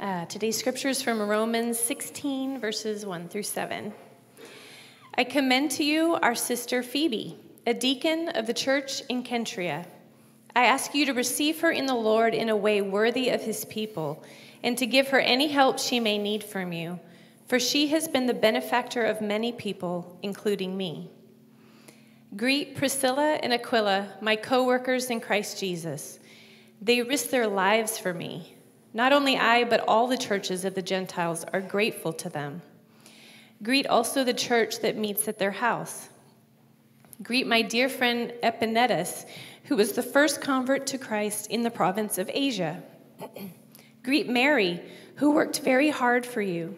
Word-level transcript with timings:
Uh, 0.00 0.26
today's 0.26 0.58
scripture 0.58 0.88
is 0.88 1.00
from 1.00 1.22
Romans 1.22 1.78
16, 1.78 2.58
verses 2.58 3.06
1 3.06 3.28
through 3.28 3.44
7. 3.44 3.94
I 5.16 5.22
commend 5.22 5.70
to 5.72 5.84
you 5.84 6.14
our 6.16 6.34
sister 6.34 6.82
Phoebe, 6.82 7.38
a 7.64 7.74
deacon 7.74 8.28
of 8.30 8.48
the 8.48 8.54
church 8.54 9.02
in 9.08 9.22
Cenchreae. 9.22 9.86
I 10.56 10.64
ask 10.64 10.96
you 10.96 11.06
to 11.06 11.14
receive 11.14 11.60
her 11.60 11.70
in 11.70 11.86
the 11.86 11.94
Lord 11.94 12.34
in 12.34 12.48
a 12.48 12.56
way 12.56 12.82
worthy 12.82 13.28
of 13.28 13.42
his 13.42 13.64
people, 13.66 14.24
and 14.64 14.76
to 14.78 14.86
give 14.86 15.08
her 15.08 15.20
any 15.20 15.46
help 15.46 15.78
she 15.78 16.00
may 16.00 16.18
need 16.18 16.42
from 16.42 16.72
you, 16.72 16.98
for 17.46 17.60
she 17.60 17.86
has 17.88 18.08
been 18.08 18.26
the 18.26 18.34
benefactor 18.34 19.04
of 19.04 19.20
many 19.20 19.52
people, 19.52 20.18
including 20.22 20.76
me. 20.76 21.08
Greet 22.34 22.74
Priscilla 22.74 23.38
and 23.44 23.52
Aquila, 23.52 24.08
my 24.20 24.34
co 24.34 24.64
workers 24.64 25.08
in 25.08 25.20
Christ 25.20 25.60
Jesus. 25.60 26.18
They 26.82 27.00
risked 27.00 27.30
their 27.30 27.46
lives 27.46 27.96
for 27.96 28.12
me. 28.12 28.53
Not 28.94 29.12
only 29.12 29.36
I, 29.36 29.64
but 29.64 29.84
all 29.88 30.06
the 30.06 30.16
churches 30.16 30.64
of 30.64 30.76
the 30.76 30.82
Gentiles 30.82 31.44
are 31.52 31.60
grateful 31.60 32.12
to 32.12 32.28
them. 32.28 32.62
Greet 33.62 33.88
also 33.88 34.22
the 34.22 34.32
church 34.32 34.80
that 34.80 34.96
meets 34.96 35.26
at 35.26 35.38
their 35.38 35.50
house. 35.50 36.08
Greet 37.22 37.46
my 37.46 37.60
dear 37.60 37.88
friend 37.88 38.32
Epaenetus, 38.42 39.26
who 39.64 39.76
was 39.76 39.92
the 39.92 40.02
first 40.02 40.40
convert 40.40 40.86
to 40.86 40.98
Christ 40.98 41.50
in 41.50 41.62
the 41.62 41.70
province 41.70 42.18
of 42.18 42.30
Asia. 42.32 42.82
Greet 44.04 44.28
Mary, 44.28 44.80
who 45.16 45.32
worked 45.32 45.60
very 45.60 45.90
hard 45.90 46.24
for 46.24 46.42
you. 46.42 46.76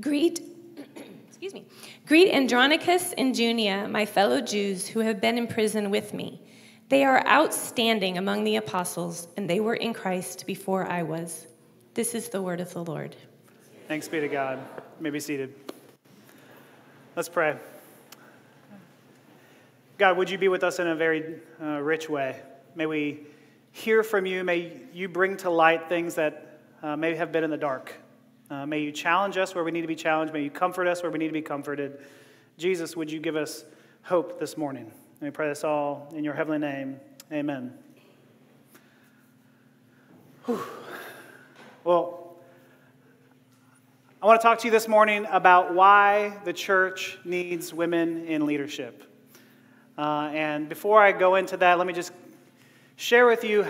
Greet, 0.00 0.40
excuse 1.28 1.54
me, 1.54 1.64
greet 2.06 2.32
Andronicus 2.32 3.12
and 3.16 3.34
Junia, 3.34 3.88
my 3.88 4.06
fellow 4.06 4.40
Jews 4.40 4.86
who 4.86 5.00
have 5.00 5.20
been 5.20 5.38
in 5.38 5.46
prison 5.46 5.90
with 5.90 6.14
me. 6.14 6.40
They 6.88 7.04
are 7.04 7.26
outstanding 7.26 8.18
among 8.18 8.44
the 8.44 8.56
apostles, 8.56 9.28
and 9.36 9.48
they 9.48 9.60
were 9.60 9.74
in 9.74 9.94
Christ 9.94 10.46
before 10.46 10.86
I 10.86 11.02
was. 11.02 11.46
This 11.94 12.14
is 12.14 12.28
the 12.28 12.42
word 12.42 12.60
of 12.60 12.72
the 12.74 12.84
Lord. 12.84 13.16
Thanks 13.88 14.06
be 14.08 14.20
to 14.20 14.28
God. 14.28 14.58
You 14.76 15.02
may 15.02 15.10
be 15.10 15.20
seated. 15.20 15.54
Let's 17.16 17.28
pray. 17.28 17.56
God, 19.96 20.16
would 20.16 20.28
you 20.28 20.38
be 20.38 20.48
with 20.48 20.64
us 20.64 20.78
in 20.78 20.88
a 20.88 20.96
very 20.96 21.36
uh, 21.62 21.80
rich 21.80 22.08
way? 22.10 22.40
May 22.74 22.86
we 22.86 23.20
hear 23.70 24.02
from 24.02 24.26
you. 24.26 24.44
May 24.44 24.80
you 24.92 25.08
bring 25.08 25.36
to 25.38 25.50
light 25.50 25.88
things 25.88 26.16
that 26.16 26.60
uh, 26.82 26.96
may 26.96 27.14
have 27.14 27.32
been 27.32 27.44
in 27.44 27.50
the 27.50 27.56
dark. 27.56 27.94
Uh, 28.50 28.66
may 28.66 28.80
you 28.80 28.92
challenge 28.92 29.36
us 29.36 29.54
where 29.54 29.64
we 29.64 29.70
need 29.70 29.82
to 29.82 29.86
be 29.86 29.96
challenged. 29.96 30.34
May 30.34 30.42
you 30.42 30.50
comfort 30.50 30.86
us 30.86 31.02
where 31.02 31.10
we 31.10 31.18
need 31.18 31.28
to 31.28 31.32
be 31.32 31.42
comforted. 31.42 31.98
Jesus, 32.58 32.96
would 32.96 33.10
you 33.10 33.20
give 33.20 33.36
us 33.36 33.64
hope 34.02 34.38
this 34.38 34.56
morning? 34.56 34.92
And 35.20 35.28
we 35.28 35.30
pray 35.30 35.48
this 35.48 35.64
all 35.64 36.12
in 36.14 36.24
your 36.24 36.34
heavenly 36.34 36.58
name. 36.58 36.98
Amen. 37.32 37.72
Whew. 40.46 40.60
Well, 41.84 42.36
I 44.20 44.26
want 44.26 44.40
to 44.40 44.46
talk 44.46 44.58
to 44.60 44.66
you 44.66 44.70
this 44.70 44.88
morning 44.88 45.26
about 45.30 45.72
why 45.72 46.38
the 46.44 46.52
church 46.52 47.18
needs 47.24 47.72
women 47.72 48.26
in 48.26 48.44
leadership. 48.44 49.04
Uh, 49.96 50.30
and 50.32 50.68
before 50.68 51.00
I 51.00 51.12
go 51.12 51.36
into 51.36 51.56
that, 51.58 51.78
let 51.78 51.86
me 51.86 51.92
just 51.92 52.12
share 52.96 53.26
with 53.26 53.44
you 53.44 53.66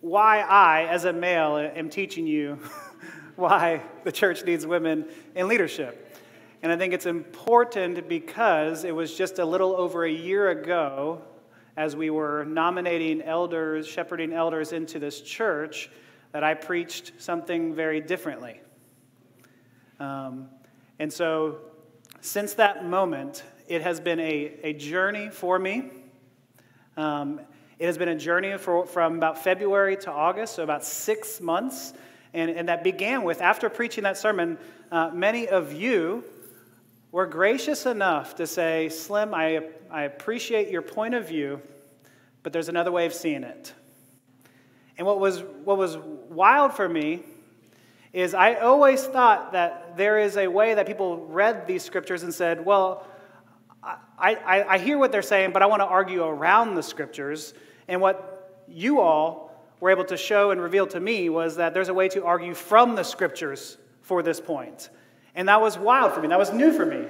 why 0.00 0.40
I, 0.40 0.84
as 0.84 1.04
a 1.04 1.12
male, 1.12 1.56
am 1.56 1.90
teaching 1.90 2.26
you 2.26 2.60
why 3.36 3.82
the 4.04 4.12
church 4.12 4.44
needs 4.44 4.66
women 4.66 5.06
in 5.34 5.48
leadership. 5.48 6.07
And 6.62 6.72
I 6.72 6.76
think 6.76 6.92
it's 6.92 7.06
important 7.06 8.08
because 8.08 8.82
it 8.82 8.94
was 8.94 9.14
just 9.14 9.38
a 9.38 9.44
little 9.44 9.76
over 9.76 10.04
a 10.04 10.10
year 10.10 10.50
ago, 10.50 11.22
as 11.76 11.94
we 11.94 12.10
were 12.10 12.44
nominating 12.44 13.22
elders, 13.22 13.86
shepherding 13.86 14.32
elders 14.32 14.72
into 14.72 14.98
this 14.98 15.20
church, 15.20 15.88
that 16.32 16.42
I 16.42 16.54
preached 16.54 17.12
something 17.18 17.74
very 17.74 18.00
differently. 18.00 18.60
Um, 20.00 20.48
and 20.98 21.12
so, 21.12 21.58
since 22.20 22.54
that 22.54 22.84
moment, 22.84 23.44
it 23.68 23.82
has 23.82 24.00
been 24.00 24.18
a, 24.18 24.58
a 24.64 24.72
journey 24.72 25.30
for 25.30 25.60
me. 25.60 25.90
Um, 26.96 27.40
it 27.78 27.86
has 27.86 27.96
been 27.96 28.08
a 28.08 28.18
journey 28.18 28.58
for, 28.58 28.84
from 28.84 29.16
about 29.16 29.44
February 29.44 29.96
to 29.98 30.10
August, 30.10 30.56
so 30.56 30.64
about 30.64 30.84
six 30.84 31.40
months. 31.40 31.92
And, 32.34 32.50
and 32.50 32.68
that 32.68 32.82
began 32.82 33.22
with, 33.22 33.40
after 33.40 33.70
preaching 33.70 34.02
that 34.02 34.18
sermon, 34.18 34.58
uh, 34.90 35.10
many 35.14 35.46
of 35.48 35.72
you 35.72 36.24
were 37.10 37.26
gracious 37.26 37.86
enough 37.86 38.36
to 38.36 38.46
say, 38.46 38.88
Slim, 38.88 39.34
I, 39.34 39.62
I 39.90 40.02
appreciate 40.02 40.68
your 40.68 40.82
point 40.82 41.14
of 41.14 41.26
view, 41.26 41.60
but 42.42 42.52
there's 42.52 42.68
another 42.68 42.92
way 42.92 43.06
of 43.06 43.14
seeing 43.14 43.44
it. 43.44 43.72
And 44.96 45.06
what 45.06 45.20
was, 45.20 45.42
what 45.64 45.78
was 45.78 45.96
wild 45.96 46.74
for 46.74 46.88
me 46.88 47.22
is 48.12 48.34
I 48.34 48.54
always 48.54 49.04
thought 49.04 49.52
that 49.52 49.96
there 49.96 50.18
is 50.18 50.36
a 50.36 50.48
way 50.48 50.74
that 50.74 50.86
people 50.86 51.26
read 51.26 51.66
these 51.66 51.82
scriptures 51.82 52.22
and 52.22 52.34
said, 52.34 52.64
well, 52.64 53.06
I, 53.82 53.96
I, 54.18 54.64
I 54.74 54.78
hear 54.78 54.98
what 54.98 55.12
they're 55.12 55.22
saying, 55.22 55.52
but 55.52 55.62
I 55.62 55.66
want 55.66 55.80
to 55.80 55.86
argue 55.86 56.24
around 56.24 56.74
the 56.74 56.82
scriptures. 56.82 57.54
And 57.86 58.00
what 58.00 58.64
you 58.66 59.00
all 59.00 59.48
were 59.80 59.90
able 59.90 60.04
to 60.06 60.16
show 60.16 60.50
and 60.50 60.60
reveal 60.60 60.86
to 60.88 61.00
me 61.00 61.28
was 61.28 61.56
that 61.56 61.74
there's 61.74 61.88
a 61.88 61.94
way 61.94 62.08
to 62.08 62.24
argue 62.24 62.54
from 62.54 62.96
the 62.96 63.04
scriptures 63.04 63.78
for 64.02 64.22
this 64.22 64.40
point. 64.40 64.90
And 65.34 65.48
that 65.48 65.60
was 65.60 65.78
wild 65.78 66.12
for 66.12 66.20
me. 66.20 66.28
That 66.28 66.38
was 66.38 66.52
new 66.52 66.72
for 66.72 66.86
me. 66.86 67.04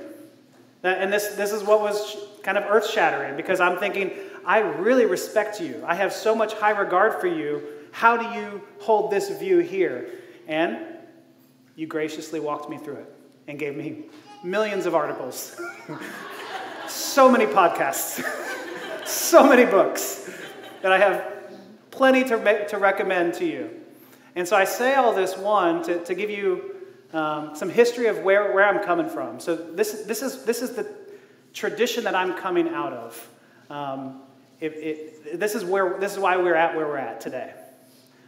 And 0.82 1.12
this, 1.12 1.28
this 1.28 1.52
is 1.52 1.62
what 1.62 1.80
was 1.80 2.16
kind 2.42 2.56
of 2.56 2.64
earth 2.68 2.88
shattering 2.88 3.36
because 3.36 3.60
I'm 3.60 3.78
thinking, 3.78 4.12
I 4.44 4.60
really 4.60 5.06
respect 5.06 5.60
you. 5.60 5.82
I 5.86 5.94
have 5.94 6.12
so 6.12 6.34
much 6.34 6.54
high 6.54 6.70
regard 6.70 7.20
for 7.20 7.26
you. 7.26 7.62
How 7.90 8.16
do 8.16 8.38
you 8.38 8.62
hold 8.80 9.10
this 9.10 9.28
view 9.38 9.58
here? 9.58 10.08
And 10.46 10.78
you 11.74 11.86
graciously 11.86 12.40
walked 12.40 12.70
me 12.70 12.78
through 12.78 12.96
it 12.96 13.14
and 13.48 13.58
gave 13.58 13.76
me 13.76 14.04
millions 14.42 14.86
of 14.86 14.94
articles, 14.94 15.60
so 16.88 17.30
many 17.30 17.46
podcasts, 17.46 18.24
so 19.06 19.46
many 19.48 19.64
books 19.64 20.30
that 20.82 20.92
I 20.92 20.98
have 20.98 21.32
plenty 21.90 22.24
to, 22.24 22.66
to 22.68 22.78
recommend 22.78 23.34
to 23.34 23.44
you. 23.44 23.70
And 24.36 24.46
so 24.46 24.56
I 24.56 24.64
say 24.64 24.94
all 24.94 25.12
this, 25.12 25.36
one, 25.36 25.82
to, 25.84 26.04
to 26.04 26.14
give 26.14 26.30
you 26.30 26.76
um, 27.12 27.54
some 27.54 27.70
history 27.70 28.06
of 28.06 28.18
where, 28.20 28.52
where 28.52 28.64
I'm 28.64 28.84
coming 28.84 29.08
from. 29.08 29.40
So 29.40 29.56
this, 29.56 30.02
this, 30.02 30.22
is, 30.22 30.44
this 30.44 30.62
is 30.62 30.72
the 30.72 30.86
tradition 31.52 32.04
that 32.04 32.14
I'm 32.14 32.34
coming 32.34 32.68
out 32.68 32.92
of. 32.92 33.28
Um, 33.70 34.22
it, 34.60 34.72
it, 34.72 35.40
this, 35.40 35.54
is 35.54 35.64
where, 35.64 35.98
this 35.98 36.12
is 36.12 36.18
why 36.18 36.36
we're 36.36 36.54
at 36.54 36.74
where 36.74 36.86
we're 36.86 36.96
at 36.96 37.20
today. 37.20 37.52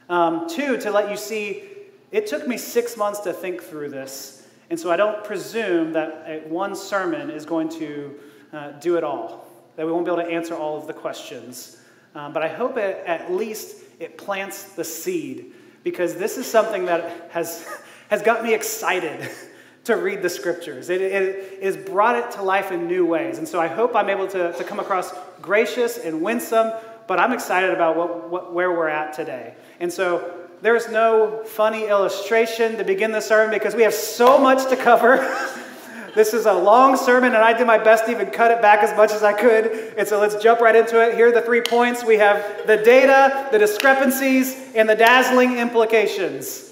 Um, 0.09 0.49
two, 0.49 0.77
to 0.79 0.91
let 0.91 1.11
you 1.11 1.17
see, 1.17 1.65
it 2.11 2.27
took 2.27 2.47
me 2.47 2.57
six 2.57 2.97
months 2.97 3.21
to 3.21 3.33
think 3.33 3.63
through 3.63 3.91
this. 3.91 4.49
And 4.71 4.79
so 4.79 4.91
I 4.91 4.97
don't 4.97 5.25
presume 5.25 5.93
that 5.93 6.49
one 6.49 6.75
sermon 6.75 7.31
is 7.31 7.45
going 7.45 7.69
to 7.71 8.19
uh, 8.53 8.71
do 8.73 8.97
it 8.97 9.05
all, 9.05 9.47
that 9.77 9.85
we 9.85 9.93
won't 9.93 10.05
be 10.05 10.13
able 10.13 10.23
to 10.23 10.29
answer 10.29 10.55
all 10.55 10.77
of 10.77 10.87
the 10.87 10.93
questions. 10.93 11.81
Um, 12.15 12.33
but 12.33 12.43
I 12.43 12.49
hope 12.49 12.77
it, 12.77 13.05
at 13.07 13.33
least 13.33 13.85
it 13.99 14.17
plants 14.17 14.65
the 14.65 14.85
seed 14.85 15.53
because 15.85 16.15
this 16.15 16.39
is 16.39 16.47
something 16.47 16.87
that 16.87 17.31
has, 17.31 17.67
has 18.11 18.23
got 18.23 18.43
me 18.43 18.53
excited 18.53 19.31
to 19.85 19.97
read 19.97 20.21
the 20.21 20.29
scriptures. 20.29 20.91
It, 20.91 21.01
it, 21.01 21.13
it, 21.13 21.63
has 21.63 21.77
brought 21.77 22.17
it 22.17 22.33
to 22.33 22.43
life 22.43 22.71
in 22.71 22.87
new 22.87 23.07
ways. 23.07 23.39
And 23.39 23.49
so 23.49 23.61
I 23.61 23.69
hope 23.69 23.97
I'm 23.97 24.11
able 24.11 24.27
to, 24.29 24.53
to 24.53 24.65
come 24.65 24.79
across 24.79 25.13
gracious 25.41 25.97
and 25.97 26.21
winsome, 26.21 26.73
but 27.07 27.19
I'm 27.19 27.33
excited 27.33 27.71
about 27.71 27.97
what, 27.97 28.29
what, 28.29 28.53
where 28.53 28.73
we're 28.73 28.89
at 28.89 29.15
today. 29.15 29.55
And 29.79 29.91
so 29.91 30.37
there's 30.61 30.91
no 30.91 31.45
funny 31.45 31.87
illustration 31.87 32.77
to 32.77 32.85
begin 32.85 33.13
the 33.13 33.21
sermon 33.21 33.55
because 33.55 33.75
we 33.75 33.83
have 33.83 33.95
so 33.95 34.39
much 34.39 34.69
to 34.69 34.77
cover. 34.77 35.19
This 36.13 36.35
is 36.35 36.47
a 36.47 36.53
long 36.53 36.97
sermon, 36.97 37.35
and 37.35 37.45
I 37.45 37.57
did 37.57 37.69
my 37.69 37.79
best 37.79 38.07
to 38.07 38.11
even 38.11 38.33
cut 38.33 38.51
it 38.51 38.61
back 38.61 38.83
as 38.83 38.97
much 38.97 39.13
as 39.13 39.23
I 39.23 39.33
could. 39.33 39.95
And 39.97 40.09
so 40.09 40.19
let's 40.19 40.35
jump 40.43 40.61
right 40.61 40.75
into 40.75 41.01
it. 41.01 41.15
Here 41.15 41.29
are 41.29 41.33
the 41.33 41.41
three 41.41 41.61
points 41.61 42.05
we 42.05 42.17
have 42.17 42.67
the 42.67 42.79
data, 42.79 43.49
the 43.53 43.61
discrepancies, 43.61 44.57
and 44.75 44.89
the 44.89 44.97
dazzling 44.97 45.59
implications. 45.59 46.70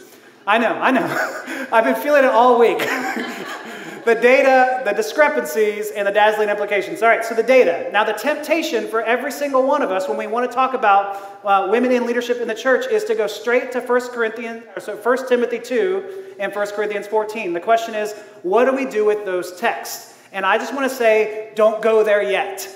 I 0.49 0.57
know, 0.57 0.73
I 0.73 0.91
know. 0.91 1.67
I've 1.73 1.85
been 1.85 1.95
feeling 2.03 2.25
it 2.25 2.31
all 2.31 2.59
week. 2.59 2.79
the 4.07 4.15
data, 4.15 4.81
the 4.83 4.93
discrepancies, 4.93 5.91
and 5.91 6.09
the 6.09 6.11
dazzling 6.11 6.49
implications. 6.49 7.03
All 7.03 7.11
right, 7.11 7.23
so 7.23 7.35
the 7.35 7.43
data. 7.43 7.91
Now, 7.93 8.03
the 8.03 8.15
temptation 8.15 8.89
for 8.89 9.03
every 9.03 9.31
single 9.31 9.63
one 9.63 9.83
of 9.83 9.91
us 9.91 10.09
when 10.09 10.17
we 10.17 10.27
want 10.27 10.51
to 10.51 10.55
talk 10.55 10.73
about 10.73 11.43
uh, 11.45 11.69
women 11.71 11.93
in 11.93 12.07
leadership 12.07 12.41
in 12.41 12.49
the 12.49 12.55
church 12.55 12.87
is 12.87 13.05
to 13.05 13.15
go 13.15 13.27
straight 13.27 13.73
to 13.73 13.83
1 13.83 14.01
Corinthians, 14.09 14.65
so 14.79 14.97
1 14.97 15.29
Timothy 15.29 15.59
2 15.59 16.37
and 16.41 16.55
1 16.55 16.67
Corinthians 16.69 17.07
14. 17.07 17.53
The 17.53 17.61
question 17.61 17.95
is, 17.95 18.15
what 18.43 18.65
do 18.65 18.75
we 18.75 18.91
do 18.91 19.05
with 19.05 19.27
those 19.27 19.55
texts? 19.61 20.19
And 20.33 20.47
I 20.47 20.57
just 20.57 20.73
want 20.73 20.91
to 20.91 20.97
say, 20.97 21.53
don't 21.57 21.83
go 21.83 22.03
there 22.03 22.23
yet. 22.23 22.67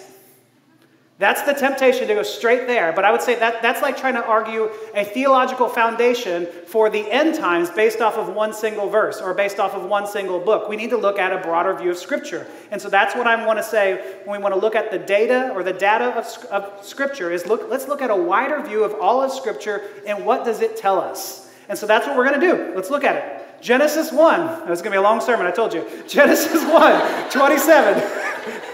That's 1.23 1.43
the 1.43 1.53
temptation 1.53 2.09
to 2.09 2.15
go 2.15 2.25
straight 2.25 2.67
there. 2.67 2.93
But 2.93 3.05
I 3.05 3.13
would 3.13 3.23
say 3.23 3.37
that 3.37 3.63
that's 3.63 3.81
like 3.81 3.97
trying 3.97 4.15
to 4.15 4.27
argue 4.27 4.69
a 4.93 5.05
theological 5.05 5.69
foundation 5.69 6.49
for 6.67 6.91
the 6.91 7.09
end 7.13 7.37
times 7.37 7.71
based 7.71 8.01
off 8.01 8.17
of 8.17 8.35
one 8.35 8.53
single 8.53 8.89
verse 8.89 9.21
or 9.21 9.33
based 9.33 9.61
off 9.61 9.75
of 9.75 9.85
one 9.85 10.05
single 10.05 10.41
book. 10.41 10.69
We 10.69 10.75
need 10.75 10.91
to 10.91 10.97
look 10.97 11.21
at 11.21 11.33
a 11.33 11.39
broader 11.39 11.75
view 11.75 11.93
of 11.93 11.97
Scripture. 11.97 12.49
And 12.73 12.83
so 12.83 12.89
that's 12.89 13.15
what 13.15 13.29
I 13.29 13.47
want 13.47 13.61
to 13.61 13.63
say 13.63 14.17
when 14.25 14.41
we 14.41 14.43
want 14.43 14.53
to 14.53 14.61
look 14.61 14.75
at 14.75 14.91
the 14.91 14.99
data 14.99 15.53
or 15.55 15.63
the 15.63 15.73
data 15.73 16.07
of, 16.07 16.45
of 16.47 16.85
Scripture 16.85 17.31
is 17.31 17.47
look, 17.47 17.71
let's 17.71 17.87
look 17.87 18.03
at 18.03 18.11
a 18.11 18.17
wider 18.17 18.61
view 18.61 18.83
of 18.83 18.93
all 18.95 19.23
of 19.23 19.31
Scripture 19.31 19.83
and 20.09 20.27
what 20.27 20.45
does 20.45 20.61
it 20.61 20.77
tell 20.77 20.99
us. 20.99 21.49
And 21.69 21.79
so 21.79 21.87
that's 21.87 22.05
what 22.05 22.17
we're 22.17 22.29
going 22.29 22.41
to 22.41 22.47
do. 22.49 22.75
Let's 22.75 22.91
look 22.91 23.05
at 23.05 23.15
it. 23.15 23.63
Genesis 23.63 24.11
1. 24.11 24.63
It 24.63 24.69
was 24.69 24.83
going 24.83 24.91
to 24.91 24.91
be 24.91 24.97
a 24.97 25.03
long 25.03 25.21
sermon, 25.21 25.47
I 25.47 25.53
told 25.53 25.73
you. 25.73 25.89
Genesis 26.09 26.65
1, 26.65 27.31
27. 27.31 28.03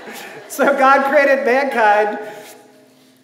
so 0.49 0.65
God 0.79 1.11
created 1.11 1.45
mankind 1.45 2.37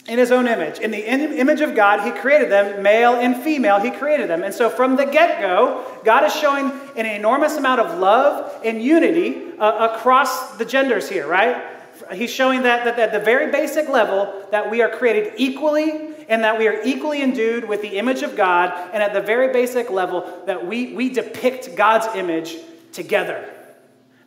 in 0.06 0.18
his 0.18 0.30
own 0.30 0.46
image. 0.46 0.80
In 0.80 0.90
the 0.90 1.06
image 1.08 1.62
of 1.62 1.74
God, 1.74 2.04
he 2.04 2.10
created 2.20 2.50
them, 2.50 2.82
male 2.82 3.14
and 3.14 3.42
female, 3.42 3.80
he 3.80 3.90
created 3.90 4.28
them. 4.28 4.42
And 4.42 4.52
so 4.52 4.68
from 4.68 4.96
the 4.96 5.06
get 5.06 5.40
go, 5.40 5.84
God 6.04 6.24
is 6.24 6.34
showing 6.34 6.70
an 6.96 7.06
enormous 7.06 7.56
amount 7.56 7.80
of 7.80 7.98
love 7.98 8.60
and 8.64 8.82
unity 8.82 9.58
uh, 9.58 9.94
across 9.94 10.56
the 10.56 10.64
genders 10.64 11.08
here, 11.08 11.26
right? 11.26 11.70
He's 12.12 12.30
showing 12.30 12.62
that, 12.62 12.84
that 12.84 12.98
at 12.98 13.12
the 13.12 13.20
very 13.20 13.50
basic 13.50 13.88
level, 13.88 14.46
that 14.50 14.70
we 14.70 14.82
are 14.82 14.90
created 14.90 15.34
equally 15.38 16.14
and 16.28 16.44
that 16.44 16.58
we 16.58 16.66
are 16.68 16.82
equally 16.84 17.22
endued 17.22 17.68
with 17.68 17.82
the 17.82 17.96
image 17.98 18.22
of 18.22 18.36
God, 18.36 18.72
and 18.92 19.02
at 19.02 19.12
the 19.12 19.20
very 19.20 19.52
basic 19.52 19.90
level, 19.90 20.42
that 20.46 20.66
we, 20.66 20.94
we 20.94 21.10
depict 21.10 21.76
God's 21.76 22.14
image 22.16 22.56
together. 22.92 23.53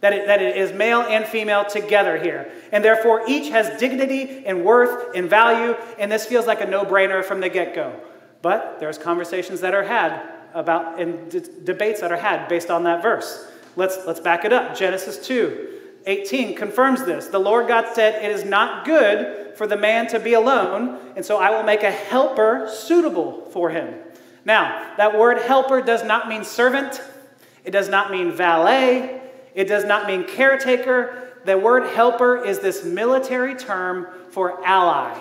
That 0.01 0.13
it, 0.13 0.27
that 0.27 0.41
it 0.41 0.57
is 0.57 0.73
male 0.73 1.01
and 1.01 1.25
female 1.25 1.65
together 1.65 2.17
here. 2.17 2.51
And 2.71 2.83
therefore, 2.83 3.23
each 3.27 3.49
has 3.49 3.79
dignity 3.79 4.45
and 4.45 4.63
worth 4.63 5.15
and 5.15 5.29
value, 5.29 5.75
and 5.97 6.11
this 6.11 6.25
feels 6.25 6.45
like 6.45 6.61
a 6.61 6.67
no 6.67 6.85
brainer 6.85 7.23
from 7.23 7.41
the 7.41 7.49
get 7.49 7.73
go. 7.73 7.99
But 8.41 8.79
there's 8.79 8.97
conversations 8.97 9.61
that 9.61 9.73
are 9.73 9.83
had 9.83 10.21
about, 10.53 10.99
and 10.99 11.31
d- 11.31 11.41
debates 11.63 12.01
that 12.01 12.11
are 12.11 12.17
had 12.17 12.47
based 12.47 12.69
on 12.69 12.83
that 12.83 13.01
verse. 13.01 13.47
Let's, 13.75 13.97
let's 14.05 14.19
back 14.19 14.45
it 14.45 14.53
up. 14.53 14.75
Genesis 14.75 15.25
2 15.25 15.73
18 16.07 16.55
confirms 16.55 17.03
this. 17.03 17.27
The 17.27 17.39
Lord 17.39 17.67
God 17.67 17.93
said, 17.93 18.23
It 18.23 18.31
is 18.31 18.45
not 18.45 18.85
good 18.85 19.57
for 19.57 19.67
the 19.67 19.75
man 19.75 20.07
to 20.07 20.19
be 20.19 20.33
alone, 20.33 20.99
and 21.17 21.25
so 21.25 21.37
I 21.37 21.49
will 21.49 21.63
make 21.63 21.83
a 21.83 21.91
helper 21.91 22.69
suitable 22.71 23.49
for 23.51 23.69
him. 23.69 23.93
Now, 24.45 24.93
that 24.95 25.19
word 25.19 25.39
helper 25.39 25.81
does 25.81 26.05
not 26.05 26.29
mean 26.29 26.45
servant, 26.45 27.01
it 27.65 27.71
does 27.71 27.89
not 27.89 28.09
mean 28.09 28.31
valet, 28.31 29.16
it 29.57 29.67
does 29.67 29.85
not 29.85 30.05
mean 30.05 30.23
caretaker. 30.23 31.31
The 31.43 31.57
word 31.57 31.95
helper 31.95 32.45
is 32.45 32.59
this 32.59 32.85
military 32.85 33.55
term 33.55 34.07
for 34.29 34.63
ally. 34.63 35.19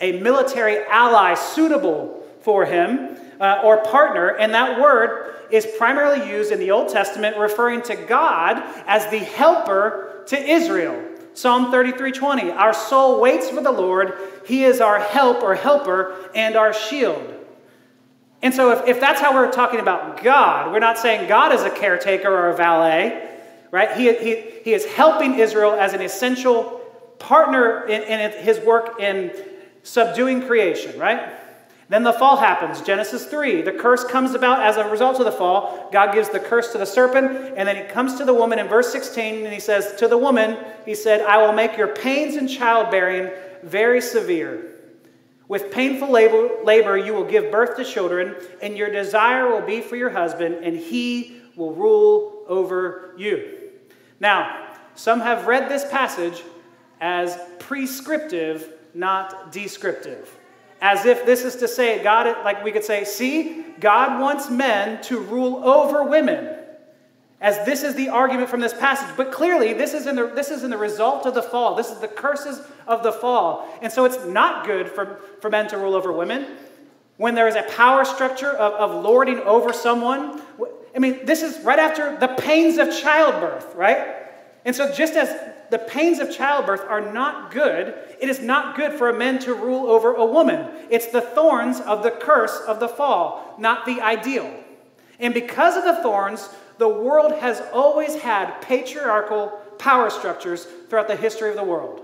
A 0.00 0.20
military 0.20 0.78
ally 0.84 1.34
suitable 1.34 2.24
for 2.42 2.64
him 2.64 3.16
uh, 3.40 3.62
or 3.64 3.78
partner, 3.78 4.28
and 4.28 4.54
that 4.54 4.80
word 4.80 5.34
is 5.50 5.66
primarily 5.76 6.30
used 6.30 6.52
in 6.52 6.60
the 6.60 6.70
Old 6.70 6.88
Testament 6.88 7.36
referring 7.36 7.82
to 7.82 7.96
God 7.96 8.62
as 8.86 9.10
the 9.10 9.18
helper 9.18 10.22
to 10.28 10.38
Israel. 10.40 11.02
Psalm 11.34 11.72
33:20, 11.72 12.54
our 12.54 12.72
soul 12.72 13.20
waits 13.20 13.50
for 13.50 13.60
the 13.60 13.72
Lord, 13.72 14.14
he 14.46 14.62
is 14.62 14.80
our 14.80 15.00
help 15.00 15.42
or 15.42 15.56
helper 15.56 16.14
and 16.32 16.54
our 16.54 16.72
shield. 16.72 17.39
And 18.42 18.54
so 18.54 18.72
if, 18.72 18.88
if 18.88 19.00
that's 19.00 19.20
how 19.20 19.34
we're 19.34 19.52
talking 19.52 19.80
about 19.80 20.22
God, 20.22 20.72
we're 20.72 20.78
not 20.78 20.98
saying 20.98 21.28
God 21.28 21.52
is 21.52 21.62
a 21.62 21.70
caretaker 21.70 22.28
or 22.28 22.50
a 22.50 22.56
valet, 22.56 23.28
right? 23.70 23.96
He, 23.96 24.12
he, 24.14 24.40
he 24.64 24.72
is 24.72 24.86
helping 24.86 25.38
Israel 25.38 25.72
as 25.72 25.92
an 25.92 26.00
essential 26.00 26.80
partner 27.18 27.86
in, 27.86 28.02
in 28.02 28.32
his 28.42 28.58
work 28.60 28.98
in 29.00 29.30
subduing 29.82 30.46
creation, 30.46 30.98
right? 30.98 31.34
Then 31.90 32.04
the 32.04 32.12
fall 32.12 32.36
happens. 32.36 32.80
Genesis 32.82 33.26
3. 33.26 33.62
The 33.62 33.72
curse 33.72 34.04
comes 34.04 34.34
about 34.34 34.62
as 34.62 34.76
a 34.76 34.88
result 34.88 35.18
of 35.18 35.24
the 35.24 35.32
fall. 35.32 35.88
God 35.92 36.14
gives 36.14 36.28
the 36.28 36.38
curse 36.38 36.70
to 36.72 36.78
the 36.78 36.86
serpent, 36.86 37.54
and 37.56 37.68
then 37.68 37.76
he 37.76 37.82
comes 37.92 38.14
to 38.18 38.24
the 38.24 38.32
woman 38.32 38.60
in 38.60 38.68
verse 38.68 38.92
16, 38.92 39.44
and 39.44 39.52
he 39.52 39.58
says, 39.58 39.96
To 39.96 40.06
the 40.06 40.16
woman, 40.16 40.56
he 40.86 40.94
said, 40.94 41.20
I 41.22 41.44
will 41.44 41.52
make 41.52 41.76
your 41.76 41.88
pains 41.88 42.36
in 42.36 42.46
childbearing 42.46 43.30
very 43.64 44.00
severe. 44.00 44.69
With 45.50 45.72
painful 45.72 46.08
labor, 46.08 46.48
labor, 46.62 46.96
you 46.96 47.12
will 47.12 47.24
give 47.24 47.50
birth 47.50 47.76
to 47.76 47.84
children, 47.84 48.36
and 48.62 48.76
your 48.76 48.88
desire 48.88 49.50
will 49.50 49.66
be 49.66 49.80
for 49.80 49.96
your 49.96 50.10
husband, 50.10 50.64
and 50.64 50.76
he 50.76 51.42
will 51.56 51.74
rule 51.74 52.44
over 52.46 53.14
you. 53.18 53.58
Now, 54.20 54.68
some 54.94 55.18
have 55.18 55.48
read 55.48 55.68
this 55.68 55.84
passage 55.90 56.44
as 57.00 57.36
prescriptive, 57.58 58.74
not 58.94 59.50
descriptive 59.50 60.36
as 60.80 61.04
if 61.04 61.26
this 61.26 61.44
is 61.44 61.56
to 61.56 61.66
say, 61.66 62.00
God, 62.00 62.44
like 62.44 62.64
we 62.64 62.70
could 62.72 62.84
say, 62.84 63.04
see, 63.04 63.64
God 63.80 64.20
wants 64.20 64.48
men 64.48 65.02
to 65.02 65.18
rule 65.18 65.68
over 65.68 66.04
women. 66.04 66.59
As 67.40 67.64
this 67.64 67.82
is 67.82 67.94
the 67.94 68.10
argument 68.10 68.50
from 68.50 68.60
this 68.60 68.74
passage. 68.74 69.16
But 69.16 69.32
clearly, 69.32 69.72
this 69.72 69.94
is, 69.94 70.06
in 70.06 70.16
the, 70.16 70.26
this 70.26 70.50
is 70.50 70.62
in 70.62 70.70
the 70.70 70.76
result 70.76 71.24
of 71.24 71.34
the 71.34 71.42
fall. 71.42 71.74
This 71.74 71.90
is 71.90 71.98
the 71.98 72.08
curses 72.08 72.60
of 72.86 73.02
the 73.02 73.12
fall. 73.12 73.66
And 73.80 73.90
so 73.90 74.04
it's 74.04 74.24
not 74.26 74.66
good 74.66 74.90
for, 74.90 75.20
for 75.40 75.48
men 75.48 75.66
to 75.68 75.78
rule 75.78 75.94
over 75.94 76.12
women. 76.12 76.46
When 77.16 77.34
there 77.34 77.48
is 77.48 77.54
a 77.54 77.62
power 77.62 78.04
structure 78.04 78.50
of, 78.50 78.74
of 78.74 79.04
lording 79.04 79.38
over 79.40 79.72
someone, 79.72 80.42
I 80.94 80.98
mean, 80.98 81.24
this 81.24 81.42
is 81.42 81.62
right 81.64 81.78
after 81.78 82.18
the 82.18 82.28
pains 82.28 82.76
of 82.76 82.94
childbirth, 82.94 83.74
right? 83.74 84.16
And 84.64 84.76
so, 84.76 84.92
just 84.92 85.14
as 85.14 85.54
the 85.70 85.78
pains 85.78 86.18
of 86.18 86.30
childbirth 86.30 86.82
are 86.82 87.12
not 87.12 87.50
good, 87.50 87.94
it 88.20 88.28
is 88.28 88.40
not 88.40 88.76
good 88.76 88.92
for 88.92 89.08
a 89.08 89.16
man 89.16 89.38
to 89.40 89.54
rule 89.54 89.88
over 89.88 90.14
a 90.14 90.24
woman. 90.24 90.68
It's 90.90 91.06
the 91.06 91.20
thorns 91.20 91.80
of 91.80 92.02
the 92.02 92.10
curse 92.10 92.60
of 92.66 92.80
the 92.80 92.88
fall, 92.88 93.54
not 93.58 93.86
the 93.86 94.00
ideal. 94.00 94.52
And 95.18 95.32
because 95.32 95.76
of 95.76 95.84
the 95.84 96.02
thorns, 96.02 96.48
the 96.80 96.88
world 96.88 97.32
has 97.40 97.62
always 97.74 98.14
had 98.14 98.58
patriarchal 98.62 99.48
power 99.78 100.08
structures 100.08 100.66
throughout 100.88 101.08
the 101.08 101.16
history 101.16 101.50
of 101.50 101.56
the 101.56 101.62
world. 101.62 102.00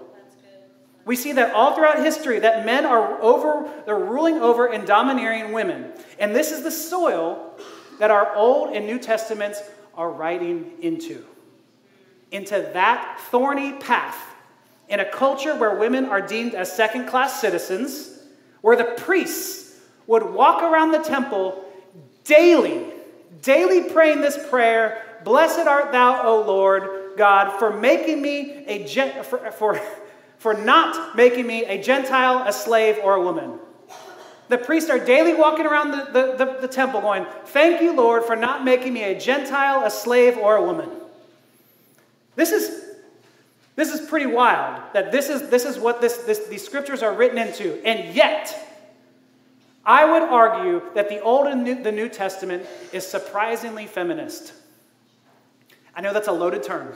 We 1.06 1.16
see 1.16 1.32
that 1.32 1.54
all 1.54 1.74
throughout 1.74 2.04
history 2.04 2.40
that 2.40 2.66
men 2.66 2.84
are 2.84 3.18
over 3.22 3.72
they're 3.86 3.98
ruling 3.98 4.34
over 4.34 4.66
and 4.66 4.86
domineering 4.86 5.52
women. 5.52 5.92
And 6.18 6.34
this 6.34 6.52
is 6.52 6.62
the 6.62 6.70
soil 6.70 7.54
that 8.00 8.10
our 8.10 8.36
Old 8.36 8.76
and 8.76 8.86
New 8.86 8.98
Testaments 8.98 9.62
are 9.94 10.10
writing 10.10 10.72
into 10.82 11.24
into 12.30 12.68
that 12.74 13.18
thorny 13.30 13.72
path 13.72 14.34
in 14.90 15.00
a 15.00 15.10
culture 15.10 15.56
where 15.56 15.78
women 15.78 16.04
are 16.04 16.20
deemed 16.20 16.54
as 16.54 16.70
second 16.70 17.06
class 17.06 17.40
citizens, 17.40 18.20
where 18.60 18.76
the 18.76 18.84
priests 18.84 19.80
would 20.06 20.22
walk 20.22 20.62
around 20.62 20.90
the 20.90 20.98
temple 20.98 21.64
daily, 22.24 22.92
daily 23.42 23.90
praying 23.90 24.20
this 24.20 24.38
prayer 24.48 25.02
Blessed 25.24 25.66
art 25.66 25.90
thou, 25.92 26.22
O 26.22 26.42
Lord 26.42 27.16
God, 27.16 27.58
for 27.58 27.72
making 27.72 28.22
me 28.22 28.64
a 28.66 28.86
for, 29.24 29.50
for, 29.50 29.80
for 30.38 30.54
not 30.54 31.16
making 31.16 31.46
me 31.46 31.64
a 31.64 31.82
Gentile, 31.82 32.46
a 32.46 32.52
slave, 32.52 32.98
or 33.02 33.14
a 33.14 33.22
woman. 33.22 33.58
The 34.48 34.58
priests 34.58 34.90
are 34.90 35.04
daily 35.04 35.34
walking 35.34 35.66
around 35.66 35.90
the, 35.90 36.04
the, 36.04 36.44
the, 36.44 36.58
the 36.62 36.68
temple 36.68 37.00
going, 37.00 37.26
Thank 37.46 37.82
you, 37.82 37.92
Lord, 37.92 38.24
for 38.24 38.36
not 38.36 38.64
making 38.64 38.92
me 38.92 39.02
a 39.02 39.18
Gentile, 39.18 39.84
a 39.84 39.90
slave, 39.90 40.36
or 40.36 40.56
a 40.56 40.62
woman. 40.62 40.90
This 42.36 42.52
is, 42.52 42.84
this 43.74 43.92
is 43.92 44.08
pretty 44.08 44.26
wild 44.26 44.82
that 44.92 45.10
this 45.10 45.28
is, 45.28 45.48
this 45.48 45.64
is 45.64 45.78
what 45.78 46.00
this, 46.00 46.18
this, 46.18 46.46
these 46.46 46.64
scriptures 46.64 47.02
are 47.02 47.12
written 47.12 47.38
into. 47.38 47.84
And 47.84 48.14
yet, 48.14 48.75
I 49.86 50.04
would 50.04 50.22
argue 50.22 50.82
that 50.94 51.08
the 51.08 51.20
Old 51.20 51.46
and 51.46 51.62
New, 51.62 51.80
the 51.80 51.92
New 51.92 52.08
Testament 52.08 52.66
is 52.92 53.06
surprisingly 53.06 53.86
feminist. 53.86 54.52
I 55.94 56.00
know 56.00 56.12
that's 56.12 56.26
a 56.28 56.32
loaded 56.32 56.64
term. 56.64 56.94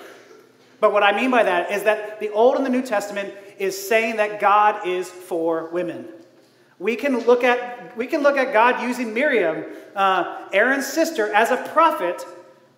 But 0.80 0.92
what 0.92 1.04
I 1.04 1.14
mean 1.14 1.30
by 1.30 1.44
that 1.44 1.70
is 1.70 1.84
that 1.84 2.18
the 2.18 2.30
Old 2.30 2.56
and 2.56 2.66
the 2.66 2.70
New 2.70 2.82
Testament 2.82 3.32
is 3.58 3.88
saying 3.88 4.16
that 4.16 4.40
God 4.40 4.86
is 4.88 5.08
for 5.08 5.70
women. 5.70 6.08
We 6.80 6.96
can 6.96 7.18
look 7.20 7.44
at, 7.44 7.96
we 7.96 8.06
can 8.06 8.22
look 8.22 8.36
at 8.36 8.52
God 8.52 8.82
using 8.82 9.14
Miriam, 9.14 9.66
uh, 9.94 10.48
Aaron's 10.52 10.86
sister, 10.86 11.32
as 11.32 11.50
a 11.50 11.58
prophet 11.58 12.24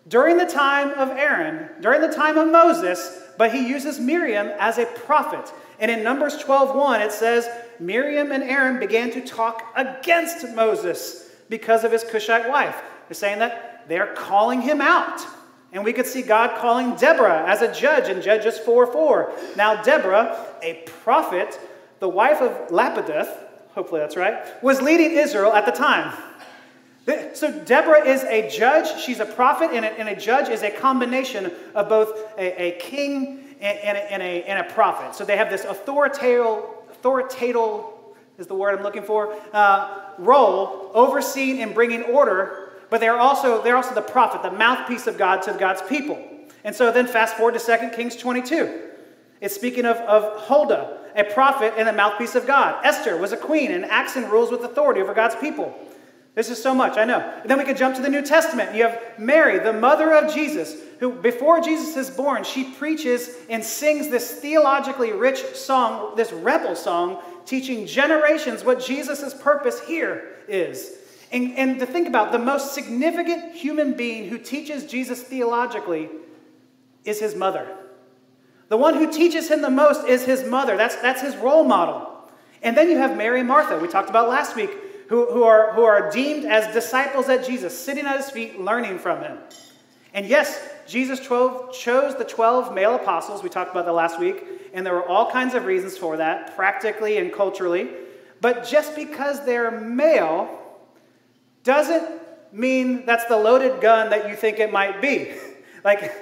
during 0.09 0.37
the 0.37 0.47
time 0.47 0.91
of 0.91 1.11
Aaron, 1.11 1.71
during 1.81 2.01
the 2.01 2.13
time 2.13 2.37
of 2.37 2.51
Moses, 2.51 3.21
but 3.39 3.53
he 3.53 3.67
uses 3.67 4.01
Miriam 4.01 4.49
as 4.59 4.79
a 4.79 4.87
prophet. 4.87 5.53
And 5.83 5.91
in 5.91 6.05
Numbers 6.05 6.39
12:1 6.39 7.01
it 7.01 7.13
says 7.13 7.49
Miriam 7.81 8.31
and 8.31 8.45
Aaron 8.45 8.79
began 8.79 9.11
to 9.11 9.21
talk 9.21 9.73
against 9.75 10.49
Moses 10.55 11.29
because 11.51 11.83
of 11.83 11.91
his 11.91 12.05
Cushite 12.05 12.49
wife. 12.49 12.81
They're 13.09 13.15
saying 13.15 13.41
that 13.41 13.83
they're 13.89 14.15
calling 14.15 14.63
him 14.63 14.81
out. 14.81 15.21
And 15.73 15.85
we 15.85 15.93
could 15.93 16.07
see 16.07 16.23
God 16.23 16.57
calling 16.61 16.95
Deborah 16.95 17.45
as 17.49 17.63
a 17.63 17.75
judge 17.75 18.09
in 18.09 18.23
Judges 18.23 18.59
4 18.59 18.87
4. 18.87 19.33
Now, 19.57 19.83
Deborah, 19.83 20.47
a 20.63 20.75
prophet, 21.03 21.59
the 21.99 22.09
wife 22.09 22.41
of 22.41 22.69
Lapidoth, 22.69 23.35
hopefully 23.75 24.01
that's 24.01 24.17
right, 24.17 24.63
was 24.63 24.81
leading 24.81 25.13
Israel 25.13 25.53
at 25.53 25.67
the 25.67 25.73
time. 25.73 26.17
So, 27.35 27.51
Deborah 27.51 28.07
is 28.07 28.23
a 28.25 28.49
judge, 28.49 29.03
she's 29.03 29.19
a 29.19 29.27
prophet, 29.27 29.71
and 29.73 29.85
a, 29.85 29.89
and 29.99 30.09
a 30.09 30.15
judge 30.15 30.49
is 30.49 30.63
a 30.63 30.71
combination 30.71 31.51
of 31.75 31.89
both 31.89 32.17
a, 32.39 32.63
a 32.63 32.79
king 32.79 33.52
and, 33.63 33.79
and, 33.79 33.97
a, 33.97 34.13
and, 34.13 34.23
a, 34.23 34.43
and, 34.45 34.67
a, 34.67 34.73
prophet. 34.73 35.15
So, 35.15 35.25
they 35.25 35.37
have 35.37 35.49
this 35.49 35.65
authoritative, 35.65 36.65
authoritative 36.91 37.85
is 38.37 38.47
the 38.47 38.55
word 38.55 38.77
I'm 38.77 38.83
looking 38.83 39.05
for, 39.05 39.35
uh, 39.53 40.11
role 40.19 40.91
overseeing 40.95 41.63
and 41.63 41.73
bringing 41.73 42.03
order, 42.03 42.73
but 42.91 43.01
they're 43.01 43.19
also, 43.19 43.63
they're 43.63 43.77
also 43.77 43.95
the 43.95 44.03
prophet, 44.03 44.43
the 44.43 44.57
mouthpiece 44.57 45.07
of 45.07 45.17
God 45.17 45.43
to 45.43 45.53
God's 45.55 45.83
people. 45.83 46.21
And 46.65 46.75
so, 46.75 46.93
then 46.93 47.07
fast 47.07 47.37
forward 47.37 47.59
to 47.59 47.79
2 47.79 47.97
Kings 47.97 48.17
22. 48.17 48.91
It's 49.41 49.55
speaking 49.55 49.87
of, 49.87 49.97
of 49.99 50.43
Huldah, 50.43 50.99
a 51.17 51.25
prophet 51.25 51.75
and 51.77 51.87
the 51.87 51.93
mouthpiece 51.93 52.35
of 52.35 52.47
God. 52.47 52.85
Esther 52.85 53.17
was 53.17 53.33
a 53.33 53.37
queen, 53.37 53.71
and 53.71 53.85
Axon 53.85 54.29
rules 54.29 54.51
with 54.51 54.63
authority 54.63 55.01
over 55.01 55.15
God's 55.15 55.37
people. 55.37 55.77
This 56.35 56.49
is 56.49 56.63
so 56.63 56.75
much, 56.75 56.97
I 56.97 57.05
know. 57.05 57.19
And 57.43 57.51
then 57.51 57.59
we 57.59 57.65
could 57.65 57.77
jump 57.77 57.95
to 57.97 58.03
the 58.03 58.09
New 58.09 58.23
Testament. 58.23 58.75
You 58.75 58.85
have 58.85 59.19
Mary, 59.19 59.59
the 59.59 59.73
mother 59.73 60.15
of 60.15 60.33
Jesus, 60.33 60.77
who, 60.99 61.13
before 61.13 61.61
Jesus 61.61 61.97
is 61.97 62.09
born, 62.09 62.43
she 62.43 62.65
preaches 62.65 63.37
and 63.51 63.63
sings 63.63 64.09
this 64.09 64.33
theologically 64.41 65.13
rich 65.13 65.45
song, 65.55 66.17
this 66.17 66.33
rebel 66.33 66.75
song, 66.75 67.21
teaching 67.45 67.87
generations 67.87 68.65
what 68.65 68.81
Jesus' 68.81 69.35
purpose 69.35 69.81
here 69.81 70.37
is. 70.49 70.93
And, 71.33 71.53
and 71.59 71.79
to 71.81 71.87
think 71.87 72.09
about, 72.09 72.33
the 72.33 72.39
most 72.39 72.73
significant 72.73 73.55
human 73.55 73.93
being 73.93 74.29
who 74.29 74.39
teaches 74.39 74.87
Jesus 74.87 75.23
theologically 75.23 76.09
is 77.05 77.21
his 77.21 77.35
mother. 77.35 77.77
The 78.69 78.77
one 78.79 78.95
who 78.95 79.13
teaches 79.13 79.51
him 79.51 79.61
the 79.61 79.71
most 79.71 80.07
is 80.07 80.25
his 80.25 80.45
mother. 80.45 80.79
That's, 80.79 80.97
that's 80.97 81.21
his 81.21 81.37
role 81.37 81.65
model. 81.65 82.09
And 82.63 82.75
then 82.75 82.89
you 82.89 82.97
have 82.97 83.17
Mary 83.19 83.41
and 83.41 83.49
Martha, 83.49 83.79
we 83.79 83.89
talked 83.89 84.09
about 84.09 84.29
last 84.29 84.57
week, 84.57 84.71
who, 85.09 85.27
who, 85.27 85.45
are, 85.45 85.73
who 85.73 85.83
are 85.83 86.11
deemed 86.11 86.45
as 86.45 86.73
disciples 86.73 87.29
at 87.29 87.45
Jesus, 87.47 87.79
sitting 87.79 88.07
at 88.07 88.17
his 88.17 88.31
feet, 88.31 88.61
learning 88.61 88.99
from 88.99 89.21
him. 89.23 89.39
And 90.15 90.27
yes, 90.27 90.69
Jesus 90.87 91.21
12 91.21 91.73
chose 91.73 92.15
the 92.17 92.25
12 92.25 92.75
male 92.75 92.95
apostles. 92.95 93.43
We 93.43 93.49
talked 93.49 93.71
about 93.71 93.87
that 93.87 93.93
last 93.93 94.21
week. 94.21 94.45
And 94.75 94.87
there 94.87 94.95
were 94.95 95.07
all 95.07 95.31
kinds 95.31 95.55
of 95.55 95.65
reasons 95.65 95.97
for 95.99 96.17
that, 96.17 96.57
practically 96.57 97.19
and 97.19 97.33
culturally. 97.33 97.91
But 98.41 98.67
just 98.67 98.97
because 98.97 99.45
they're 99.45 99.71
male 99.71 100.59
doesn't 101.63 102.21
mean 102.53 103.07
that's 103.07 103.25
the 103.27 103.37
loaded 103.37 103.81
gun 103.81 104.11
that 104.11 104.29
you 104.29 104.37
think 104.37 104.59
it 104.59 104.73
might 104.73 105.01
be. 105.01 105.33
like, 105.85 106.13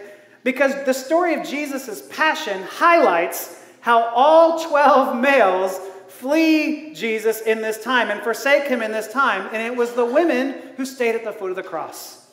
because 0.44 0.72
the 0.84 0.94
story 0.94 1.34
of 1.34 1.46
Jesus' 1.46 2.06
passion 2.10 2.62
highlights 2.62 3.62
how 3.80 4.12
all 4.14 4.64
12 4.68 5.16
males 5.20 5.78
flee 6.20 6.92
Jesus 6.94 7.40
in 7.40 7.62
this 7.62 7.82
time 7.82 8.10
and 8.10 8.20
forsake 8.22 8.64
him 8.64 8.82
in 8.82 8.92
this 8.92 9.08
time. 9.08 9.48
And 9.52 9.62
it 9.62 9.74
was 9.74 9.92
the 9.92 10.04
women 10.04 10.54
who 10.76 10.84
stayed 10.84 11.14
at 11.14 11.24
the 11.24 11.32
foot 11.32 11.50
of 11.50 11.56
the 11.56 11.62
cross. 11.62 12.28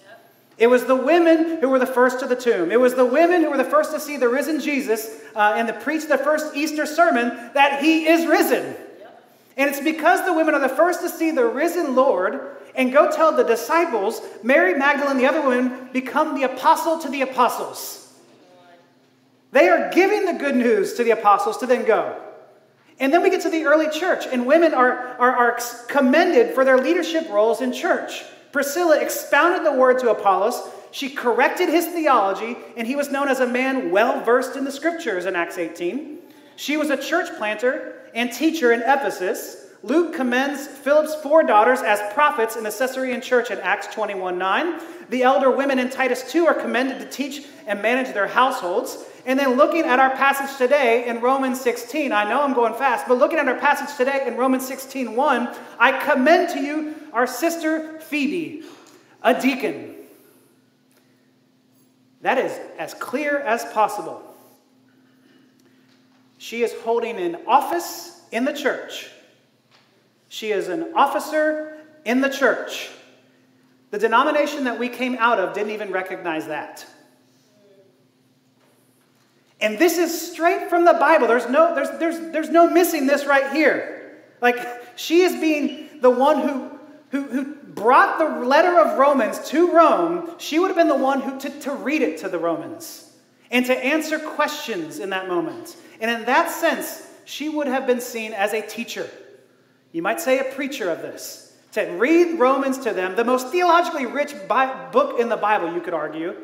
It 0.57 0.67
was 0.67 0.85
the 0.85 0.95
women 0.95 1.59
who 1.61 1.69
were 1.69 1.79
the 1.79 1.85
first 1.85 2.19
to 2.19 2.27
the 2.27 2.35
tomb. 2.35 2.71
It 2.71 2.79
was 2.79 2.95
the 2.95 3.05
women 3.05 3.43
who 3.43 3.51
were 3.51 3.57
the 3.57 3.63
first 3.63 3.91
to 3.93 3.99
see 3.99 4.17
the 4.17 4.27
risen 4.27 4.59
Jesus 4.59 5.21
uh, 5.35 5.53
and 5.55 5.67
to 5.67 5.73
preach 5.73 6.07
the 6.07 6.17
first 6.17 6.55
Easter 6.55 6.85
sermon 6.85 7.29
that 7.53 7.81
he 7.81 8.07
is 8.07 8.25
risen. 8.25 8.75
And 9.55 9.69
it's 9.69 9.81
because 9.81 10.25
the 10.25 10.33
women 10.33 10.55
are 10.55 10.59
the 10.59 10.69
first 10.69 11.01
to 11.01 11.09
see 11.09 11.31
the 11.31 11.45
risen 11.45 11.95
Lord 11.95 12.57
and 12.75 12.91
go 12.91 13.09
tell 13.11 13.35
the 13.35 13.43
disciples, 13.43 14.21
Mary 14.43 14.73
Magdalene 14.73 15.17
the 15.17 15.27
other 15.27 15.47
women 15.47 15.89
become 15.93 16.35
the 16.35 16.43
apostle 16.43 16.99
to 16.99 17.09
the 17.09 17.21
apostles. 17.21 18.13
They 19.51 19.69
are 19.69 19.89
giving 19.91 20.25
the 20.25 20.33
good 20.33 20.55
news 20.55 20.93
to 20.95 21.03
the 21.03 21.11
apostles 21.11 21.57
to 21.59 21.65
then 21.65 21.85
go. 21.85 22.21
And 22.99 23.13
then 23.13 23.21
we 23.21 23.29
get 23.29 23.41
to 23.41 23.49
the 23.49 23.65
early 23.65 23.89
church, 23.89 24.25
and 24.25 24.47
women 24.47 24.73
are, 24.73 25.15
are, 25.19 25.31
are 25.31 25.59
commended 25.87 26.55
for 26.55 26.65
their 26.65 26.77
leadership 26.77 27.29
roles 27.29 27.61
in 27.61 27.71
church. 27.71 28.23
Priscilla 28.51 28.99
expounded 28.99 29.65
the 29.65 29.77
word 29.77 29.99
to 29.99 30.09
Apollos. 30.09 30.69
She 30.91 31.09
corrected 31.09 31.69
his 31.69 31.85
theology, 31.85 32.57
and 32.75 32.87
he 32.87 32.95
was 32.95 33.11
known 33.11 33.27
as 33.27 33.39
a 33.39 33.45
man 33.45 33.91
well 33.91 34.23
versed 34.23 34.55
in 34.55 34.63
the 34.63 34.71
scriptures 34.71 35.25
in 35.25 35.35
Acts 35.35 35.59
18. 35.59 36.17
She 36.55 36.75
was 36.75 36.89
a 36.89 36.97
church 36.97 37.29
planter 37.37 38.01
and 38.15 38.31
teacher 38.31 38.71
in 38.71 38.81
Ephesus. 38.81 39.67
Luke 39.83 40.15
commends 40.15 40.65
Philip's 40.65 41.13
four 41.21 41.43
daughters 41.43 41.81
as 41.81 42.01
prophets 42.13 42.55
in 42.55 42.63
the 42.63 42.71
Caesarean 42.71 43.21
church 43.21 43.51
in 43.51 43.59
Acts 43.59 43.93
21 43.93 44.39
9. 44.39 44.79
The 45.09 45.21
elder 45.21 45.51
women 45.51 45.77
in 45.77 45.91
Titus 45.91 46.29
2 46.31 46.47
are 46.47 46.53
commended 46.55 46.99
to 46.99 47.05
teach 47.05 47.45
and 47.67 47.81
manage 47.81 48.13
their 48.13 48.27
households. 48.27 49.05
And 49.27 49.37
then 49.37 49.57
looking 49.57 49.83
at 49.83 49.99
our 49.99 50.15
passage 50.15 50.57
today 50.57 51.05
in 51.05 51.19
Romans 51.19 51.59
16, 51.59 52.13
I 52.13 52.23
know 52.29 52.41
I'm 52.41 52.53
going 52.53 52.73
fast, 52.73 53.09
but 53.09 53.17
looking 53.17 53.37
at 53.37 53.47
our 53.49 53.59
passage 53.59 53.93
today 53.97 54.25
in 54.25 54.37
Romans 54.37 54.65
16 54.65 55.17
1, 55.17 55.55
I 55.77 55.91
commend 55.99 56.49
to 56.51 56.61
you 56.61 56.95
our 57.11 57.27
sister 57.27 57.99
Phoebe, 57.99 58.63
a 59.21 59.39
deacon. 59.39 59.95
That 62.21 62.37
is 62.37 62.57
as 62.79 62.93
clear 62.93 63.37
as 63.39 63.65
possible. 63.73 64.23
She 66.37 66.63
is 66.63 66.73
holding 66.83 67.17
an 67.17 67.39
office 67.45 68.21
in 68.31 68.45
the 68.45 68.53
church. 68.53 69.09
She 70.29 70.51
is 70.51 70.69
an 70.69 70.93
officer 70.95 71.77
in 72.05 72.21
the 72.21 72.29
church. 72.29 72.89
The 73.91 73.99
denomination 73.99 74.63
that 74.63 74.79
we 74.79 74.87
came 74.87 75.17
out 75.19 75.37
of 75.37 75.53
didn't 75.53 75.71
even 75.71 75.91
recognize 75.91 76.47
that. 76.47 76.85
And 79.59 79.79
this 79.79 79.97
is 79.97 80.31
straight 80.31 80.69
from 80.69 80.85
the 80.85 80.93
Bible. 80.93 81.27
There's 81.27 81.49
no, 81.49 81.73
there's, 81.73 81.89
there's, 81.99 82.31
there's 82.31 82.49
no 82.49 82.69
missing 82.69 83.07
this 83.07 83.25
right 83.25 83.51
here. 83.51 84.17
Like, 84.39 84.57
she 84.97 85.21
is 85.21 85.33
being 85.39 85.99
the 86.01 86.11
one 86.11 86.41
who, 86.41 86.71
who, 87.09 87.23
who 87.23 87.55
brought 87.55 88.19
the 88.19 88.45
letter 88.45 88.79
of 88.79 88.99
Romans 88.99 89.39
to 89.49 89.71
Rome. 89.71 90.35
She 90.37 90.59
would 90.59 90.67
have 90.67 90.77
been 90.77 90.87
the 90.87 90.95
one 90.95 91.21
who, 91.21 91.39
to, 91.39 91.49
to 91.61 91.71
read 91.71 92.03
it 92.03 92.19
to 92.19 92.29
the 92.29 92.37
Romans 92.37 93.11
and 93.49 93.65
to 93.65 93.85
answer 93.85 94.19
questions 94.19 94.99
in 94.99 95.09
that 95.09 95.27
moment. 95.27 95.75
And 95.99 96.11
in 96.11 96.25
that 96.25 96.51
sense, 96.51 97.07
she 97.25 97.49
would 97.49 97.67
have 97.67 97.87
been 97.87 98.01
seen 98.01 98.33
as 98.33 98.53
a 98.53 98.61
teacher. 98.61 99.09
You 99.91 100.03
might 100.03 100.21
say 100.21 100.37
a 100.37 100.53
preacher 100.53 100.91
of 100.91 101.01
this. 101.01 101.55
To 101.71 101.81
read 101.81 102.39
Romans 102.39 102.77
to 102.79 102.93
them, 102.93 103.15
the 103.15 103.23
most 103.23 103.49
theologically 103.49 104.05
rich 104.05 104.33
book 104.47 105.19
in 105.19 105.29
the 105.29 105.37
Bible, 105.37 105.73
you 105.73 105.81
could 105.81 105.93
argue, 105.93 106.35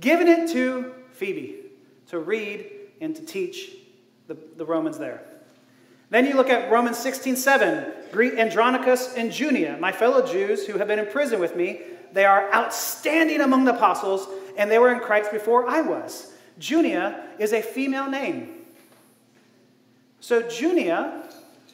giving 0.00 0.28
it 0.28 0.50
to 0.50 0.94
Phoebe 1.12 1.61
to 2.12 2.18
read 2.18 2.70
and 3.00 3.16
to 3.16 3.24
teach 3.24 3.70
the, 4.28 4.36
the 4.58 4.66
Romans 4.66 4.98
there. 4.98 5.22
Then 6.10 6.26
you 6.26 6.34
look 6.34 6.50
at 6.50 6.70
Romans 6.70 6.98
16 6.98 7.36
7. 7.36 7.90
Greet 8.12 8.34
Andronicus 8.34 9.14
and 9.14 9.32
Junia, 9.32 9.78
my 9.80 9.92
fellow 9.92 10.24
Jews 10.26 10.66
who 10.66 10.76
have 10.76 10.88
been 10.88 10.98
in 10.98 11.06
prison 11.06 11.40
with 11.40 11.56
me. 11.56 11.80
They 12.12 12.26
are 12.26 12.52
outstanding 12.52 13.40
among 13.40 13.64
the 13.64 13.74
apostles, 13.74 14.28
and 14.58 14.70
they 14.70 14.78
were 14.78 14.92
in 14.92 15.00
Christ 15.00 15.32
before 15.32 15.66
I 15.66 15.80
was. 15.80 16.34
Junia 16.58 17.28
is 17.38 17.54
a 17.54 17.62
female 17.62 18.10
name. 18.10 18.56
So 20.20 20.46
Junia 20.46 21.30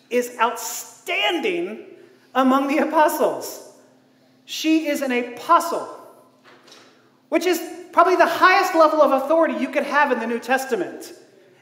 is 0.08 0.36
outstanding 0.40 1.84
among 2.32 2.68
the 2.68 2.78
apostles. 2.78 3.72
She 4.44 4.86
is 4.86 5.02
an 5.02 5.10
apostle, 5.10 5.88
which 7.28 7.44
is 7.44 7.58
probably 7.92 8.16
the 8.16 8.26
highest 8.26 8.74
level 8.74 9.02
of 9.02 9.22
authority 9.22 9.54
you 9.54 9.68
could 9.68 9.84
have 9.84 10.12
in 10.12 10.20
the 10.20 10.26
New 10.26 10.38
Testament 10.38 11.12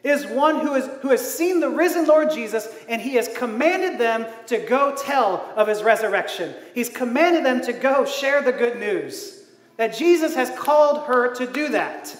is 0.02 0.24
one 0.26 0.60
who, 0.60 0.74
is, 0.74 0.88
who 1.02 1.08
has 1.08 1.34
seen 1.34 1.58
the 1.60 1.68
risen 1.68 2.06
Lord 2.06 2.30
Jesus 2.30 2.68
and 2.88 3.02
he 3.02 3.14
has 3.14 3.28
commanded 3.28 3.98
them 3.98 4.26
to 4.46 4.58
go 4.58 4.94
tell 4.96 5.52
of 5.56 5.66
his 5.66 5.82
resurrection. 5.82 6.54
He's 6.74 6.88
commanded 6.88 7.44
them 7.44 7.60
to 7.62 7.72
go 7.72 8.04
share 8.04 8.42
the 8.42 8.52
good 8.52 8.78
news. 8.78 9.42
That 9.76 9.96
Jesus 9.96 10.34
has 10.36 10.50
called 10.56 11.06
her 11.06 11.34
to 11.34 11.46
do 11.46 11.68
that. 11.70 12.16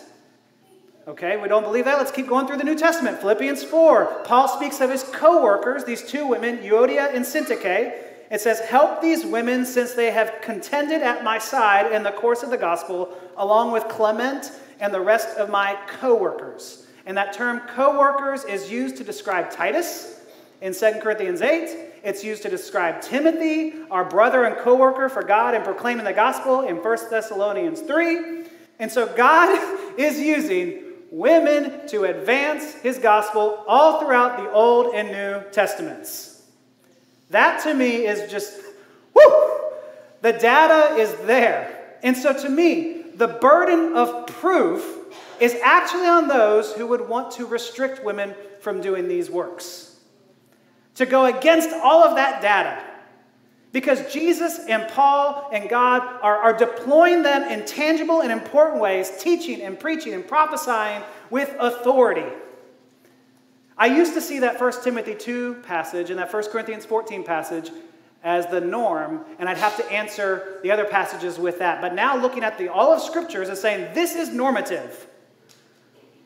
Okay, 1.09 1.37
we 1.37 1.47
don't 1.47 1.63
believe 1.63 1.85
that. 1.85 1.99
Let's 1.99 2.11
keep 2.11 2.27
going 2.27 2.49
through 2.49 2.57
the 2.57 2.65
New 2.65 2.77
Testament. 2.77 3.21
Philippians 3.21 3.63
4. 3.63 4.25
Paul 4.25 4.49
speaks 4.49 4.81
of 4.81 4.91
his 4.91 5.05
co 5.05 5.41
workers, 5.41 5.85
these 5.85 6.03
two 6.03 6.27
women, 6.27 6.59
Euodia 6.59 7.15
and 7.15 7.25
Syntyche. 7.25 7.95
It 8.31 8.41
says, 8.41 8.61
Help 8.61 9.01
these 9.01 9.25
women 9.25 9.65
since 9.65 9.93
they 9.93 10.11
have 10.11 10.41
contended 10.43 11.03
at 11.03 11.25
my 11.25 11.39
side 11.39 11.93
in 11.93 12.03
the 12.03 12.13
course 12.13 12.43
of 12.43 12.51
the 12.51 12.59
gospel, 12.59 13.17
along 13.37 13.73
with 13.73 13.89
Clement 13.89 14.53
and 14.81 14.93
the 14.93 15.01
rest 15.01 15.37
of 15.37 15.51
my 15.51 15.79
co 15.87 16.15
workers. 16.15 16.87
And 17.07 17.17
that 17.17 17.33
term 17.33 17.61
co 17.69 17.99
workers 17.99 18.45
is 18.45 18.71
used 18.71 18.97
to 18.97 19.05
describe 19.05 19.51
Titus 19.51 20.21
in 20.61 20.75
2 20.75 21.01
Corinthians 21.01 21.41
8. 21.41 21.93
It's 22.03 22.25
used 22.25 22.43
to 22.43 22.49
describe 22.49 23.01
Timothy, 23.01 23.75
our 23.91 24.05
brother 24.05 24.45
and 24.45 24.57
co 24.57 24.75
worker 24.75 25.09
for 25.09 25.23
God 25.23 25.55
in 25.55 25.63
proclaiming 25.63 26.05
the 26.05 26.13
gospel 26.13 26.63
in 26.63 26.77
1 26.77 26.99
Thessalonians 27.11 27.81
3. 27.81 28.45
And 28.79 28.91
so 28.91 29.07
God 29.07 29.95
is 29.99 30.19
using 30.19 30.83
women 31.11 31.87
to 31.89 32.05
advance 32.05 32.75
his 32.75 32.99
gospel 32.99 33.65
all 33.67 34.01
throughout 34.01 34.37
the 34.39 34.51
Old 34.51 34.95
and 34.95 35.09
New 35.09 35.51
Testaments. 35.51 36.36
That 37.31 37.63
to 37.65 37.75
me 37.75 38.07
is 38.07 38.31
just, 38.31 38.61
whoo! 39.15 39.61
The 40.23 40.33
data 40.33 40.95
is 40.97 41.15
there. 41.27 41.97
And 42.03 42.17
so 42.17 42.33
to 42.33 42.49
me, 42.49 43.03
the 43.15 43.29
burden 43.29 43.97
of 43.97 44.27
proof 44.27 44.97
is 45.41 45.57
actually 45.63 46.07
on 46.07 46.29
those 46.29 46.73
who 46.73 46.87
would 46.87 47.09
want 47.09 47.33
to 47.33 47.47
restrict 47.47 48.05
women 48.05 48.35
from 48.61 48.81
doing 48.81 49.09
these 49.09 49.31
works. 49.31 49.99
To 50.97 51.07
go 51.07 51.27
against 51.27 51.71
all 51.71 52.03
of 52.05 52.17
that 52.17 52.41
data. 52.41 52.83
Because 53.73 54.11
Jesus 54.11 54.61
and 54.69 54.89
Paul 54.89 55.51
and 55.53 55.69
God 55.69 56.03
are, 56.23 56.39
are 56.39 56.57
deploying 56.57 57.23
them 57.23 57.43
in 57.43 57.67
tangible 57.67 58.23
and 58.23 58.33
important 58.33 58.81
ways, 58.81 59.11
teaching 59.19 59.61
and 59.61 59.79
preaching 59.79 60.15
and 60.15 60.27
prophesying 60.27 61.03
with 61.29 61.55
authority. 61.59 62.27
I 63.79 63.87
used 63.87 64.15
to 64.15 64.21
see 64.21 64.39
that 64.41 64.61
1 64.61 64.83
Timothy 64.83 65.15
2 65.15 65.63
passage 65.63 66.11
and 66.11 66.19
that 66.19 66.33
1 66.33 66.45
Corinthians 66.45 66.87
14 66.87 67.25
passage 67.25 67.71
as 68.25 68.47
the 68.47 68.61
norm, 68.61 69.25
and 69.39 69.49
I'd 69.49 69.59
have 69.59 69.77
to 69.77 69.93
answer 69.93 70.59
the 70.63 70.71
other 70.71 70.85
passages 70.85 71.39
with 71.39 71.59
that. 71.59 71.81
But 71.81 71.95
now 71.95 72.17
looking 72.17 72.43
at 72.43 72.59
the 72.59 72.69
all 72.73 72.93
of 72.93 73.03
scriptures 73.03 73.49
and 73.49 73.57
saying 73.57 73.95
this 73.95 74.17
is 74.17 74.31
normative, 74.31 75.07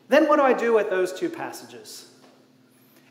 then 0.07 0.27
what 0.27 0.37
do 0.37 0.43
I 0.43 0.53
do 0.53 0.73
with 0.73 0.89
those 0.89 1.13
two 1.13 1.29
passages? 1.29 2.09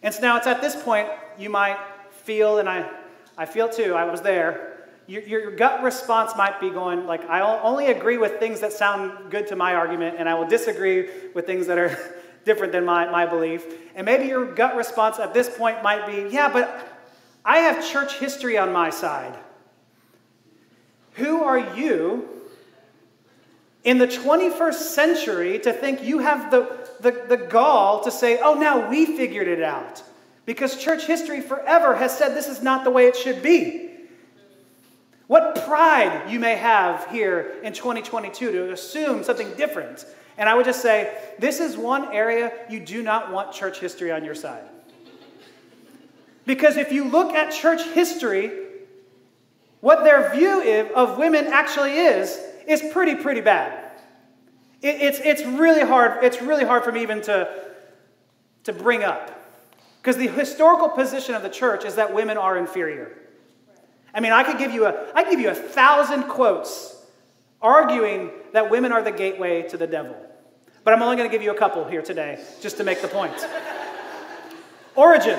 And 0.02 0.12
so 0.14 0.22
now 0.22 0.36
it's 0.38 0.46
at 0.46 0.60
this 0.60 0.74
point 0.82 1.08
you 1.38 1.50
might 1.50 1.78
feel, 2.10 2.58
and 2.58 2.68
I, 2.68 2.90
I 3.36 3.46
feel 3.46 3.68
too, 3.68 3.94
I 3.94 4.04
was 4.04 4.22
there, 4.22 4.88
your, 5.06 5.22
your 5.22 5.50
gut 5.56 5.82
response 5.82 6.32
might 6.36 6.60
be 6.60 6.70
going, 6.70 7.06
like, 7.06 7.28
I 7.28 7.40
only 7.40 7.88
agree 7.88 8.16
with 8.16 8.38
things 8.38 8.60
that 8.60 8.72
sound 8.72 9.30
good 9.30 9.46
to 9.48 9.56
my 9.56 9.74
argument, 9.74 10.16
and 10.18 10.28
I 10.28 10.34
will 10.34 10.46
disagree 10.46 11.08
with 11.34 11.46
things 11.46 11.66
that 11.66 11.78
are 11.78 11.98
different 12.44 12.72
than 12.72 12.84
my, 12.84 13.08
my 13.10 13.26
belief. 13.26 13.64
And 13.94 14.04
maybe 14.04 14.26
your 14.26 14.44
gut 14.54 14.76
response 14.76 15.18
at 15.18 15.34
this 15.34 15.48
point 15.48 15.82
might 15.82 16.06
be, 16.06 16.34
yeah, 16.34 16.52
but 16.52 16.86
I 17.44 17.58
have 17.58 17.86
church 17.86 18.18
history 18.18 18.58
on 18.58 18.72
my 18.72 18.90
side. 18.90 19.36
Who 21.14 21.42
are 21.42 21.76
you 21.76 22.28
in 23.84 23.98
the 23.98 24.06
21st 24.06 24.74
century 24.74 25.58
to 25.60 25.72
think 25.72 26.02
you 26.02 26.18
have 26.18 26.50
the, 26.50 26.88
the, 27.00 27.24
the 27.28 27.36
gall 27.36 28.02
to 28.04 28.10
say, 28.10 28.38
oh, 28.42 28.54
now 28.54 28.88
we 28.88 29.04
figured 29.04 29.48
it 29.48 29.62
out? 29.62 30.02
Because 30.46 30.76
church 30.76 31.06
history 31.06 31.40
forever 31.40 31.94
has 31.94 32.16
said 32.16 32.34
this 32.34 32.48
is 32.48 32.62
not 32.62 32.84
the 32.84 32.90
way 32.90 33.06
it 33.06 33.16
should 33.16 33.42
be. 33.42 33.90
What 35.26 35.64
pride 35.64 36.28
you 36.28 36.40
may 36.40 36.56
have 36.56 37.08
here 37.10 37.54
in 37.62 37.72
2022 37.72 38.50
to 38.50 38.72
assume 38.72 39.22
something 39.22 39.54
different. 39.54 40.04
And 40.40 40.48
I 40.48 40.54
would 40.54 40.64
just 40.64 40.80
say, 40.80 41.14
this 41.38 41.60
is 41.60 41.76
one 41.76 42.14
area 42.14 42.50
you 42.70 42.80
do 42.80 43.02
not 43.02 43.30
want 43.30 43.52
church 43.52 43.78
history 43.78 44.10
on 44.10 44.24
your 44.24 44.34
side. 44.34 44.64
Because 46.46 46.78
if 46.78 46.90
you 46.90 47.04
look 47.04 47.34
at 47.34 47.52
church 47.52 47.82
history, 47.82 48.50
what 49.80 50.02
their 50.02 50.34
view 50.34 50.90
of 50.94 51.18
women 51.18 51.48
actually 51.48 51.92
is, 51.92 52.40
is 52.66 52.82
pretty, 52.90 53.16
pretty 53.16 53.42
bad. 53.42 53.92
it's, 54.80 55.20
it's, 55.20 55.42
really 55.42 55.86
hard, 55.86 56.24
it's 56.24 56.40
really 56.40 56.64
hard 56.64 56.84
for 56.84 56.90
me 56.90 57.02
even 57.02 57.20
to, 57.20 57.54
to 58.64 58.72
bring 58.72 59.04
up. 59.04 59.36
Because 60.00 60.16
the 60.16 60.28
historical 60.28 60.88
position 60.88 61.34
of 61.34 61.42
the 61.42 61.50
church 61.50 61.84
is 61.84 61.96
that 61.96 62.14
women 62.14 62.38
are 62.38 62.56
inferior. 62.56 63.14
I 64.14 64.20
mean, 64.20 64.32
I 64.32 64.42
could 64.44 64.56
give 64.56 64.72
you 64.72 64.86
a, 64.86 65.12
I 65.14 65.28
give 65.28 65.38
you 65.38 65.50
a 65.50 65.54
thousand 65.54 66.22
quotes 66.24 66.96
arguing 67.60 68.30
that 68.54 68.70
women 68.70 68.90
are 68.90 69.02
the 69.02 69.12
gateway 69.12 69.68
to 69.68 69.76
the 69.76 69.86
devil. 69.86 70.16
But 70.82 70.94
I'm 70.94 71.02
only 71.02 71.16
going 71.16 71.28
to 71.28 71.32
give 71.32 71.42
you 71.42 71.50
a 71.50 71.58
couple 71.58 71.84
here 71.84 72.02
today, 72.02 72.42
just 72.60 72.76
to 72.78 72.84
make 72.84 73.02
the 73.02 73.08
point. 73.08 73.34
Origen. 74.94 75.38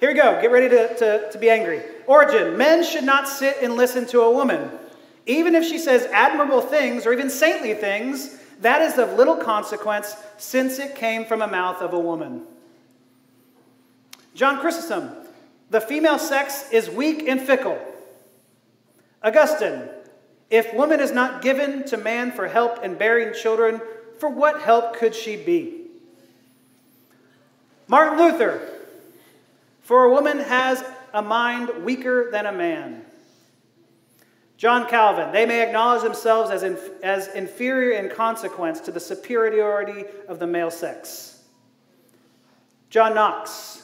Here 0.00 0.10
we 0.10 0.14
go. 0.14 0.40
Get 0.40 0.52
ready 0.52 0.68
to, 0.68 0.94
to, 0.96 1.30
to 1.32 1.38
be 1.38 1.50
angry. 1.50 1.82
Origen. 2.06 2.56
Men 2.56 2.84
should 2.84 3.04
not 3.04 3.28
sit 3.28 3.56
and 3.62 3.74
listen 3.74 4.06
to 4.06 4.20
a 4.20 4.30
woman. 4.30 4.70
Even 5.26 5.54
if 5.54 5.64
she 5.64 5.78
says 5.78 6.06
admirable 6.12 6.60
things 6.60 7.04
or 7.04 7.12
even 7.12 7.28
saintly 7.28 7.74
things, 7.74 8.38
that 8.60 8.80
is 8.80 8.98
of 8.98 9.14
little 9.14 9.36
consequence 9.36 10.16
since 10.36 10.78
it 10.78 10.94
came 10.94 11.24
from 11.24 11.42
a 11.42 11.46
mouth 11.46 11.82
of 11.82 11.92
a 11.92 11.98
woman. 11.98 12.42
John 14.34 14.60
Chrysostom, 14.60 15.10
the 15.70 15.80
female 15.80 16.18
sex 16.18 16.70
is 16.72 16.88
weak 16.88 17.26
and 17.28 17.40
fickle. 17.40 17.78
Augustine, 19.22 19.82
if 20.48 20.72
woman 20.72 21.00
is 21.00 21.12
not 21.12 21.42
given 21.42 21.84
to 21.86 21.96
man 21.96 22.32
for 22.32 22.46
help 22.46 22.84
in 22.84 22.94
bearing 22.94 23.34
children, 23.34 23.80
for 24.18 24.28
what 24.28 24.62
help 24.62 24.96
could 24.96 25.14
she 25.14 25.36
be? 25.36 25.86
Martin 27.86 28.18
Luther, 28.18 28.60
for 29.80 30.04
a 30.04 30.10
woman 30.10 30.38
has 30.38 30.84
a 31.14 31.22
mind 31.22 31.70
weaker 31.84 32.30
than 32.30 32.46
a 32.46 32.52
man. 32.52 33.04
John 34.56 34.88
Calvin, 34.88 35.32
they 35.32 35.46
may 35.46 35.62
acknowledge 35.62 36.02
themselves 36.02 36.50
as, 36.50 36.62
as 37.02 37.28
inferior 37.28 37.98
in 37.98 38.10
consequence 38.10 38.80
to 38.80 38.90
the 38.90 39.00
superiority 39.00 40.04
of 40.26 40.38
the 40.38 40.46
male 40.46 40.70
sex. 40.70 41.42
John 42.90 43.14
Knox, 43.14 43.78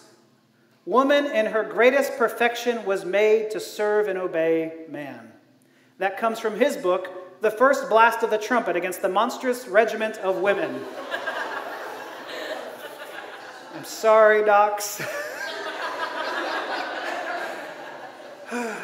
Woman 0.87 1.26
in 1.26 1.47
her 1.47 1.64
greatest 1.64 2.19
perfection 2.19 2.85
was 2.85 3.07
made 3.07 3.50
to 3.53 3.61
serve 3.61 4.07
and 4.09 4.19
obey 4.19 4.85
man. 4.91 5.33
That 5.99 6.19
comes 6.19 6.38
from 6.38 6.59
his 6.59 6.76
book, 6.76 7.24
The 7.45 7.51
First 7.51 7.91
Blast 7.91 8.23
of 8.23 8.31
the 8.31 8.39
Trumpet 8.39 8.75
Against 8.75 9.02
the 9.02 9.09
Monstrous 9.11 9.69
Regiment 9.69 10.17
of 10.17 10.39
Women. 10.39 10.83
I'm 13.75 13.85
sorry, 13.85 14.43
docs. 14.47 15.00
a 18.50 18.75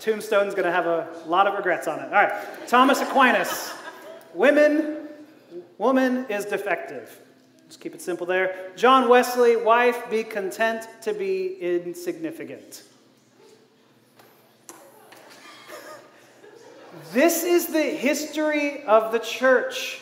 tombstone's 0.00 0.52
going 0.52 0.64
to 0.64 0.72
have 0.72 0.86
a 0.86 1.06
lot 1.28 1.46
of 1.46 1.54
regrets 1.54 1.86
on 1.86 2.00
it. 2.00 2.06
All 2.06 2.10
right, 2.10 2.32
Thomas 2.66 3.00
Aquinas. 3.02 3.72
Women, 4.34 5.06
woman 5.78 6.26
is 6.28 6.44
defective. 6.44 7.20
Just 7.68 7.80
keep 7.80 7.94
it 7.94 8.02
simple 8.02 8.26
there. 8.26 8.72
John 8.74 9.08
Wesley, 9.08 9.54
wife, 9.54 10.10
be 10.10 10.24
content 10.24 10.88
to 11.02 11.14
be 11.14 11.56
insignificant. 11.60 12.82
This 17.12 17.44
is 17.44 17.68
the 17.68 17.82
history 17.82 18.82
of 18.84 19.12
the 19.12 19.18
church. 19.18 20.00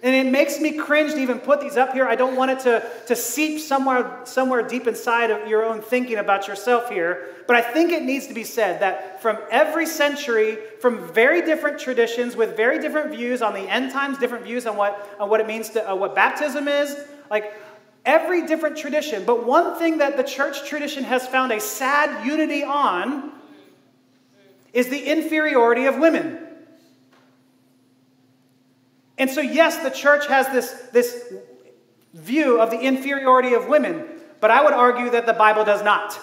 And 0.00 0.14
it 0.14 0.30
makes 0.30 0.60
me 0.60 0.76
cringe 0.76 1.12
to 1.12 1.18
even 1.18 1.40
put 1.40 1.60
these 1.60 1.76
up 1.76 1.92
here. 1.92 2.06
I 2.06 2.14
don't 2.14 2.36
want 2.36 2.52
it 2.52 2.60
to, 2.60 2.88
to 3.06 3.16
seep 3.16 3.60
somewhere, 3.60 4.20
somewhere 4.24 4.62
deep 4.62 4.86
inside 4.86 5.30
of 5.30 5.48
your 5.48 5.64
own 5.64 5.80
thinking 5.80 6.18
about 6.18 6.46
yourself 6.46 6.88
here. 6.88 7.34
But 7.48 7.56
I 7.56 7.62
think 7.62 7.90
it 7.90 8.04
needs 8.04 8.28
to 8.28 8.34
be 8.34 8.44
said 8.44 8.80
that 8.80 9.20
from 9.20 9.38
every 9.50 9.86
century, 9.86 10.58
from 10.80 11.12
very 11.12 11.42
different 11.42 11.80
traditions 11.80 12.36
with 12.36 12.56
very 12.56 12.78
different 12.78 13.10
views 13.10 13.42
on 13.42 13.54
the 13.54 13.62
end 13.62 13.90
times, 13.90 14.18
different 14.18 14.44
views 14.44 14.66
on 14.66 14.76
what, 14.76 15.16
on 15.18 15.28
what 15.28 15.40
it 15.40 15.48
means 15.48 15.70
to, 15.70 15.90
uh, 15.90 15.96
what 15.96 16.14
baptism 16.14 16.68
is, 16.68 16.96
like 17.28 17.52
every 18.04 18.46
different 18.46 18.76
tradition. 18.76 19.24
But 19.24 19.44
one 19.44 19.76
thing 19.80 19.98
that 19.98 20.16
the 20.16 20.22
church 20.22 20.64
tradition 20.68 21.02
has 21.04 21.26
found 21.26 21.50
a 21.50 21.58
sad 21.58 22.24
unity 22.24 22.62
on 22.62 23.32
is 24.72 24.88
the 24.88 25.02
inferiority 25.02 25.86
of 25.86 25.98
women. 25.98 26.47
And 29.18 29.28
so, 29.28 29.40
yes, 29.40 29.78
the 29.78 29.90
church 29.90 30.26
has 30.28 30.48
this, 30.48 30.70
this 30.92 31.34
view 32.14 32.60
of 32.60 32.70
the 32.70 32.78
inferiority 32.78 33.54
of 33.54 33.68
women, 33.68 34.06
but 34.40 34.50
I 34.50 34.62
would 34.62 34.72
argue 34.72 35.10
that 35.10 35.26
the 35.26 35.32
Bible 35.32 35.64
does 35.64 35.82
not. 35.82 36.18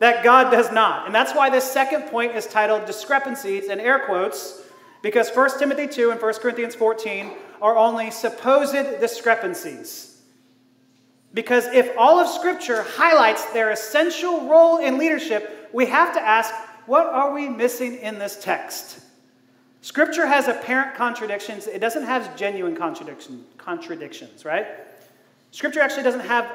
That 0.00 0.24
God 0.24 0.50
does 0.50 0.72
not. 0.72 1.06
And 1.06 1.14
that's 1.14 1.32
why 1.32 1.48
this 1.48 1.70
second 1.70 2.08
point 2.08 2.34
is 2.34 2.46
titled 2.46 2.86
Discrepancies 2.86 3.66
in 3.66 3.78
air 3.78 4.00
quotes, 4.00 4.60
because 5.00 5.30
1 5.30 5.58
Timothy 5.60 5.86
2 5.86 6.10
and 6.10 6.20
1 6.20 6.34
Corinthians 6.34 6.74
14 6.74 7.30
are 7.60 7.76
only 7.76 8.10
supposed 8.10 8.72
discrepancies. 9.00 10.20
Because 11.32 11.66
if 11.66 11.96
all 11.96 12.18
of 12.18 12.28
Scripture 12.28 12.82
highlights 12.82 13.44
their 13.52 13.70
essential 13.70 14.48
role 14.48 14.78
in 14.78 14.98
leadership, 14.98 15.70
we 15.72 15.86
have 15.86 16.12
to 16.14 16.20
ask 16.20 16.52
what 16.86 17.06
are 17.06 17.32
we 17.32 17.48
missing 17.48 17.94
in 17.96 18.18
this 18.18 18.42
text? 18.42 19.00
Scripture 19.82 20.26
has 20.26 20.46
apparent 20.46 20.94
contradictions, 20.94 21.66
it 21.66 21.80
doesn't 21.80 22.04
have 22.04 22.36
genuine 22.36 22.76
contradiction, 22.76 23.44
contradictions, 23.58 24.44
right? 24.44 24.66
Scripture 25.50 25.80
actually 25.80 26.04
doesn't 26.04 26.20
have 26.20 26.50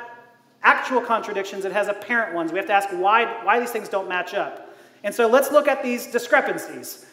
actual 0.63 1.02
contradictions, 1.02 1.66
it 1.66 1.74
has 1.74 1.90
apparent 1.90 2.34
ones. 2.34 2.54
We 2.54 2.58
have 2.58 2.68
to 2.68 2.74
ask 2.74 2.90
why, 2.90 3.26
why 3.44 3.60
these 3.60 3.70
things 3.70 3.90
don't 3.90 4.08
match 4.08 4.34
up. 4.34 4.74
And 5.04 5.13
so 5.13 5.28
let's 5.28 5.52
look 5.52 5.68
at 5.68 5.84
these 5.84 6.08
discrepancies. 6.08 7.06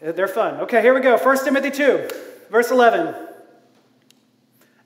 They're 0.00 0.28
fun. 0.28 0.60
Okay, 0.60 0.80
here 0.80 0.94
we 0.94 1.00
go. 1.00 1.18
1 1.18 1.44
Timothy 1.44 1.70
2, 1.70 2.08
verse 2.50 2.70
11. 2.70 3.14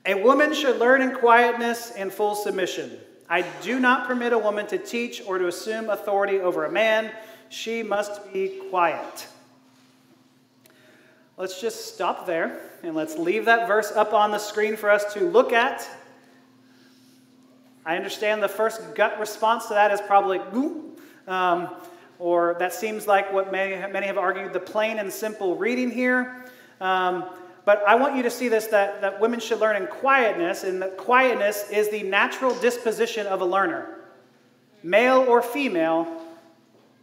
A 0.07 0.15
woman 0.23 0.55
should 0.55 0.79
learn 0.79 1.03
in 1.03 1.15
quietness 1.15 1.91
and 1.91 2.11
full 2.11 2.35
submission. 2.35 2.99
I 3.29 3.43
do 3.61 3.79
not 3.79 4.07
permit 4.07 4.33
a 4.33 4.39
woman 4.39 4.67
to 4.69 4.79
teach 4.79 5.21
or 5.27 5.37
to 5.37 5.49
assume 5.49 5.91
authority 5.91 6.39
over 6.39 6.65
a 6.65 6.73
man. 6.73 7.11
She 7.51 7.83
must 7.83 8.33
be 8.33 8.61
quiet. 8.71 9.27
Let's 11.39 11.61
just 11.61 11.93
stop 11.95 12.27
there 12.27 12.59
and 12.83 12.95
let's 12.95 13.19
leave 13.19 13.45
that 13.45 13.69
verse 13.69 13.93
up 13.93 14.15
on 14.15 14.31
the 14.31 14.39
screen 14.39 14.75
for 14.75 14.91
us 14.91 15.13
to 15.13 15.21
look 15.21 15.53
at. 15.53 15.87
I 17.85 17.95
understand 17.97 18.43
the 18.43 18.49
first 18.49 18.95
gut 18.95 19.21
response 19.21 19.67
to 19.67 19.75
that 19.75 19.91
is 19.93 20.01
probably, 20.01 20.41
um, 21.29 21.69
or 22.19 22.57
that 22.59 22.73
seems 22.73 23.07
like 23.07 23.31
what 23.35 23.53
many, 23.53 23.77
many 23.93 24.07
have 24.07 24.17
argued 24.17 24.55
the 24.55 24.61
plain 24.61 24.99
and 24.99 25.13
simple 25.13 25.57
reading 25.57 25.91
here. 25.91 26.47
Um, 26.81 27.27
but 27.67 27.83
I 27.87 27.97
want 27.97 28.17
you 28.17 28.23
to 28.23 28.31
see 28.31 28.49
this 28.49 28.69
that, 28.69 29.03
that 29.03 29.21
women 29.21 29.39
should 29.39 29.61
learn 29.61 29.77
in 29.77 29.89
quietness, 29.89 30.65
and 30.65 30.81
that 30.81 30.97
quietness 30.97 31.69
is 31.71 31.91
the 31.91 32.03
natural 32.03 32.55
disposition 32.61 33.27
of 33.27 33.43
a 33.43 33.45
learner. 33.45 33.99
Male 34.83 35.27
or 35.29 35.43
female, 35.43 36.07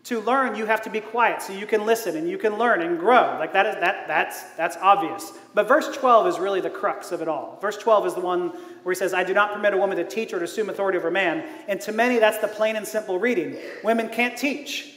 to 0.05 0.19
learn 0.19 0.55
you 0.55 0.65
have 0.65 0.81
to 0.81 0.89
be 0.89 0.99
quiet 0.99 1.41
so 1.41 1.53
you 1.53 1.65
can 1.65 1.85
listen 1.85 2.17
and 2.17 2.29
you 2.29 2.37
can 2.37 2.57
learn 2.57 2.81
and 2.81 2.99
grow. 2.99 3.37
Like 3.39 3.53
that 3.53 3.65
is 3.65 3.75
that 3.75 4.07
that's 4.07 4.43
that's 4.55 4.75
obvious. 4.77 5.31
But 5.53 5.67
verse 5.67 5.95
12 5.95 6.27
is 6.27 6.39
really 6.39 6.59
the 6.59 6.69
crux 6.69 7.11
of 7.11 7.21
it 7.21 7.27
all. 7.27 7.57
Verse 7.61 7.77
12 7.77 8.07
is 8.07 8.13
the 8.13 8.19
one 8.19 8.49
where 8.83 8.93
he 8.93 8.97
says 8.97 9.13
i 9.13 9.23
do 9.23 9.33
not 9.33 9.53
permit 9.53 9.73
a 9.73 9.77
woman 9.77 9.95
to 9.97 10.03
teach 10.03 10.33
or 10.33 10.39
to 10.39 10.45
assume 10.45 10.69
authority 10.69 10.97
over 10.97 11.07
a 11.07 11.11
man. 11.11 11.47
And 11.67 11.79
to 11.81 11.93
many 11.93 12.19
that's 12.19 12.39
the 12.39 12.49
plain 12.49 12.75
and 12.75 12.85
simple 12.85 13.17
reading. 13.17 13.57
Women 13.83 14.09
can't 14.09 14.37
teach. 14.37 14.93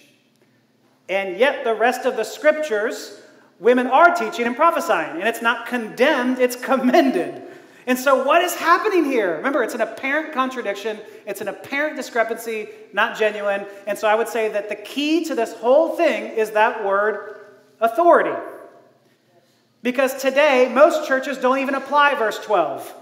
And 1.08 1.38
yet 1.38 1.62
the 1.62 1.74
rest 1.74 2.04
of 2.04 2.16
the 2.16 2.24
scriptures 2.24 3.22
women 3.60 3.86
are 3.86 4.14
teaching 4.14 4.46
and 4.46 4.56
prophesying. 4.56 5.20
And 5.20 5.28
it's 5.28 5.42
not 5.42 5.66
condemned 5.66 6.40
it's 6.40 6.56
commended 6.56 7.42
And 7.86 7.96
so, 7.96 8.24
what 8.24 8.42
is 8.42 8.54
happening 8.54 9.04
here? 9.04 9.36
Remember, 9.36 9.62
it's 9.62 9.74
an 9.74 9.80
apparent 9.80 10.34
contradiction, 10.34 10.98
it's 11.24 11.40
an 11.40 11.46
apparent 11.46 11.96
discrepancy, 11.96 12.68
not 12.92 13.16
genuine. 13.16 13.64
And 13.86 13.96
so, 13.96 14.08
I 14.08 14.16
would 14.16 14.28
say 14.28 14.48
that 14.48 14.68
the 14.68 14.74
key 14.74 15.24
to 15.26 15.36
this 15.36 15.52
whole 15.54 15.96
thing 15.96 16.32
is 16.32 16.50
that 16.52 16.84
word 16.84 17.46
authority. 17.80 18.36
Because 19.82 20.20
today, 20.20 20.68
most 20.72 21.06
churches 21.06 21.38
don't 21.38 21.58
even 21.58 21.76
apply 21.76 22.16
verse 22.16 22.38
12. 22.40 22.92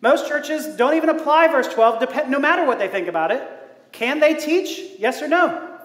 Most 0.00 0.28
churches 0.28 0.76
don't 0.76 0.94
even 0.94 1.08
apply 1.08 1.48
verse 1.48 1.66
12, 1.66 2.28
no 2.28 2.38
matter 2.38 2.64
what 2.64 2.78
they 2.78 2.88
think 2.88 3.08
about 3.08 3.32
it. 3.32 3.42
Can 3.90 4.20
they 4.20 4.34
teach? 4.34 4.80
Yes 4.98 5.20
or 5.20 5.26
no? 5.26 5.78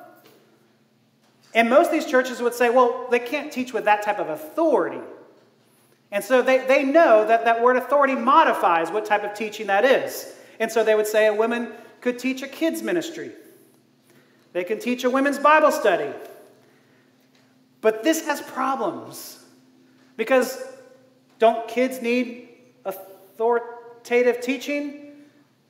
And 1.56 1.70
most 1.70 1.88
of 1.88 1.94
these 1.94 2.06
churches 2.06 2.40
would 2.42 2.54
say, 2.54 2.70
well, 2.70 3.08
they 3.10 3.20
can't 3.20 3.52
teach 3.52 3.74
with 3.74 3.86
that 3.86 4.04
type 4.04 4.20
of 4.20 4.30
authority. 4.30 5.02
And 6.12 6.24
so 6.24 6.42
they, 6.42 6.60
they 6.66 6.84
know 6.84 7.28
that 7.28 7.46
that 7.46 7.62
word 7.62 7.78
authority 7.78 8.16
modifies 8.16 8.92
what 8.92 9.06
type 9.06 9.24
of 9.24 9.34
teaching 9.34 9.68
that 9.68 9.84
is. 9.84 10.34
And 10.60 10.72
so 10.72 10.84
they 10.84 10.96
would 10.96 11.08
say 11.08 11.28
a 11.28 11.34
woman 11.34 11.74
could 12.02 12.20
teach 12.20 12.42
a 12.42 12.48
kids' 12.48 12.82
ministry, 12.82 13.32
they 14.54 14.64
can 14.64 14.80
teach 14.80 15.04
a 15.04 15.10
women's 15.10 15.40
Bible 15.40 15.72
study. 15.72 16.12
But 17.82 18.04
this 18.04 18.26
has 18.26 18.42
problems 18.42 19.44
because 20.18 20.64
don't 21.38 21.68
kids 21.68 22.02
need 22.02 22.50
authoritative 22.86 24.42
teaching? 24.42 25.12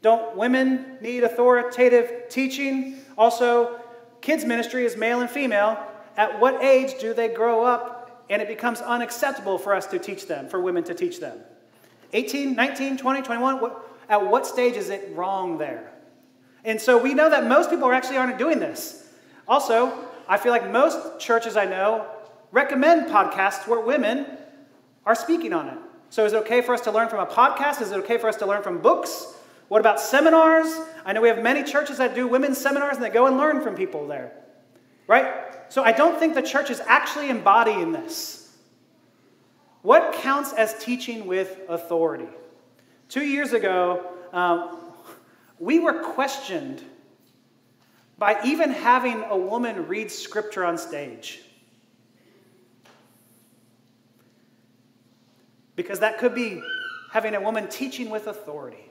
Don't 0.02 0.38
women 0.38 0.98
need 1.02 1.24
authoritative 1.24 2.30
teaching? 2.30 3.00
Also, 3.18 3.82
kids' 4.22 4.46
ministry 4.46 4.86
is 4.86 4.96
male 4.96 5.22
and 5.22 5.30
female. 5.30 5.78
At 6.16 6.40
what 6.40 6.64
age 6.64 7.00
do 7.00 7.14
they 7.14 7.28
grow 7.28 7.66
up 7.66 8.05
and 8.30 8.42
it 8.42 8.48
becomes 8.48 8.82
unacceptable 8.82 9.58
for 9.58 9.74
us 9.74 9.86
to 9.88 10.00
teach 10.00 10.28
them, 10.28 10.48
for 10.48 10.62
women 10.62 10.84
to 10.86 10.94
teach 10.94 11.20
them. 11.20 11.40
18, 12.14 12.56
19, 12.56 12.98
20, 12.98 13.22
21, 13.22 13.62
what, 13.62 13.90
at 14.10 14.26
what 14.26 14.48
stage 14.48 14.76
is 14.76 14.90
it 14.90 15.12
wrong 15.16 15.58
there? 15.58 15.92
And 16.64 16.82
so 16.82 16.98
we 16.98 17.14
know 17.14 17.30
that 17.30 17.46
most 17.46 17.70
people 17.70 17.92
actually 17.92 18.18
aren't 18.18 18.38
doing 18.38 18.60
this. 18.60 19.08
Also, 19.48 19.94
I 20.28 20.38
feel 20.38 20.52
like 20.52 20.72
most 20.72 21.20
churches 21.20 21.56
I 21.56 21.66
know 21.66 22.08
recommend 22.52 23.08
podcasts 23.12 23.68
where 23.68 23.80
women 23.80 24.26
are 25.06 25.16
speaking 25.16 25.54
on 25.54 25.68
it. 25.68 25.78
So 26.10 26.26
is 26.26 26.34
it 26.34 26.38
okay 26.38 26.62
for 26.62 26.74
us 26.74 26.82
to 26.82 26.92
learn 26.92 27.10
from 27.10 27.20
a 27.20 27.26
podcast? 27.26 27.82
Is 27.82 27.92
it 27.92 27.98
okay 27.98 28.18
for 28.18 28.28
us 28.28 28.38
to 28.38 28.46
learn 28.46 28.64
from 28.64 28.80
books? 28.80 29.36
What 29.68 29.80
about 29.80 30.00
seminars? 30.00 30.68
I 31.06 31.14
know 31.14 31.22
we 31.22 31.28
have 31.28 31.42
many 31.42 31.64
churches 31.64 31.98
that 31.98 32.16
do 32.16 32.28
women's 32.28 32.58
seminars 32.58 32.96
and 32.96 33.04
they 33.04 33.10
go 33.10 33.28
and 33.28 33.38
learn 33.38 33.62
from 33.62 33.76
people 33.76 34.08
there. 34.08 34.32
Right? 35.08 35.55
So 35.70 35.84
I 35.84 35.92
don't 35.92 36.18
think 36.20 36.36
the 36.36 36.42
church 36.42 36.70
is 36.70 36.82
actually 36.86 37.30
embodying 37.30 37.92
this. 37.92 38.46
What 39.82 40.14
counts 40.14 40.52
as 40.54 40.74
teaching 40.84 41.28
with 41.28 41.60
authority? 41.70 42.28
Two 43.08 43.24
years 43.24 43.54
ago, 43.54 44.04
um, 44.34 44.80
we 45.60 45.80
were 45.80 46.02
questioned 46.02 46.82
by 48.18 48.40
even 48.44 48.72
having 48.72 49.24
a 49.24 49.38
woman 49.38 49.88
read 49.88 50.10
scripture 50.10 50.66
on 50.66 50.78
stage. 50.78 51.42
Because 55.76 56.00
that 56.00 56.18
could 56.18 56.34
be 56.34 56.64
having 57.12 57.36
a 57.36 57.42
woman 57.42 57.68
teaching 57.68 58.10
with 58.10 58.28
authority. 58.28 58.90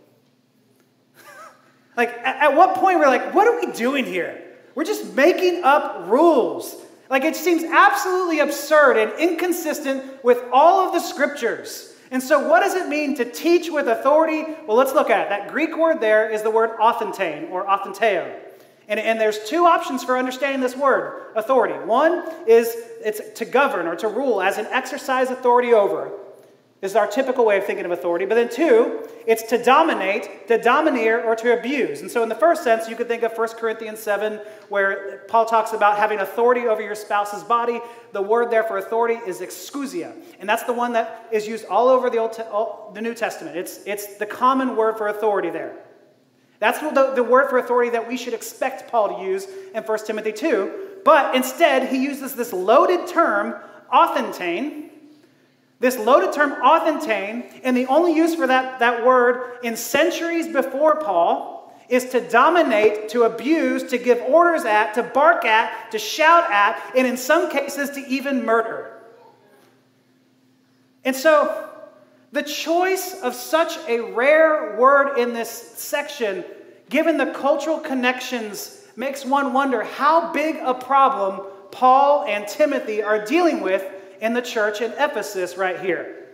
like, 1.97 2.11
at, 2.19 2.51
at 2.51 2.57
what 2.57 2.77
point 2.77 2.99
we're 2.99 3.07
like, 3.07 3.35
what 3.35 3.49
are 3.49 3.67
we 3.67 3.73
doing 3.73 4.05
here? 4.05 4.44
We're 4.75 4.85
just 4.85 5.15
making 5.15 5.63
up 5.65 6.09
rules. 6.09 6.77
Like 7.11 7.25
it 7.25 7.37
seems 7.37 7.63
absolutely 7.65 8.41
absurd 8.41 8.97
and 8.97 9.13
inconsistent 9.19 10.25
with 10.25 10.43
all 10.53 10.87
of 10.87 10.93
the 10.93 11.01
scriptures. 11.01 11.95
And 12.11 12.23
so, 12.23 12.49
what 12.49 12.61
does 12.61 12.75
it 12.75 12.89
mean 12.89 13.17
to 13.17 13.25
teach 13.25 13.71
with 13.71 13.89
authority? 13.89 14.45
Well, 14.67 14.77
let's 14.77 14.93
look 14.93 15.11
at 15.11 15.27
it. 15.27 15.29
That 15.31 15.51
Greek 15.51 15.77
word 15.77 16.01
there 16.01 16.31
is 16.31 16.43
the 16.43 16.51
word 16.51 16.79
authentein 16.79 17.51
or 17.51 17.65
authenteo. 17.67 18.33
And, 18.87 19.01
and 19.01 19.21
there's 19.21 19.49
two 19.49 19.65
options 19.65 20.05
for 20.05 20.19
understanding 20.19 20.61
this 20.61 20.77
word, 20.77 21.33
authority. 21.35 21.75
One 21.87 22.25
is 22.47 22.75
it's 23.01 23.21
to 23.39 23.45
govern 23.45 23.87
or 23.87 23.97
to 23.97 24.09
rule 24.09 24.43
as 24.43 24.59
an 24.59 24.67
exercise 24.67 25.31
authority 25.31 25.73
over. 25.73 26.13
This 26.85 26.93
is 26.93 26.97
our 26.97 27.07
typical 27.07 27.47
way 27.47 27.57
of 27.57 27.65
thinking 27.65 27.87
of 27.87 27.93
authority. 27.93 28.27
But 28.27 28.35
then, 28.35 28.51
two, 28.51 29.09
it's 29.27 29.43
to 29.45 29.57
dominate, 29.57 30.47
to 30.49 30.59
domineer, 30.59 31.25
or 31.25 31.35
to 31.37 31.59
abuse. 31.59 32.03
And 32.03 32.11
so, 32.11 32.23
in 32.23 32.29
the 32.29 32.35
first 32.35 32.63
sense, 32.63 32.91
you 32.91 32.95
could 32.95 33.09
think 33.09 33.23
of 33.23 33.33
1 33.33 33.49
Corinthians 33.57 34.01
7, 34.01 34.39
where 34.69 35.25
Paul 35.29 35.47
talks 35.47 35.73
about 35.73 35.97
having 35.97 36.19
authority 36.19 36.67
over 36.67 36.83
your 36.83 36.95
spouse's 36.95 37.43
body. 37.43 37.81
The 38.13 38.21
word 38.21 38.51
there 38.51 38.65
for 38.65 38.77
authority 38.77 39.15
is 39.27 39.41
exousia. 39.41 40.13
And 40.39 40.47
that's 40.47 40.65
the 40.65 40.75
one 40.75 40.93
that 40.93 41.27
is 41.33 41.49
used 41.49 41.65
all 41.71 41.89
over 41.89 42.11
the, 42.11 42.19
Old 42.19 42.39
all, 42.53 42.93
the 42.95 43.01
New 43.01 43.15
Testament. 43.15 43.57
It's, 43.57 43.81
it's 43.87 44.19
the 44.19 44.27
common 44.27 44.77
word 44.77 44.99
for 44.99 45.09
authority 45.09 45.49
there. 45.49 45.75
That's 46.59 46.81
the, 46.81 47.13
the 47.15 47.25
word 47.25 47.49
for 47.49 47.57
authority 47.57 47.93
that 47.93 48.07
we 48.07 48.19
should 48.19 48.35
expect 48.35 48.91
Paul 48.91 49.17
to 49.17 49.25
use 49.25 49.47
in 49.75 49.83
1 49.83 49.99
Timothy 50.05 50.33
2. 50.33 50.99
But 51.03 51.35
instead, 51.35 51.89
he 51.89 52.05
uses 52.05 52.35
this 52.35 52.53
loaded 52.53 53.09
term, 53.09 53.55
authentein 53.91 54.91
this 55.85 55.99
loaded 55.99 56.33
term, 56.33 56.53
authentein, 56.63 57.45
and 57.63 57.77
the 57.77 57.85
only 57.89 58.15
use 58.15 58.35
for 58.35 58.47
that, 58.47 58.79
that 58.79 59.05
word 59.05 59.59
in 59.63 59.77
centuries 59.77 60.49
before 60.49 60.97
Paul 60.97 61.79
is 61.91 62.07
to 62.07 62.27
dominate, 62.27 63.11
to 63.11 63.25
abuse, 63.25 63.83
to 63.91 63.99
give 63.99 64.19
orders 64.23 64.65
at, 64.65 64.95
to 64.95 65.03
bark 65.03 65.45
at, 65.45 65.91
to 65.91 65.99
shout 65.99 66.51
at, 66.51 66.83
and 66.97 67.07
in 67.07 67.19
some 67.19 67.51
cases 67.51 67.91
to 67.91 68.01
even 68.09 68.47
murder. 68.47 68.99
And 71.05 71.15
so, 71.15 71.69
the 72.33 72.43
choice 72.43 73.21
of 73.21 73.35
such 73.35 73.77
a 73.87 74.01
rare 74.01 74.79
word 74.79 75.19
in 75.19 75.35
this 75.35 75.51
section, 75.51 76.47
given 76.89 77.19
the 77.19 77.27
cultural 77.27 77.79
connections, 77.79 78.87
makes 78.97 79.27
one 79.27 79.53
wonder 79.53 79.83
how 79.83 80.33
big 80.33 80.57
a 80.65 80.73
problem 80.73 81.43
Paul 81.73 82.25
and 82.25 82.49
Timothy 82.49 83.03
are 83.03 83.23
dealing 83.27 83.61
with 83.61 83.85
in 84.25 84.33
the 84.33 84.41
church 84.41 84.81
in 84.81 84.91
Ephesus 84.93 85.59
right 85.59 85.79
here. 85.79 86.25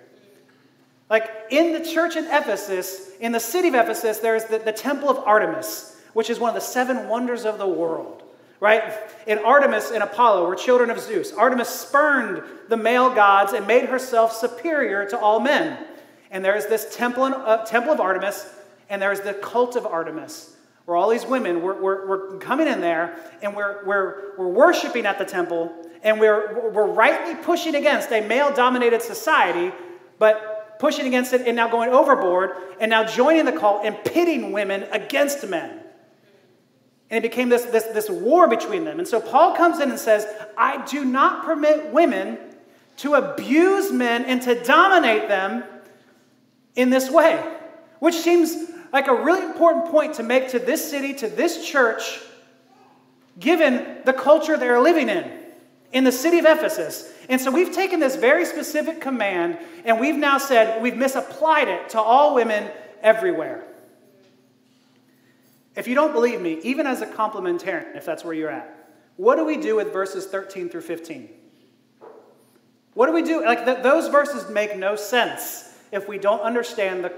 Like 1.11 1.29
in 1.51 1.73
the 1.73 1.85
church 1.85 2.15
in 2.15 2.25
Ephesus, 2.27 3.11
in 3.19 3.33
the 3.33 3.41
city 3.41 3.67
of 3.67 3.75
Ephesus, 3.75 4.19
there's 4.19 4.45
the, 4.45 4.61
the 4.61 4.73
temple 4.73 5.11
of 5.11 5.19
Artemis, 5.19 5.97
which 6.13 6.31
is 6.31 6.39
one 6.39 6.51
of 6.51 6.55
the 6.55 6.61
seven 6.61 7.09
wonders 7.09 7.45
of 7.45 7.59
the 7.59 7.67
world, 7.67 8.23
right? 8.61 8.95
And 9.27 9.41
Artemis 9.41 9.91
and 9.91 10.05
Apollo 10.05 10.47
were 10.47 10.55
children 10.55 10.89
of 10.89 11.01
Zeus. 11.01 11.33
Artemis 11.33 11.69
spurned 11.69 12.45
the 12.69 12.77
male 12.77 13.13
gods 13.13 13.55
and 13.55 13.67
made 13.67 13.87
herself 13.87 14.33
superior 14.33 15.05
to 15.09 15.19
all 15.19 15.41
men. 15.41 15.85
And 16.31 16.45
there's 16.45 16.67
this 16.67 16.95
temple, 16.95 17.25
uh, 17.25 17.67
temple 17.67 17.93
of 17.93 17.99
Artemis, 17.99 18.47
and 18.89 19.03
there's 19.03 19.23
the 19.23 19.35
cult 19.35 19.75
of 19.75 19.85
Artemis, 19.85 20.55
where 20.85 20.97
all 20.97 21.11
these 21.11 21.27
women 21.27 21.61
were, 21.61 21.75
were, 21.75 22.07
were 22.07 22.39
coming 22.39 22.69
in 22.69 22.81
there 22.81 23.17
and 23.43 23.57
we're, 23.57 23.85
we're, 23.85 24.37
we're 24.39 24.47
worshiping 24.47 25.07
at 25.07 25.19
the 25.19 25.25
temple 25.25 25.75
and 26.03 26.19
we're, 26.19 26.71
we're 26.71 26.87
rightly 26.87 27.35
pushing 27.43 27.75
against 27.75 28.11
a 28.11 28.27
male 28.27 28.53
dominated 28.53 29.03
society, 29.03 29.73
but 30.19 30.79
pushing 30.79 31.07
against 31.07 31.33
it 31.33 31.47
and 31.47 31.55
now 31.55 31.69
going 31.69 31.91
overboard 31.91 32.53
and 32.81 32.91
now 32.91 33.05
joining 33.05 33.45
the 33.45 33.53
cult 33.53 33.85
and 33.85 33.97
pitting 34.05 34.53
women 34.53 34.85
against 34.93 35.47
men. 35.47 35.79
And 37.11 37.25
it 37.25 37.29
became 37.29 37.49
this, 37.49 37.65
this, 37.65 37.85
this 37.85 38.09
war 38.09 38.49
between 38.49 38.85
them. 38.85 38.99
And 38.99 39.07
so 39.07 39.21
Paul 39.21 39.55
comes 39.55 39.81
in 39.81 39.91
and 39.91 39.99
says, 39.99 40.27
I 40.57 40.85
do 40.87 41.05
not 41.05 41.45
permit 41.45 41.93
women 41.93 42.39
to 42.99 43.15
abuse 43.15 43.93
men 43.93 44.25
and 44.25 44.41
to 44.43 44.63
dominate 44.63 45.29
them 45.29 45.65
in 46.77 46.89
this 46.89 47.11
way, 47.11 47.45
which 47.99 48.15
seems 48.15 48.71
like 48.93 49.09
a 49.09 49.15
really 49.15 49.45
important 49.45 49.87
point 49.87 50.15
to 50.15 50.23
make 50.23 50.49
to 50.51 50.59
this 50.59 50.89
city, 50.89 51.15
to 51.15 51.29
this 51.29 51.67
church, 51.67 52.21
given 53.39 53.99
the 54.05 54.13
culture 54.13 54.57
they're 54.57 54.81
living 54.81 55.09
in 55.09 55.40
in 55.93 56.05
the 56.05 56.13
city 56.13 56.39
of 56.39 56.45
Ephesus. 56.45 57.13
And 57.29 57.41
so 57.41 57.51
we've 57.51 57.73
taken 57.73 58.01
this 58.01 58.17
very 58.17 58.45
specific 58.45 59.01
command 59.01 59.59
and 59.85 59.99
we've 59.99 60.17
now 60.17 60.39
said 60.39 60.83
we've 60.83 60.97
misapplied 60.97 61.69
it 61.69 61.91
to 61.91 62.01
all 62.01 62.35
women 62.35 62.71
everywhere. 63.03 63.65
If 65.77 65.89
you 65.89 65.95
don't 65.95 66.13
believe 66.13 66.41
me, 66.41 66.59
even 66.63 66.87
as 66.87 67.01
a 67.01 67.07
complementarian, 67.07 67.97
if 67.97 68.05
that's 68.05 68.25
where 68.25 68.35
you're 68.35 68.51
at, 68.51 68.77
what 69.17 69.37
do 69.37 69.45
we 69.45 69.57
do 69.57 69.77
with 69.77 69.93
verses 69.93 70.27
13 70.27 70.69
through 70.69 70.81
15? 70.83 71.29
What 72.95 73.07
do 73.07 73.13
we 73.13 73.23
do? 73.23 73.45
Like, 73.45 73.65
th- 73.65 73.83
those 73.83 74.09
verses 74.09 74.51
make 74.51 74.77
no 74.77 74.97
sense 74.97 75.73
if 75.93 76.09
we 76.09 76.19
don't 76.19 76.41
understand 76.41 77.05
the, 77.05 77.13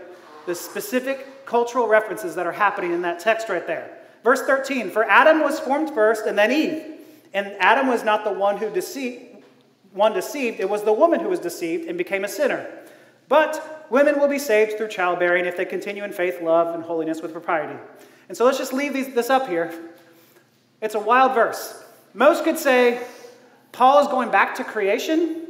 the 0.46 0.54
specific 0.54 1.46
cultural 1.46 1.88
references 1.88 2.34
that 2.34 2.46
are 2.46 2.52
happening 2.52 2.92
in 2.92 3.02
that 3.02 3.20
text 3.20 3.48
right 3.48 3.66
there. 3.66 3.98
Verse 4.22 4.42
13 4.42 4.90
For 4.90 5.04
Adam 5.04 5.40
was 5.40 5.58
formed 5.58 5.90
first, 5.90 6.26
and 6.26 6.36
then 6.36 6.52
Eve. 6.52 6.91
And 7.34 7.54
Adam 7.58 7.86
was 7.88 8.04
not 8.04 8.24
the 8.24 8.32
one 8.32 8.58
who 8.58 8.70
deceived, 8.70 9.42
one 9.92 10.12
deceived, 10.12 10.60
it 10.60 10.68
was 10.68 10.82
the 10.82 10.92
woman 10.92 11.20
who 11.20 11.28
was 11.28 11.38
deceived 11.38 11.88
and 11.88 11.96
became 11.96 12.24
a 12.24 12.28
sinner. 12.28 12.68
But 13.28 13.86
women 13.90 14.18
will 14.18 14.28
be 14.28 14.38
saved 14.38 14.76
through 14.76 14.88
childbearing 14.88 15.46
if 15.46 15.56
they 15.56 15.64
continue 15.64 16.04
in 16.04 16.12
faith, 16.12 16.42
love, 16.42 16.74
and 16.74 16.82
holiness 16.82 17.22
with 17.22 17.32
propriety. 17.32 17.78
And 18.28 18.36
so 18.36 18.44
let's 18.44 18.58
just 18.58 18.72
leave 18.72 18.92
these, 18.92 19.14
this 19.14 19.30
up 19.30 19.48
here. 19.48 19.72
It's 20.80 20.94
a 20.94 21.00
wild 21.00 21.34
verse. 21.34 21.82
Most 22.14 22.44
could 22.44 22.58
say 22.58 23.02
Paul 23.72 24.00
is 24.00 24.08
going 24.08 24.30
back 24.30 24.54
to 24.56 24.64
creation. 24.64 25.46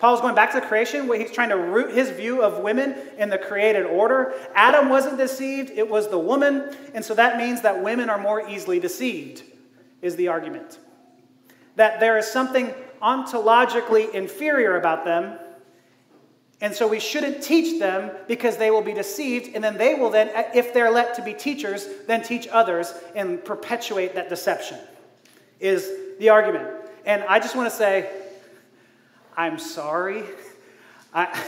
Paul's 0.00 0.20
going 0.20 0.34
back 0.34 0.52
to 0.52 0.60
creation 0.60 1.06
where 1.06 1.18
he's 1.18 1.30
trying 1.30 1.50
to 1.50 1.56
root 1.56 1.94
his 1.94 2.10
view 2.10 2.42
of 2.42 2.58
women 2.58 2.96
in 3.18 3.28
the 3.28 3.38
created 3.38 3.86
order. 3.86 4.34
Adam 4.54 4.88
wasn't 4.88 5.16
deceived, 5.16 5.70
it 5.70 5.88
was 5.88 6.08
the 6.08 6.18
woman. 6.18 6.74
And 6.92 7.04
so 7.04 7.14
that 7.14 7.36
means 7.36 7.62
that 7.62 7.82
women 7.82 8.10
are 8.10 8.18
more 8.18 8.48
easily 8.48 8.80
deceived, 8.80 9.44
is 10.00 10.16
the 10.16 10.26
argument. 10.26 10.78
That 11.76 12.00
there 12.00 12.18
is 12.18 12.26
something 12.26 12.74
ontologically 13.02 14.12
inferior 14.14 14.76
about 14.76 15.04
them. 15.04 15.38
And 16.60 16.72
so 16.72 16.86
we 16.86 17.00
shouldn't 17.00 17.42
teach 17.42 17.80
them 17.80 18.12
because 18.28 18.56
they 18.56 18.70
will 18.70 18.82
be 18.82 18.92
deceived. 18.92 19.54
And 19.54 19.64
then 19.64 19.76
they 19.76 19.94
will 19.94 20.10
then, 20.10 20.30
if 20.54 20.72
they're 20.72 20.90
let 20.90 21.14
to 21.16 21.22
be 21.22 21.34
teachers, 21.34 21.88
then 22.06 22.22
teach 22.22 22.46
others 22.48 22.94
and 23.16 23.44
perpetuate 23.44 24.14
that 24.14 24.28
deception, 24.28 24.78
is 25.58 25.90
the 26.20 26.28
argument. 26.28 26.68
And 27.04 27.24
I 27.24 27.40
just 27.40 27.56
want 27.56 27.68
to 27.68 27.76
say, 27.76 28.08
I'm 29.36 29.58
sorry. 29.58 30.22
I, 31.12 31.42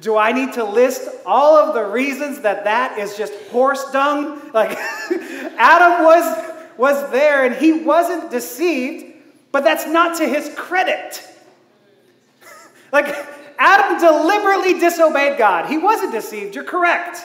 do 0.00 0.16
I 0.16 0.32
need 0.32 0.52
to 0.54 0.64
list 0.64 1.08
all 1.26 1.56
of 1.56 1.74
the 1.74 1.84
reasons 1.84 2.40
that 2.42 2.64
that 2.64 2.98
is 2.98 3.16
just 3.16 3.32
horse 3.50 3.90
dung? 3.90 4.40
Like, 4.52 4.76
Adam 5.58 6.04
was, 6.04 6.54
was 6.76 7.10
there 7.10 7.44
and 7.44 7.54
he 7.54 7.72
wasn't 7.72 8.30
deceived, 8.30 9.13
but 9.54 9.62
that's 9.62 9.86
not 9.86 10.16
to 10.16 10.28
his 10.28 10.52
credit. 10.56 11.22
like, 12.92 13.06
Adam 13.56 14.00
deliberately 14.00 14.80
disobeyed 14.80 15.38
God. 15.38 15.66
He 15.66 15.78
wasn't 15.78 16.10
deceived, 16.10 16.56
you're 16.56 16.64
correct. 16.64 17.18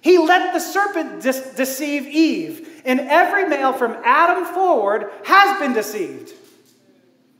He 0.00 0.18
let 0.18 0.52
the 0.52 0.58
serpent 0.58 1.22
dis- 1.22 1.54
deceive 1.54 2.08
Eve, 2.08 2.82
and 2.84 2.98
every 2.98 3.46
male 3.46 3.72
from 3.72 3.96
Adam 4.02 4.46
forward 4.46 5.12
has 5.24 5.60
been 5.60 5.72
deceived. 5.72 6.32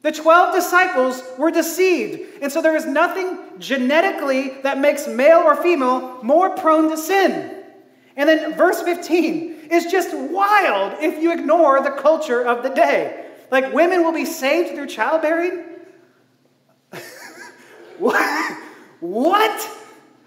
The 0.02 0.12
12 0.12 0.54
disciples 0.54 1.24
were 1.36 1.50
deceived. 1.50 2.40
And 2.40 2.52
so 2.52 2.62
there 2.62 2.76
is 2.76 2.86
nothing 2.86 3.36
genetically 3.58 4.60
that 4.62 4.78
makes 4.78 5.08
male 5.08 5.40
or 5.40 5.56
female 5.56 6.22
more 6.22 6.50
prone 6.50 6.88
to 6.90 6.96
sin. 6.96 7.64
And 8.16 8.28
then 8.28 8.56
verse 8.56 8.80
15 8.80 9.70
is 9.72 9.86
just 9.86 10.16
wild 10.16 11.02
if 11.02 11.20
you 11.20 11.32
ignore 11.32 11.82
the 11.82 11.90
culture 11.90 12.40
of 12.40 12.62
the 12.62 12.70
day. 12.70 13.26
Like 13.50 13.72
women 13.72 14.04
will 14.04 14.12
be 14.12 14.24
saved 14.24 14.74
through 14.74 14.86
childbearing? 14.86 15.64
what? 17.98 18.58
what? 19.00 19.76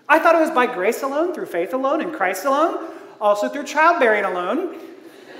I 0.09 0.19
thought 0.19 0.35
it 0.35 0.41
was 0.41 0.51
by 0.51 0.65
grace 0.65 1.01
alone, 1.03 1.33
through 1.33 1.45
faith 1.45 1.73
alone, 1.73 2.01
in 2.01 2.11
Christ 2.11 2.45
alone, 2.45 2.89
also 3.21 3.47
through 3.49 3.63
childbearing 3.63 4.25
alone. 4.25 4.77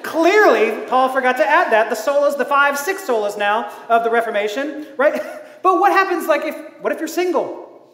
Clearly, 0.01 0.85
Paul 0.87 1.09
forgot 1.09 1.37
to 1.37 1.47
add 1.47 1.71
that. 1.71 1.89
The 1.89 1.95
solas, 1.95 2.37
the 2.37 2.45
five, 2.45 2.77
six 2.77 3.07
solas 3.07 3.37
now 3.37 3.71
of 3.89 4.03
the 4.03 4.09
Reformation, 4.09 4.87
right? 4.97 5.21
But 5.63 5.79
what 5.79 5.93
happens 5.93 6.27
like 6.27 6.43
if, 6.43 6.57
what 6.81 6.91
if 6.91 6.99
you're 6.99 7.07
single? 7.07 7.87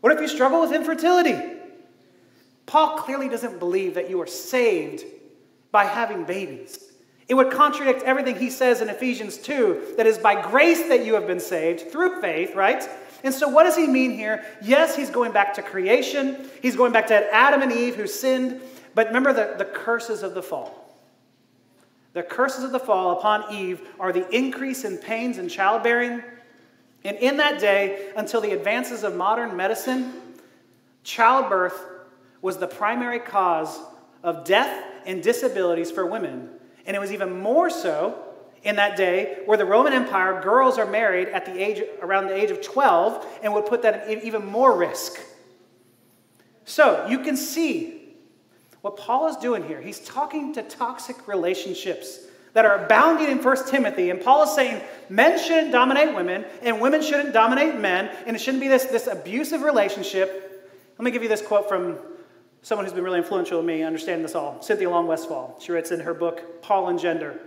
What 0.00 0.12
if 0.12 0.20
you 0.20 0.28
struggle 0.28 0.60
with 0.60 0.72
infertility? 0.72 1.36
Paul 2.66 2.98
clearly 2.98 3.28
doesn't 3.28 3.58
believe 3.58 3.94
that 3.94 4.08
you 4.08 4.22
are 4.22 4.28
saved 4.28 5.04
by 5.72 5.86
having 5.86 6.22
babies. 6.22 6.92
It 7.28 7.34
would 7.34 7.50
contradict 7.50 8.02
everything 8.02 8.36
he 8.36 8.50
says 8.50 8.80
in 8.80 8.88
Ephesians 8.88 9.38
2 9.38 9.94
that 9.96 10.06
is 10.06 10.18
by 10.18 10.40
grace 10.50 10.88
that 10.88 11.04
you 11.04 11.14
have 11.14 11.26
been 11.26 11.40
saved 11.40 11.90
through 11.90 12.20
faith, 12.20 12.54
right? 12.54 12.86
And 13.22 13.32
so, 13.32 13.48
what 13.48 13.64
does 13.64 13.76
he 13.76 13.86
mean 13.86 14.10
here? 14.10 14.44
Yes, 14.60 14.94
he's 14.94 15.08
going 15.08 15.32
back 15.32 15.54
to 15.54 15.62
creation. 15.62 16.48
He's 16.60 16.76
going 16.76 16.92
back 16.92 17.06
to 17.06 17.34
Adam 17.34 17.62
and 17.62 17.72
Eve 17.72 17.96
who 17.96 18.06
sinned. 18.06 18.60
But 18.94 19.08
remember 19.08 19.32
the, 19.32 19.54
the 19.56 19.64
curses 19.64 20.22
of 20.22 20.34
the 20.34 20.42
fall. 20.42 20.84
The 22.12 22.22
curses 22.22 22.62
of 22.62 22.72
the 22.72 22.78
fall 22.78 23.18
upon 23.18 23.52
Eve 23.52 23.88
are 23.98 24.12
the 24.12 24.28
increase 24.34 24.84
in 24.84 24.98
pains 24.98 25.38
and 25.38 25.50
childbearing. 25.50 26.22
And 27.04 27.16
in 27.16 27.38
that 27.38 27.60
day, 27.60 28.12
until 28.16 28.40
the 28.40 28.52
advances 28.52 29.02
of 29.02 29.16
modern 29.16 29.56
medicine, 29.56 30.12
childbirth 31.02 31.78
was 32.40 32.58
the 32.58 32.66
primary 32.66 33.18
cause 33.18 33.78
of 34.22 34.44
death 34.44 34.84
and 35.06 35.22
disabilities 35.22 35.90
for 35.90 36.06
women. 36.06 36.50
And 36.86 36.96
it 36.96 37.00
was 37.00 37.12
even 37.12 37.40
more 37.40 37.70
so 37.70 38.18
in 38.62 38.76
that 38.76 38.96
day 38.96 39.38
where 39.46 39.58
the 39.58 39.64
Roman 39.64 39.92
Empire, 39.92 40.40
girls 40.42 40.78
are 40.78 40.86
married 40.86 41.28
at 41.28 41.44
the 41.44 41.52
age 41.52 41.82
around 42.00 42.26
the 42.26 42.34
age 42.34 42.50
of 42.50 42.62
12 42.62 43.26
and 43.42 43.52
would 43.54 43.66
put 43.66 43.82
that 43.82 44.08
in 44.08 44.20
even 44.22 44.44
more 44.44 44.76
risk. 44.76 45.20
So 46.64 47.06
you 47.08 47.18
can 47.18 47.36
see 47.36 48.00
what 48.80 48.96
Paul 48.96 49.28
is 49.28 49.36
doing 49.36 49.64
here, 49.64 49.80
he's 49.80 50.00
talking 50.00 50.52
to 50.54 50.62
toxic 50.62 51.26
relationships 51.26 52.20
that 52.52 52.64
are 52.64 52.84
abounding 52.84 53.30
in 53.30 53.42
1 53.42 53.68
Timothy. 53.68 54.10
And 54.10 54.20
Paul 54.20 54.44
is 54.44 54.54
saying 54.54 54.82
men 55.08 55.38
shouldn't 55.38 55.72
dominate 55.72 56.14
women, 56.14 56.44
and 56.62 56.80
women 56.80 57.02
shouldn't 57.02 57.32
dominate 57.32 57.80
men, 57.80 58.10
and 58.26 58.36
it 58.36 58.38
shouldn't 58.40 58.62
be 58.62 58.68
this, 58.68 58.84
this 58.84 59.06
abusive 59.06 59.62
relationship. 59.62 60.70
Let 60.98 61.04
me 61.04 61.10
give 61.10 61.22
you 61.22 61.28
this 61.28 61.42
quote 61.42 61.68
from 61.68 61.98
someone 62.64 62.86
who's 62.86 62.94
been 62.94 63.04
really 63.04 63.18
influential 63.18 63.60
in 63.60 63.66
me 63.66 63.82
understanding 63.82 64.22
this 64.22 64.34
all 64.34 64.60
Cynthia 64.60 64.90
Long 64.90 65.06
Westfall. 65.06 65.56
She 65.60 65.70
writes 65.70 65.92
in 65.92 66.00
her 66.00 66.14
book, 66.14 66.62
Paul 66.62 66.88
and 66.88 66.98
Gender 66.98 67.38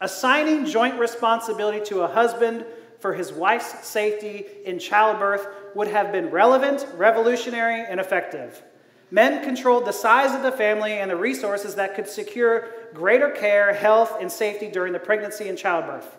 Assigning 0.00 0.64
joint 0.64 0.98
responsibility 0.98 1.84
to 1.86 2.02
a 2.02 2.08
husband 2.08 2.64
for 3.00 3.14
his 3.14 3.32
wife's 3.32 3.86
safety 3.86 4.46
in 4.64 4.78
childbirth 4.78 5.46
would 5.74 5.88
have 5.88 6.12
been 6.12 6.30
relevant, 6.30 6.86
revolutionary, 6.96 7.84
and 7.84 8.00
effective. 8.00 8.62
Men 9.10 9.44
controlled 9.44 9.86
the 9.86 9.92
size 9.92 10.34
of 10.34 10.42
the 10.42 10.52
family 10.52 10.92
and 10.92 11.10
the 11.10 11.16
resources 11.16 11.74
that 11.74 11.94
could 11.94 12.08
secure 12.08 12.68
greater 12.94 13.30
care, 13.30 13.74
health, 13.74 14.16
and 14.20 14.30
safety 14.30 14.68
during 14.68 14.92
the 14.92 14.98
pregnancy 14.98 15.48
and 15.48 15.58
childbirth. 15.58 16.16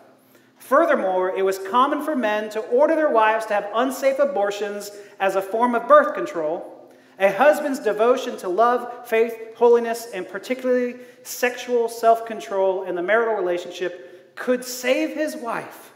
Furthermore, 0.58 1.30
it 1.36 1.44
was 1.44 1.58
common 1.58 2.02
for 2.02 2.14
men 2.14 2.50
to 2.50 2.60
order 2.60 2.94
their 2.94 3.10
wives 3.10 3.46
to 3.46 3.54
have 3.54 3.70
unsafe 3.74 4.18
abortions 4.18 4.90
as 5.20 5.36
a 5.36 5.42
form 5.42 5.74
of 5.74 5.88
birth 5.88 6.14
control. 6.14 6.75
A 7.18 7.32
husband's 7.32 7.78
devotion 7.78 8.36
to 8.38 8.48
love, 8.48 9.08
faith, 9.08 9.56
holiness, 9.56 10.08
and 10.12 10.28
particularly 10.28 10.96
sexual 11.22 11.88
self 11.88 12.26
control 12.26 12.84
in 12.84 12.94
the 12.94 13.02
marital 13.02 13.34
relationship 13.34 14.34
could 14.36 14.64
save 14.64 15.14
his 15.14 15.34
wife 15.34 15.92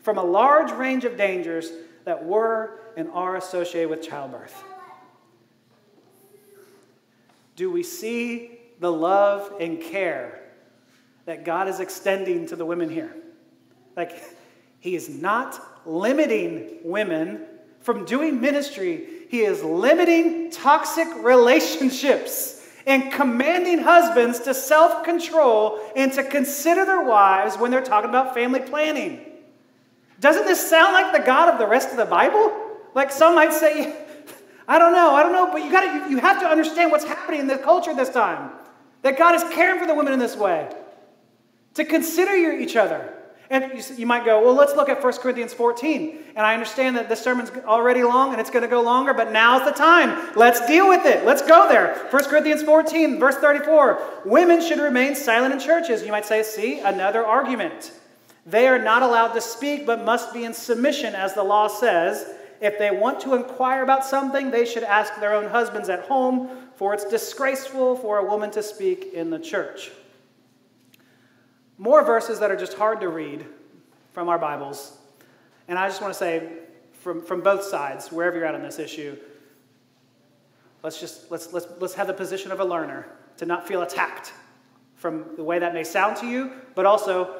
from 0.00 0.18
a 0.18 0.24
large 0.24 0.72
range 0.72 1.04
of 1.04 1.16
dangers 1.16 1.70
that 2.04 2.24
were 2.24 2.80
and 2.96 3.08
are 3.10 3.36
associated 3.36 3.88
with 3.88 4.02
childbirth. 4.02 4.64
Do 7.54 7.70
we 7.70 7.82
see 7.82 8.58
the 8.80 8.90
love 8.90 9.52
and 9.60 9.80
care 9.80 10.40
that 11.26 11.44
God 11.44 11.68
is 11.68 11.78
extending 11.78 12.46
to 12.46 12.56
the 12.56 12.64
women 12.64 12.88
here? 12.88 13.14
Like, 13.96 14.24
He 14.80 14.96
is 14.96 15.08
not 15.08 15.86
limiting 15.86 16.78
women 16.82 17.44
from 17.80 18.04
doing 18.04 18.40
ministry, 18.40 19.19
He 19.30 19.42
is 19.42 19.62
limiting 19.62 20.50
toxic 20.50 21.06
relationships 21.22 22.66
and 22.84 23.12
commanding 23.12 23.78
husbands 23.78 24.40
to 24.40 24.52
self 24.52 25.04
control 25.04 25.78
and 25.94 26.12
to 26.14 26.24
consider 26.24 26.84
their 26.84 27.04
wives 27.04 27.56
when 27.56 27.70
they're 27.70 27.80
talking 27.80 28.10
about 28.10 28.34
family 28.34 28.58
planning. 28.58 29.24
Doesn't 30.18 30.46
this 30.46 30.68
sound 30.68 30.94
like 30.94 31.12
the 31.12 31.24
God 31.24 31.48
of 31.48 31.60
the 31.60 31.68
rest 31.68 31.90
of 31.92 31.96
the 31.96 32.06
Bible? 32.06 32.52
Like 32.96 33.12
some 33.12 33.36
might 33.36 33.52
say, 33.52 33.94
I 34.66 34.80
don't 34.80 34.92
know, 34.92 35.14
I 35.14 35.22
don't 35.22 35.32
know, 35.32 35.48
but 35.52 35.62
you 35.62 35.70
gotta, 35.70 36.10
you 36.10 36.18
have 36.18 36.40
to 36.40 36.46
understand 36.48 36.90
what's 36.90 37.04
happening 37.04 37.38
in 37.38 37.46
the 37.46 37.56
culture 37.56 37.94
this 37.94 38.10
time. 38.10 38.50
That 39.02 39.16
God 39.16 39.36
is 39.36 39.44
caring 39.54 39.78
for 39.78 39.86
the 39.86 39.94
women 39.94 40.12
in 40.12 40.18
this 40.18 40.34
way. 40.34 40.68
To 41.74 41.84
consider 41.84 42.36
your, 42.36 42.58
each 42.58 42.74
other. 42.74 43.14
And 43.50 43.84
you, 43.98 44.06
might 44.06 44.24
go, 44.24 44.40
well, 44.44 44.54
let's 44.54 44.76
look 44.76 44.88
at 44.88 45.02
1 45.02 45.12
Corinthians 45.14 45.52
14. 45.52 46.18
And 46.36 46.46
I 46.46 46.54
understand 46.54 46.96
that 46.96 47.08
this 47.08 47.20
sermon's 47.20 47.50
already 47.64 48.04
long 48.04 48.30
and 48.30 48.40
it's 48.40 48.48
going 48.48 48.62
to 48.62 48.68
go 48.68 48.80
longer, 48.80 49.12
but 49.12 49.32
now's 49.32 49.64
the 49.64 49.72
time. 49.72 50.30
Let's 50.36 50.64
deal 50.68 50.88
with 50.88 51.04
it. 51.04 51.24
Let's 51.24 51.42
go 51.42 51.68
there. 51.68 52.06
1 52.10 52.24
Corinthians 52.26 52.62
14, 52.62 53.18
verse 53.18 53.34
34. 53.38 54.22
Women 54.24 54.60
should 54.60 54.78
remain 54.78 55.16
silent 55.16 55.52
in 55.52 55.58
churches. 55.58 56.04
You 56.04 56.12
might 56.12 56.26
say, 56.26 56.44
see, 56.44 56.78
another 56.78 57.26
argument. 57.26 57.92
They 58.46 58.68
are 58.68 58.78
not 58.78 59.02
allowed 59.02 59.32
to 59.32 59.40
speak, 59.40 59.84
but 59.84 60.04
must 60.04 60.32
be 60.32 60.44
in 60.44 60.54
submission, 60.54 61.16
as 61.16 61.34
the 61.34 61.42
law 61.42 61.66
says. 61.66 62.32
If 62.60 62.78
they 62.78 62.92
want 62.92 63.20
to 63.22 63.34
inquire 63.34 63.82
about 63.82 64.04
something, 64.04 64.52
they 64.52 64.64
should 64.64 64.84
ask 64.84 65.16
their 65.18 65.34
own 65.34 65.50
husbands 65.50 65.88
at 65.88 66.02
home, 66.02 66.50
for 66.76 66.94
it's 66.94 67.04
disgraceful 67.04 67.96
for 67.96 68.18
a 68.18 68.24
woman 68.24 68.52
to 68.52 68.62
speak 68.62 69.12
in 69.12 69.30
the 69.30 69.40
church. 69.40 69.90
More 71.80 72.04
verses 72.04 72.38
that 72.40 72.50
are 72.50 72.56
just 72.56 72.74
hard 72.74 73.00
to 73.00 73.08
read 73.08 73.46
from 74.12 74.28
our 74.28 74.38
Bibles. 74.38 74.98
And 75.66 75.78
I 75.78 75.88
just 75.88 76.02
want 76.02 76.12
to 76.12 76.18
say, 76.18 76.58
from, 76.92 77.22
from 77.22 77.40
both 77.40 77.62
sides, 77.64 78.12
wherever 78.12 78.36
you're 78.36 78.44
at 78.44 78.54
on 78.54 78.60
this 78.60 78.78
issue, 78.78 79.16
let's 80.82 81.00
just 81.00 81.30
let's, 81.30 81.54
let's, 81.54 81.66
let's 81.78 81.94
have 81.94 82.06
the 82.06 82.12
position 82.12 82.52
of 82.52 82.60
a 82.60 82.64
learner 82.66 83.06
to 83.38 83.46
not 83.46 83.66
feel 83.66 83.80
attacked 83.80 84.34
from 84.94 85.24
the 85.36 85.42
way 85.42 85.58
that 85.58 85.72
may 85.72 85.82
sound 85.82 86.18
to 86.18 86.26
you, 86.26 86.52
but 86.74 86.84
also 86.84 87.39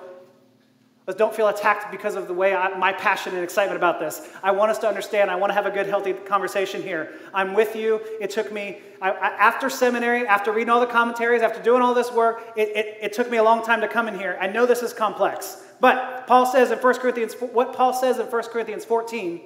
but 1.10 1.18
don't 1.18 1.34
feel 1.34 1.48
attacked 1.48 1.90
because 1.90 2.14
of 2.14 2.28
the 2.28 2.32
way 2.32 2.54
I, 2.54 2.78
my 2.78 2.92
passion 2.92 3.34
and 3.34 3.42
excitement 3.42 3.76
about 3.76 3.98
this. 3.98 4.28
I 4.44 4.52
want 4.52 4.70
us 4.70 4.78
to 4.78 4.86
understand. 4.86 5.28
I 5.28 5.34
want 5.34 5.50
to 5.50 5.54
have 5.54 5.66
a 5.66 5.70
good, 5.72 5.88
healthy 5.88 6.12
conversation 6.12 6.84
here. 6.84 7.14
I'm 7.34 7.52
with 7.52 7.74
you. 7.74 8.00
It 8.20 8.30
took 8.30 8.52
me, 8.52 8.78
I, 9.02 9.10
I, 9.10 9.28
after 9.30 9.68
seminary, 9.68 10.24
after 10.24 10.52
reading 10.52 10.70
all 10.70 10.78
the 10.78 10.86
commentaries, 10.86 11.42
after 11.42 11.60
doing 11.60 11.82
all 11.82 11.94
this 11.94 12.12
work, 12.12 12.52
it, 12.54 12.68
it, 12.76 12.98
it 13.02 13.12
took 13.12 13.28
me 13.28 13.38
a 13.38 13.42
long 13.42 13.64
time 13.64 13.80
to 13.80 13.88
come 13.88 14.06
in 14.06 14.16
here. 14.16 14.38
I 14.40 14.46
know 14.46 14.66
this 14.66 14.84
is 14.84 14.92
complex. 14.92 15.64
But 15.80 16.28
Paul 16.28 16.46
says 16.46 16.70
in 16.70 16.78
1 16.78 16.94
Corinthians, 16.98 17.34
what 17.40 17.72
Paul 17.72 17.92
says 17.92 18.20
in 18.20 18.26
1 18.26 18.42
Corinthians 18.44 18.84
14 18.84 19.40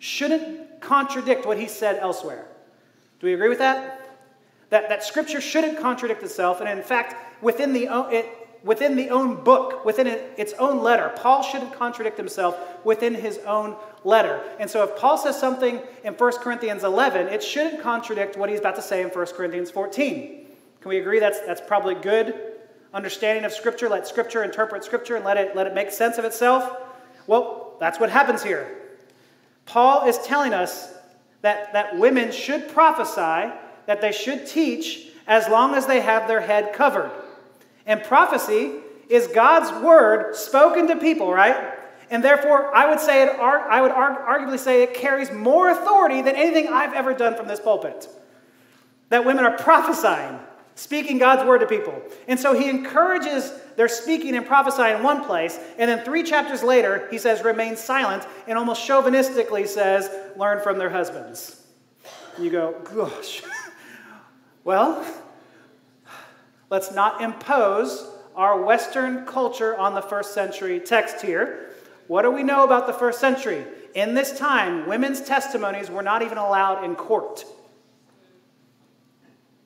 shouldn't 0.00 0.80
contradict 0.80 1.46
what 1.46 1.60
he 1.60 1.68
said 1.68 2.00
elsewhere. 2.00 2.48
Do 3.20 3.28
we 3.28 3.34
agree 3.34 3.50
with 3.50 3.58
that? 3.58 4.18
That, 4.70 4.88
that 4.88 5.04
scripture 5.04 5.40
shouldn't 5.40 5.78
contradict 5.78 6.24
itself, 6.24 6.60
and 6.60 6.68
in 6.68 6.84
fact, 6.84 7.40
within 7.40 7.72
the, 7.72 7.86
it, 8.10 8.41
within 8.64 8.96
the 8.96 9.10
own 9.10 9.42
book, 9.42 9.84
within 9.84 10.06
its 10.06 10.52
own 10.54 10.82
letter, 10.82 11.12
Paul 11.16 11.42
shouldn't 11.42 11.74
contradict 11.74 12.16
himself 12.16 12.56
within 12.84 13.14
his 13.14 13.38
own 13.38 13.76
letter. 14.04 14.42
And 14.58 14.70
so 14.70 14.84
if 14.84 14.96
Paul 14.96 15.18
says 15.18 15.38
something 15.38 15.80
in 16.04 16.14
1 16.14 16.32
Corinthians 16.38 16.84
11, 16.84 17.28
it 17.28 17.42
shouldn't 17.42 17.82
contradict 17.82 18.36
what 18.36 18.50
he's 18.50 18.60
about 18.60 18.76
to 18.76 18.82
say 18.82 19.02
in 19.02 19.08
1 19.08 19.26
Corinthians 19.26 19.70
14. 19.70 20.46
Can 20.80 20.88
we 20.88 20.98
agree 20.98 21.20
that's, 21.20 21.40
that's 21.40 21.60
probably 21.60 21.94
good 21.94 22.34
understanding 22.92 23.44
of 23.44 23.52
Scripture? 23.52 23.88
Let 23.88 24.06
Scripture 24.06 24.42
interpret 24.42 24.84
Scripture 24.84 25.16
and 25.16 25.24
let 25.24 25.36
it, 25.36 25.54
let 25.56 25.66
it 25.66 25.74
make 25.74 25.90
sense 25.90 26.18
of 26.18 26.24
itself? 26.24 26.76
Well, 27.26 27.76
that's 27.80 28.00
what 28.00 28.10
happens 28.10 28.42
here. 28.42 28.78
Paul 29.64 30.08
is 30.08 30.18
telling 30.18 30.52
us 30.52 30.92
that, 31.42 31.72
that 31.72 31.96
women 31.96 32.32
should 32.32 32.68
prophesy, 32.68 33.52
that 33.86 34.00
they 34.00 34.12
should 34.12 34.46
teach, 34.46 35.08
as 35.26 35.48
long 35.48 35.74
as 35.74 35.86
they 35.86 36.00
have 36.00 36.26
their 36.26 36.40
head 36.40 36.72
covered. 36.72 37.10
And 37.86 38.02
prophecy 38.02 38.72
is 39.08 39.26
God's 39.28 39.70
word 39.82 40.34
spoken 40.36 40.88
to 40.88 40.96
people, 40.96 41.32
right? 41.32 41.74
And 42.10 42.22
therefore, 42.22 42.74
I 42.74 42.88
would 42.90 43.00
say 43.00 43.22
it, 43.22 43.38
I 43.38 43.80
would 43.80 43.92
arguably 43.92 44.58
say 44.58 44.82
it 44.82 44.94
carries 44.94 45.32
more 45.32 45.70
authority 45.70 46.22
than 46.22 46.36
anything 46.36 46.68
I've 46.68 46.92
ever 46.92 47.14
done 47.14 47.34
from 47.36 47.48
this 47.48 47.58
pulpit. 47.58 48.08
That 49.08 49.24
women 49.24 49.44
are 49.44 49.56
prophesying, 49.56 50.38
speaking 50.74 51.18
God's 51.18 51.46
word 51.46 51.58
to 51.58 51.66
people. 51.66 52.02
And 52.28 52.38
so 52.38 52.52
he 52.52 52.68
encourages 52.68 53.52
their 53.76 53.88
speaking 53.88 54.36
and 54.36 54.46
prophesying 54.46 54.98
in 54.98 55.02
one 55.02 55.24
place, 55.24 55.58
and 55.78 55.90
then 55.90 56.04
three 56.04 56.22
chapters 56.22 56.62
later, 56.62 57.08
he 57.10 57.18
says, 57.18 57.42
remain 57.42 57.76
silent, 57.76 58.26
and 58.46 58.58
almost 58.58 58.86
chauvinistically 58.86 59.66
says, 59.66 60.10
learn 60.36 60.62
from 60.62 60.78
their 60.78 60.90
husbands. 60.90 61.62
And 62.36 62.44
you 62.44 62.50
go, 62.50 62.74
gosh. 62.94 63.42
well, 64.64 65.04
let's 66.72 66.90
not 66.90 67.20
impose 67.20 68.08
our 68.34 68.62
Western 68.62 69.26
culture 69.26 69.76
on 69.76 69.94
the 69.94 70.00
first 70.00 70.32
century 70.32 70.80
text 70.80 71.20
here. 71.20 71.68
What 72.06 72.22
do 72.22 72.30
we 72.30 72.42
know 72.42 72.64
about 72.64 72.86
the 72.86 72.94
first 72.94 73.20
century? 73.20 73.66
In 73.94 74.14
this 74.14 74.38
time, 74.38 74.88
women's 74.88 75.20
testimonies 75.20 75.90
were 75.90 76.02
not 76.02 76.22
even 76.22 76.38
allowed 76.38 76.82
in 76.82 76.94
court. 76.94 77.44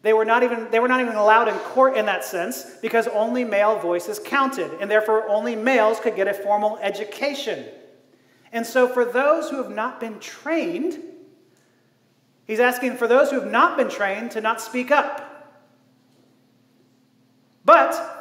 They 0.03 0.13
were, 0.13 0.25
not 0.25 0.43
even, 0.43 0.69
they 0.73 0.81
were 0.81 0.89
not 0.89 1.01
even 1.01 1.15
allowed 1.15 1.47
in 1.47 1.55
court 1.59 1.97
in 1.97 2.07
that 2.07 2.25
sense 2.25 2.77
because 2.83 3.07
only 3.07 3.45
male 3.45 3.79
voices 3.79 4.19
counted, 4.19 4.73
and 4.81 4.91
therefore 4.91 5.29
only 5.29 5.55
males 5.55 6.01
could 6.01 6.17
get 6.17 6.27
a 6.27 6.35
formal 6.35 6.77
education. 6.79 7.67
And 8.51 8.67
so, 8.67 8.89
for 8.89 9.05
those 9.05 9.49
who 9.49 9.63
have 9.63 9.71
not 9.71 10.01
been 10.01 10.19
trained, 10.19 11.01
he's 12.47 12.61
asking 12.61 12.97
for 12.97 13.07
those 13.07 13.31
who 13.31 13.39
have 13.39 13.51
not 13.51 13.77
been 13.77 13.89
trained 13.89 14.33
to 14.33 14.41
not 14.41 14.61
speak 14.61 14.91
up. 14.91 15.26
But 17.67 18.17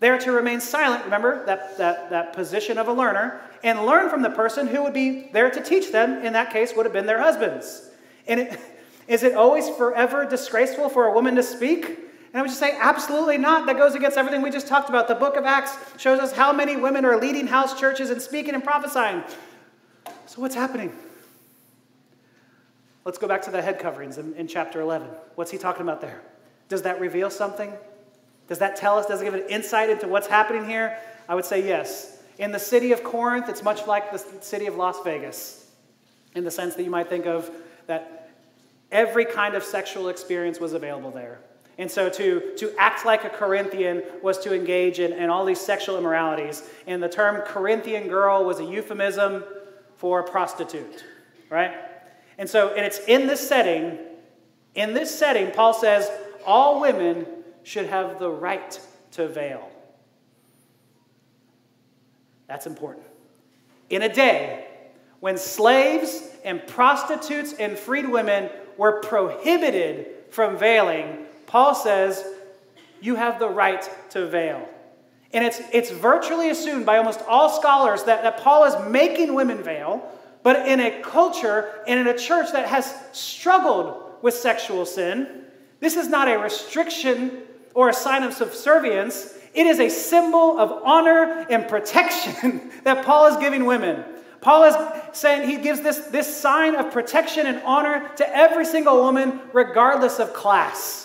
they're 0.00 0.18
to 0.18 0.32
remain 0.32 0.60
silent, 0.60 1.04
remember 1.04 1.46
that, 1.46 1.78
that, 1.78 2.10
that 2.10 2.32
position 2.34 2.76
of 2.76 2.88
a 2.88 2.92
learner, 2.92 3.40
and 3.62 3.86
learn 3.86 4.10
from 4.10 4.20
the 4.20 4.28
person 4.28 4.66
who 4.66 4.82
would 4.82 4.92
be 4.92 5.28
there 5.32 5.48
to 5.48 5.62
teach 5.62 5.92
them, 5.92 6.24
in 6.24 6.34
that 6.34 6.52
case, 6.52 6.74
would 6.76 6.84
have 6.84 6.92
been 6.92 7.06
their 7.06 7.22
husbands. 7.22 7.88
And 8.26 8.40
it, 8.40 8.60
is 9.08 9.22
it 9.22 9.34
always 9.34 9.70
forever 9.70 10.26
disgraceful 10.26 10.90
for 10.90 11.06
a 11.06 11.12
woman 11.14 11.36
to 11.36 11.42
speak? 11.42 11.84
And 11.86 12.40
I 12.40 12.42
would 12.42 12.48
just 12.48 12.58
say, 12.58 12.76
absolutely 12.78 13.38
not. 13.38 13.66
That 13.66 13.76
goes 13.76 13.94
against 13.94 14.18
everything 14.18 14.42
we 14.42 14.50
just 14.50 14.66
talked 14.66 14.88
about. 14.88 15.06
The 15.06 15.14
book 15.14 15.36
of 15.36 15.44
Acts 15.44 15.76
shows 15.98 16.18
us 16.18 16.32
how 16.32 16.52
many 16.52 16.76
women 16.76 17.04
are 17.04 17.18
leading 17.18 17.46
house 17.46 17.78
churches 17.78 18.10
and 18.10 18.20
speaking 18.20 18.54
and 18.54 18.64
prophesying. 18.64 19.22
So, 20.26 20.42
what's 20.42 20.56
happening? 20.56 20.92
Let's 23.04 23.18
go 23.18 23.28
back 23.28 23.42
to 23.42 23.52
the 23.52 23.62
head 23.62 23.78
coverings 23.78 24.18
in, 24.18 24.34
in 24.34 24.48
chapter 24.48 24.80
11. 24.80 25.08
What's 25.36 25.52
he 25.52 25.58
talking 25.58 25.82
about 25.82 26.00
there? 26.00 26.22
Does 26.68 26.82
that 26.82 26.98
reveal 27.00 27.30
something? 27.30 27.72
Does 28.48 28.58
that 28.58 28.76
tell 28.76 28.98
us, 28.98 29.06
does 29.06 29.20
it 29.20 29.24
give 29.24 29.34
an 29.34 29.48
insight 29.48 29.90
into 29.90 30.06
what's 30.08 30.26
happening 30.26 30.68
here? 30.68 30.98
I 31.28 31.34
would 31.34 31.44
say 31.44 31.66
yes. 31.66 32.22
In 32.38 32.52
the 32.52 32.58
city 32.58 32.92
of 32.92 33.02
Corinth, 33.02 33.48
it's 33.48 33.62
much 33.62 33.86
like 33.86 34.12
the 34.12 34.18
city 34.40 34.66
of 34.66 34.76
Las 34.76 34.96
Vegas, 35.04 35.70
in 36.34 36.44
the 36.44 36.50
sense 36.50 36.74
that 36.74 36.82
you 36.82 36.90
might 36.90 37.08
think 37.08 37.26
of 37.26 37.50
that 37.86 38.24
Every 38.94 39.24
kind 39.24 39.56
of 39.56 39.64
sexual 39.64 40.08
experience 40.08 40.60
was 40.60 40.72
available 40.72 41.10
there. 41.10 41.40
And 41.78 41.90
so 41.90 42.08
to, 42.10 42.54
to 42.58 42.72
act 42.78 43.04
like 43.04 43.24
a 43.24 43.28
Corinthian 43.28 44.04
was 44.22 44.38
to 44.40 44.54
engage 44.54 45.00
in, 45.00 45.12
in 45.12 45.30
all 45.30 45.44
these 45.44 45.60
sexual 45.60 45.98
immoralities. 45.98 46.62
And 46.86 47.02
the 47.02 47.08
term 47.08 47.42
Corinthian 47.42 48.06
girl 48.06 48.44
was 48.44 48.60
a 48.60 48.64
euphemism 48.64 49.42
for 49.96 50.20
a 50.20 50.22
prostitute, 50.22 51.04
right? 51.50 51.74
And 52.38 52.48
so, 52.48 52.68
and 52.68 52.86
it's 52.86 53.00
in 53.08 53.26
this 53.26 53.46
setting, 53.46 53.98
in 54.76 54.94
this 54.94 55.12
setting, 55.12 55.50
Paul 55.50 55.74
says 55.74 56.08
all 56.46 56.80
women 56.80 57.26
should 57.64 57.86
have 57.86 58.18
the 58.18 58.30
right 58.30 58.78
to 59.12 59.26
veil. 59.26 59.68
That's 62.46 62.66
important. 62.66 63.06
In 63.90 64.02
a 64.02 64.12
day 64.12 64.66
when 65.20 65.38
slaves 65.38 66.30
and 66.44 66.64
prostitutes 66.66 67.54
and 67.54 67.78
freed 67.78 68.08
women 68.08 68.50
were 68.76 69.00
prohibited 69.00 70.06
from 70.30 70.58
veiling, 70.58 71.26
Paul 71.46 71.74
says, 71.74 72.24
you 73.00 73.14
have 73.16 73.38
the 73.38 73.48
right 73.48 73.88
to 74.10 74.26
veil. 74.26 74.68
And 75.32 75.44
it's, 75.44 75.60
it's 75.72 75.90
virtually 75.90 76.50
assumed 76.50 76.86
by 76.86 76.98
almost 76.98 77.20
all 77.26 77.48
scholars 77.48 78.04
that, 78.04 78.22
that 78.22 78.38
Paul 78.38 78.64
is 78.64 78.90
making 78.90 79.34
women 79.34 79.62
veil, 79.62 80.08
but 80.42 80.68
in 80.68 80.80
a 80.80 81.02
culture 81.02 81.82
and 81.86 81.98
in 81.98 82.06
a 82.06 82.16
church 82.16 82.52
that 82.52 82.68
has 82.68 82.94
struggled 83.12 84.00
with 84.22 84.34
sexual 84.34 84.86
sin, 84.86 85.44
this 85.80 85.96
is 85.96 86.08
not 86.08 86.28
a 86.28 86.38
restriction 86.38 87.42
or 87.74 87.88
a 87.88 87.92
sign 87.92 88.22
of 88.22 88.32
subservience. 88.32 89.34
It 89.52 89.66
is 89.66 89.78
a 89.78 89.88
symbol 89.88 90.58
of 90.58 90.82
honor 90.84 91.46
and 91.50 91.68
protection 91.68 92.70
that 92.84 93.04
Paul 93.04 93.26
is 93.26 93.36
giving 93.36 93.66
women. 93.66 94.04
Paul 94.40 94.64
is 94.64 94.76
saying 95.12 95.48
he 95.48 95.56
gives 95.56 95.80
this, 95.80 95.98
this 95.98 96.34
sign 96.34 96.76
of 96.76 96.92
protection 96.92 97.46
and 97.46 97.62
honor 97.64 98.10
to 98.16 98.36
every 98.36 98.66
single 98.66 99.02
woman, 99.02 99.40
regardless 99.52 100.18
of 100.18 100.34
class. 100.34 101.04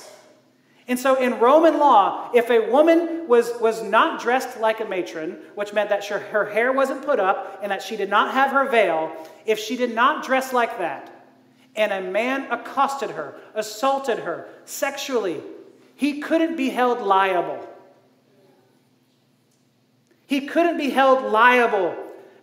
And 0.90 1.00
so 1.00 1.16
in 1.16 1.40
Roman 1.40 1.78
law, 1.78 2.32
if 2.34 2.50
a 2.50 2.70
woman 2.70 3.28
was, 3.28 3.52
was 3.62 3.84
not 3.84 4.20
dressed 4.20 4.60
like 4.60 4.80
a 4.80 4.86
matron, 4.86 5.38
which 5.54 5.72
meant 5.72 5.90
that 5.90 6.04
her, 6.08 6.18
her 6.20 6.50
hair 6.50 6.74
wasn't 6.74 7.06
put 7.06 7.20
up 7.20 7.60
and 7.62 7.72
that 7.72 7.84
she 7.84 7.96
did 7.96 8.10
not 8.10 8.34
have 8.34 8.52
her 8.52 8.68
veil, 8.68 9.16
if 9.46 9.60
she 9.60 9.78
did 9.78 9.94
not 9.94 10.26
dress 10.26 10.52
like 10.52 10.80
that, 10.80 11.28
and 11.76 11.94
a 11.94 12.02
man 12.02 12.52
accosted 12.52 13.12
her, 13.12 13.36
assaulted 13.54 14.20
her 14.20 14.50
sexually, 14.66 15.42
he 16.00 16.22
couldn't 16.22 16.56
be 16.56 16.70
held 16.70 17.02
liable. 17.02 17.60
He 20.28 20.48
couldn't 20.48 20.78
be 20.78 20.92
held 20.92 21.30
liable 21.30 21.94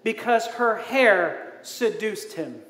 because 0.04 0.46
her 0.46 0.76
hair 0.76 1.54
seduced 1.62 2.34
him. 2.34 2.60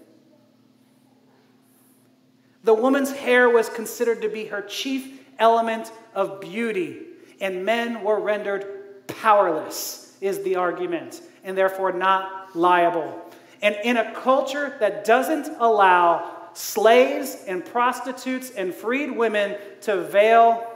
The 2.62 2.72
woman's 2.72 3.10
hair 3.10 3.50
was 3.50 3.68
considered 3.68 4.22
to 4.22 4.28
be 4.28 4.44
her 4.44 4.62
chief 4.62 5.20
element 5.40 5.90
of 6.14 6.40
beauty, 6.40 6.98
and 7.40 7.64
men 7.64 8.04
were 8.04 8.20
rendered 8.20 9.08
powerless, 9.08 10.16
is 10.20 10.40
the 10.44 10.54
argument, 10.54 11.20
and 11.42 11.58
therefore 11.58 11.90
not 11.90 12.54
liable. 12.54 13.28
And 13.60 13.76
in 13.82 13.96
a 13.96 14.14
culture 14.14 14.76
that 14.78 15.04
doesn't 15.04 15.48
allow 15.58 16.30
slaves 16.52 17.38
and 17.48 17.64
prostitutes 17.64 18.50
and 18.50 18.72
freed 18.72 19.10
women 19.10 19.56
to 19.80 20.04
veil, 20.04 20.74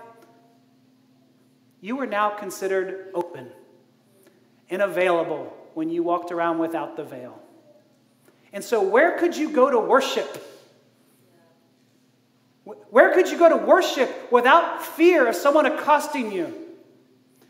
you 1.81 1.97
were 1.97 2.07
now 2.07 2.31
considered 2.31 3.09
open 3.15 3.51
and 4.69 4.83
available 4.83 5.57
when 5.75 5.89
you 5.89 6.03
walked 6.03 6.31
around 6.31 6.59
without 6.59 6.97
the 6.97 7.05
veil. 7.05 7.41
And 8.53 8.63
so, 8.63 8.83
where 8.83 9.19
could 9.19 9.37
you 9.37 9.51
go 9.51 9.71
to 9.71 9.79
worship? 9.79 10.47
Where 12.65 13.13
could 13.15 13.29
you 13.29 13.39
go 13.39 13.49
to 13.49 13.57
worship 13.57 14.31
without 14.31 14.85
fear 14.85 15.27
of 15.27 15.35
someone 15.35 15.67
accosting 15.67 16.31
you, 16.33 16.55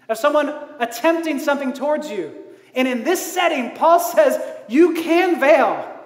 of 0.09 0.19
someone 0.19 0.55
attempting 0.79 1.39
something 1.39 1.73
towards 1.73 2.11
you? 2.11 2.35
And 2.75 2.87
in 2.87 3.03
this 3.03 3.35
setting, 3.35 3.75
Paul 3.75 3.99
says 3.99 4.41
you 4.69 4.95
can 4.95 5.41
veil. 5.41 6.00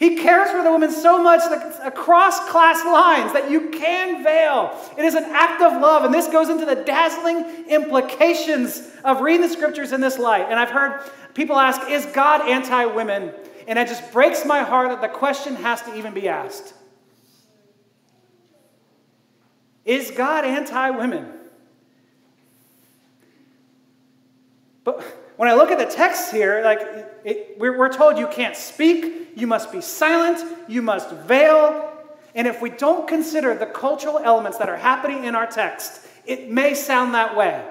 He 0.00 0.16
cares 0.16 0.50
for 0.50 0.64
the 0.64 0.70
woman 0.72 0.90
so 0.90 1.22
much 1.22 1.40
that 1.48 1.78
across 1.86 2.40
class 2.48 2.84
lines 2.84 3.32
that 3.32 3.48
you 3.48 3.68
can 3.68 4.24
veil. 4.24 4.76
It 4.98 5.04
is 5.04 5.14
an 5.14 5.24
act 5.28 5.62
of 5.62 5.80
love, 5.80 6.04
and 6.04 6.12
this 6.12 6.26
goes 6.26 6.48
into 6.48 6.66
the 6.66 6.74
dazzling 6.74 7.66
implications 7.68 8.90
of 9.04 9.20
reading 9.20 9.42
the 9.42 9.48
scriptures 9.48 9.92
in 9.92 10.00
this 10.00 10.18
light. 10.18 10.46
And 10.48 10.58
I've 10.58 10.70
heard 10.70 11.02
People 11.34 11.58
ask, 11.58 11.88
is 11.88 12.06
God 12.06 12.48
anti 12.48 12.86
women? 12.86 13.32
And 13.68 13.78
it 13.78 13.88
just 13.88 14.12
breaks 14.12 14.44
my 14.44 14.60
heart 14.60 14.88
that 14.88 15.00
the 15.00 15.08
question 15.08 15.56
has 15.56 15.80
to 15.82 15.96
even 15.96 16.12
be 16.12 16.28
asked. 16.28 16.74
Is 19.84 20.10
God 20.10 20.44
anti 20.44 20.90
women? 20.90 21.32
But 24.82 25.04
when 25.40 25.48
I 25.48 25.54
look 25.54 25.70
at 25.70 25.78
the 25.78 25.86
text 25.86 26.32
here, 26.32 26.60
like 26.62 26.80
it, 27.24 27.56
we're, 27.58 27.78
we're 27.78 27.90
told 27.90 28.18
you 28.18 28.28
can't 28.28 28.54
speak, 28.54 29.30
you 29.36 29.46
must 29.46 29.72
be 29.72 29.80
silent, 29.80 30.38
you 30.68 30.82
must 30.82 31.10
veil. 31.12 31.90
And 32.34 32.46
if 32.46 32.60
we 32.60 32.68
don't 32.68 33.08
consider 33.08 33.54
the 33.54 33.64
cultural 33.64 34.18
elements 34.18 34.58
that 34.58 34.68
are 34.68 34.76
happening 34.76 35.24
in 35.24 35.34
our 35.34 35.46
text, 35.46 36.06
it 36.26 36.50
may 36.50 36.74
sound 36.74 37.14
that 37.14 37.38
way. 37.38 37.66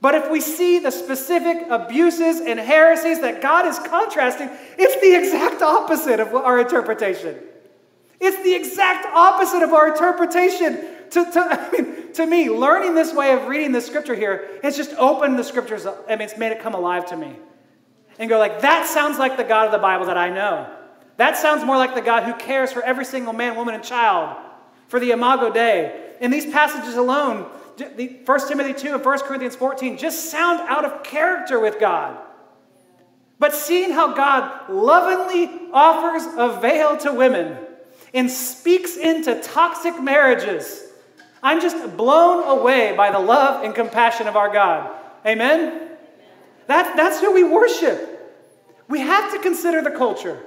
But 0.00 0.14
if 0.14 0.30
we 0.30 0.40
see 0.40 0.78
the 0.78 0.92
specific 0.92 1.66
abuses 1.70 2.40
and 2.40 2.60
heresies 2.60 3.20
that 3.20 3.42
God 3.42 3.66
is 3.66 3.76
contrasting, 3.80 4.48
it's 4.78 5.00
the 5.00 5.16
exact 5.16 5.60
opposite 5.60 6.20
of 6.20 6.32
our 6.36 6.60
interpretation. 6.60 7.36
It's 8.20 8.40
the 8.44 8.54
exact 8.54 9.12
opposite 9.12 9.64
of 9.64 9.72
our 9.72 9.88
interpretation. 9.88 10.97
To, 11.10 11.30
to, 11.32 11.40
I 11.50 11.70
mean, 11.70 12.12
to 12.14 12.26
me, 12.26 12.50
learning 12.50 12.94
this 12.94 13.12
way 13.12 13.32
of 13.32 13.46
reading 13.46 13.72
the 13.72 13.80
scripture 13.80 14.14
here 14.14 14.58
has 14.62 14.76
just 14.76 14.92
opened 14.94 15.38
the 15.38 15.44
scriptures. 15.44 15.86
I 15.86 16.10
mean, 16.10 16.22
it's 16.22 16.38
made 16.38 16.52
it 16.52 16.60
come 16.60 16.74
alive 16.74 17.06
to 17.06 17.16
me. 17.16 17.36
And 18.18 18.28
go 18.28 18.38
like, 18.38 18.62
that 18.62 18.86
sounds 18.86 19.18
like 19.18 19.36
the 19.36 19.44
God 19.44 19.66
of 19.66 19.72
the 19.72 19.78
Bible 19.78 20.06
that 20.06 20.18
I 20.18 20.30
know. 20.30 20.74
That 21.16 21.36
sounds 21.36 21.64
more 21.64 21.76
like 21.76 21.94
the 21.94 22.00
God 22.00 22.24
who 22.24 22.34
cares 22.34 22.72
for 22.72 22.82
every 22.82 23.04
single 23.04 23.32
man, 23.32 23.56
woman, 23.56 23.74
and 23.74 23.82
child, 23.82 24.36
for 24.88 25.00
the 25.00 25.10
Imago 25.10 25.52
Dei. 25.52 26.14
In 26.20 26.30
these 26.30 26.46
passages 26.46 26.94
alone, 26.94 27.50
1 27.76 28.48
Timothy 28.48 28.72
2 28.72 28.94
and 28.94 29.04
1 29.04 29.18
Corinthians 29.20 29.54
14 29.56 29.98
just 29.98 30.30
sound 30.30 30.60
out 30.68 30.84
of 30.84 31.02
character 31.04 31.60
with 31.60 31.78
God. 31.78 32.18
But 33.38 33.54
seeing 33.54 33.92
how 33.92 34.14
God 34.14 34.68
lovingly 34.68 35.70
offers 35.72 36.22
a 36.36 36.60
veil 36.60 36.96
to 36.98 37.12
women 37.12 37.56
and 38.12 38.30
speaks 38.30 38.96
into 38.96 39.40
toxic 39.40 40.00
marriages, 40.02 40.87
I'm 41.42 41.60
just 41.60 41.96
blown 41.96 42.44
away 42.44 42.94
by 42.96 43.10
the 43.10 43.18
love 43.18 43.64
and 43.64 43.74
compassion 43.74 44.26
of 44.26 44.36
our 44.36 44.52
God. 44.52 44.94
Amen? 45.24 45.90
That, 46.66 46.96
that's 46.96 47.20
who 47.20 47.32
we 47.32 47.44
worship. 47.44 48.14
We 48.88 49.00
have 49.00 49.32
to 49.32 49.38
consider 49.38 49.82
the 49.82 49.90
culture. 49.90 50.42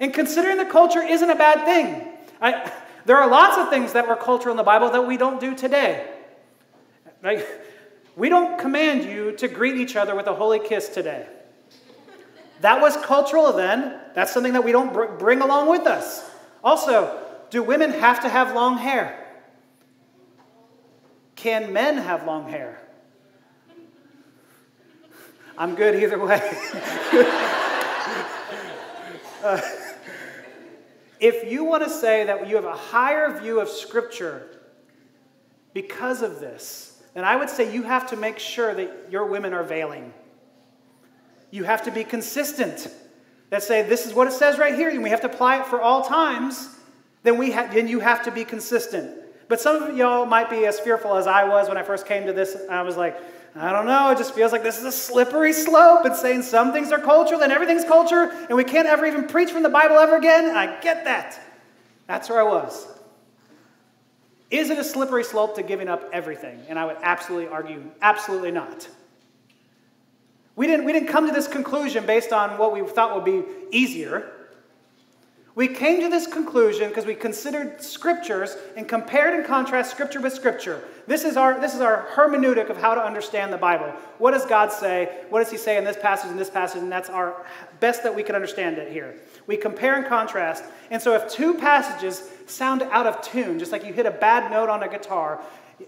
And 0.00 0.12
considering 0.12 0.56
the 0.58 0.66
culture 0.66 1.02
isn't 1.02 1.28
a 1.28 1.34
bad 1.34 1.64
thing. 1.64 2.08
I, 2.40 2.70
there 3.06 3.16
are 3.16 3.28
lots 3.28 3.58
of 3.58 3.70
things 3.70 3.92
that 3.94 4.08
were 4.08 4.16
cultural 4.16 4.52
in 4.52 4.56
the 4.56 4.62
Bible 4.62 4.90
that 4.90 5.06
we 5.06 5.16
don't 5.16 5.40
do 5.40 5.54
today. 5.54 6.06
Right? 7.22 7.44
We 8.14 8.28
don't 8.28 8.58
command 8.58 9.04
you 9.04 9.32
to 9.32 9.48
greet 9.48 9.76
each 9.76 9.96
other 9.96 10.14
with 10.14 10.26
a 10.26 10.34
holy 10.34 10.58
kiss 10.58 10.88
today. 10.88 11.26
That 12.60 12.80
was 12.80 12.96
cultural 12.98 13.52
then. 13.52 14.00
That's 14.14 14.32
something 14.32 14.54
that 14.54 14.64
we 14.64 14.72
don't 14.72 14.92
br- 14.92 15.04
bring 15.04 15.40
along 15.40 15.68
with 15.68 15.86
us. 15.86 16.28
Also, 16.64 17.22
do 17.50 17.62
women 17.62 17.90
have 17.90 18.20
to 18.22 18.28
have 18.28 18.54
long 18.54 18.78
hair? 18.78 19.25
Can 21.36 21.72
men 21.72 21.98
have 21.98 22.26
long 22.26 22.48
hair? 22.48 22.82
I'm 25.58 25.74
good 25.74 25.94
either 26.02 26.18
way. 26.18 26.34
uh, 29.44 29.60
if 31.20 31.50
you 31.50 31.64
want 31.64 31.84
to 31.84 31.90
say 31.90 32.24
that 32.24 32.48
you 32.48 32.56
have 32.56 32.64
a 32.64 32.76
higher 32.76 33.38
view 33.38 33.60
of 33.60 33.68
Scripture 33.68 34.48
because 35.72 36.22
of 36.22 36.40
this, 36.40 37.02
then 37.14 37.24
I 37.24 37.36
would 37.36 37.48
say 37.48 37.72
you 37.72 37.82
have 37.84 38.08
to 38.10 38.16
make 38.16 38.38
sure 38.38 38.74
that 38.74 39.06
your 39.10 39.24
women 39.24 39.54
are 39.54 39.62
veiling. 39.62 40.12
You 41.50 41.64
have 41.64 41.82
to 41.84 41.90
be 41.90 42.04
consistent. 42.04 42.88
That 43.50 43.62
say 43.62 43.82
this 43.82 44.06
is 44.06 44.12
what 44.12 44.26
it 44.26 44.32
says 44.32 44.58
right 44.58 44.74
here, 44.74 44.90
and 44.90 45.02
we 45.02 45.10
have 45.10 45.20
to 45.22 45.30
apply 45.30 45.60
it 45.60 45.66
for 45.66 45.80
all 45.80 46.02
times. 46.02 46.68
Then 47.22 47.38
we 47.38 47.52
ha- 47.52 47.68
then 47.72 47.88
you 47.88 48.00
have 48.00 48.24
to 48.24 48.30
be 48.30 48.44
consistent. 48.44 49.25
But 49.48 49.60
some 49.60 49.82
of 49.82 49.96
y'all 49.96 50.26
might 50.26 50.50
be 50.50 50.66
as 50.66 50.80
fearful 50.80 51.16
as 51.16 51.26
I 51.26 51.44
was 51.44 51.68
when 51.68 51.76
I 51.76 51.82
first 51.82 52.06
came 52.06 52.26
to 52.26 52.32
this. 52.32 52.56
I 52.68 52.82
was 52.82 52.96
like, 52.96 53.16
I 53.54 53.72
don't 53.72 53.86
know, 53.86 54.10
it 54.10 54.18
just 54.18 54.34
feels 54.34 54.52
like 54.52 54.62
this 54.62 54.78
is 54.78 54.84
a 54.84 54.92
slippery 54.92 55.52
slope. 55.52 56.04
It's 56.04 56.20
saying 56.20 56.42
some 56.42 56.72
things 56.72 56.92
are 56.92 56.98
culture, 56.98 57.38
then 57.38 57.50
everything's 57.50 57.84
culture, 57.84 58.30
and 58.48 58.56
we 58.56 58.64
can't 58.64 58.86
ever 58.86 59.06
even 59.06 59.26
preach 59.26 59.50
from 59.50 59.62
the 59.62 59.70
Bible 59.70 59.96
ever 59.96 60.16
again. 60.16 60.54
I 60.54 60.78
get 60.80 61.04
that. 61.04 61.40
That's 62.06 62.28
where 62.28 62.40
I 62.40 62.42
was. 62.42 62.86
Is 64.50 64.70
it 64.70 64.78
a 64.78 64.84
slippery 64.84 65.24
slope 65.24 65.56
to 65.56 65.62
giving 65.62 65.88
up 65.88 66.08
everything? 66.12 66.60
And 66.68 66.78
I 66.78 66.84
would 66.84 66.98
absolutely 67.02 67.48
argue, 67.48 67.82
absolutely 68.02 68.50
not. 68.50 68.88
We 70.54 70.66
didn't, 70.66 70.84
we 70.84 70.92
didn't 70.92 71.08
come 71.08 71.26
to 71.26 71.32
this 71.32 71.48
conclusion 71.48 72.06
based 72.06 72.32
on 72.32 72.58
what 72.58 72.72
we 72.72 72.86
thought 72.86 73.14
would 73.14 73.24
be 73.24 73.44
easier. 73.70 74.32
We 75.56 75.68
came 75.68 76.02
to 76.02 76.10
this 76.10 76.26
conclusion 76.26 76.90
because 76.90 77.06
we 77.06 77.14
considered 77.14 77.80
scriptures 77.80 78.58
and 78.76 78.86
compared 78.86 79.32
and 79.32 79.42
contrast 79.42 79.90
scripture 79.90 80.20
with 80.20 80.34
scripture. 80.34 80.84
This 81.06 81.24
is, 81.24 81.38
our, 81.38 81.58
this 81.58 81.74
is 81.74 81.80
our 81.80 82.06
hermeneutic 82.14 82.68
of 82.68 82.76
how 82.76 82.94
to 82.94 83.02
understand 83.02 83.54
the 83.54 83.56
Bible. 83.56 83.86
What 84.18 84.32
does 84.32 84.44
God 84.44 84.70
say? 84.70 85.22
What 85.30 85.42
does 85.42 85.50
He 85.50 85.56
say 85.56 85.78
in 85.78 85.84
this 85.84 85.96
passage 85.96 86.30
and 86.30 86.38
this 86.38 86.50
passage? 86.50 86.82
And 86.82 86.92
that's 86.92 87.08
our 87.08 87.46
best 87.80 88.02
that 88.02 88.14
we 88.14 88.22
can 88.22 88.34
understand 88.34 88.76
it 88.76 88.92
here. 88.92 89.16
We 89.46 89.56
compare 89.56 89.96
and 89.96 90.04
contrast. 90.04 90.62
And 90.90 91.00
so 91.00 91.14
if 91.14 91.26
two 91.32 91.54
passages 91.54 92.28
sound 92.44 92.82
out 92.82 93.06
of 93.06 93.22
tune, 93.22 93.58
just 93.58 93.72
like 93.72 93.82
you 93.86 93.94
hit 93.94 94.04
a 94.04 94.10
bad 94.10 94.50
note 94.50 94.68
on 94.68 94.82
a 94.82 94.88
guitar, 94.90 95.40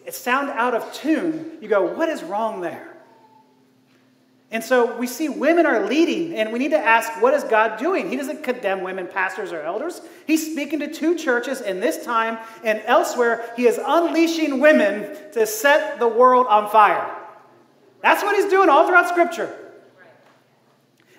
it 0.06 0.14
sound 0.14 0.48
out 0.48 0.72
of 0.72 0.90
tune, 0.94 1.58
you 1.60 1.68
go, 1.68 1.94
what 1.94 2.08
is 2.08 2.22
wrong 2.22 2.62
there? 2.62 2.87
And 4.50 4.64
so 4.64 4.96
we 4.96 5.06
see 5.06 5.28
women 5.28 5.66
are 5.66 5.86
leading, 5.86 6.34
and 6.34 6.52
we 6.52 6.58
need 6.58 6.70
to 6.70 6.78
ask, 6.78 7.20
what 7.20 7.34
is 7.34 7.44
God 7.44 7.78
doing? 7.78 8.08
He 8.08 8.16
doesn't 8.16 8.42
condemn 8.42 8.82
women, 8.82 9.06
pastors, 9.06 9.52
or 9.52 9.60
elders. 9.60 10.00
He's 10.26 10.50
speaking 10.52 10.78
to 10.78 10.90
two 10.90 11.18
churches 11.18 11.60
in 11.60 11.80
this 11.80 12.02
time 12.02 12.38
and 12.64 12.80
elsewhere. 12.86 13.52
He 13.56 13.66
is 13.66 13.78
unleashing 13.84 14.58
women 14.58 15.14
to 15.32 15.46
set 15.46 15.98
the 15.98 16.08
world 16.08 16.46
on 16.46 16.70
fire. 16.70 17.14
That's 18.00 18.22
what 18.22 18.36
he's 18.36 18.50
doing 18.50 18.70
all 18.70 18.86
throughout 18.86 19.08
Scripture. 19.08 19.54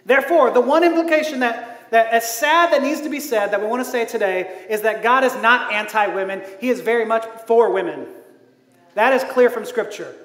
Therefore, 0.06 0.50
the 0.50 0.62
one 0.62 0.84
implication 0.84 1.42
that, 1.42 1.92
that 1.92 2.08
as 2.08 2.28
sad 2.28 2.74
that 2.74 2.82
needs 2.82 3.02
to 3.02 3.10
be 3.10 3.20
said, 3.20 3.52
that 3.52 3.62
we 3.62 3.68
want 3.68 3.86
to 3.86 3.92
say 3.92 4.06
today, 4.06 4.66
is 4.72 4.82
that 4.82 5.04
God 5.04 5.24
is 5.24 5.36
not 5.36 5.72
anti 5.72 6.08
women, 6.08 6.42
He 6.60 6.70
is 6.70 6.82
very 6.82 7.06
much 7.06 7.28
for 7.46 7.72
women. 7.72 8.08
That 8.96 9.14
is 9.14 9.24
clear 9.26 9.52
from 9.52 9.66
Scripture. 9.66 10.16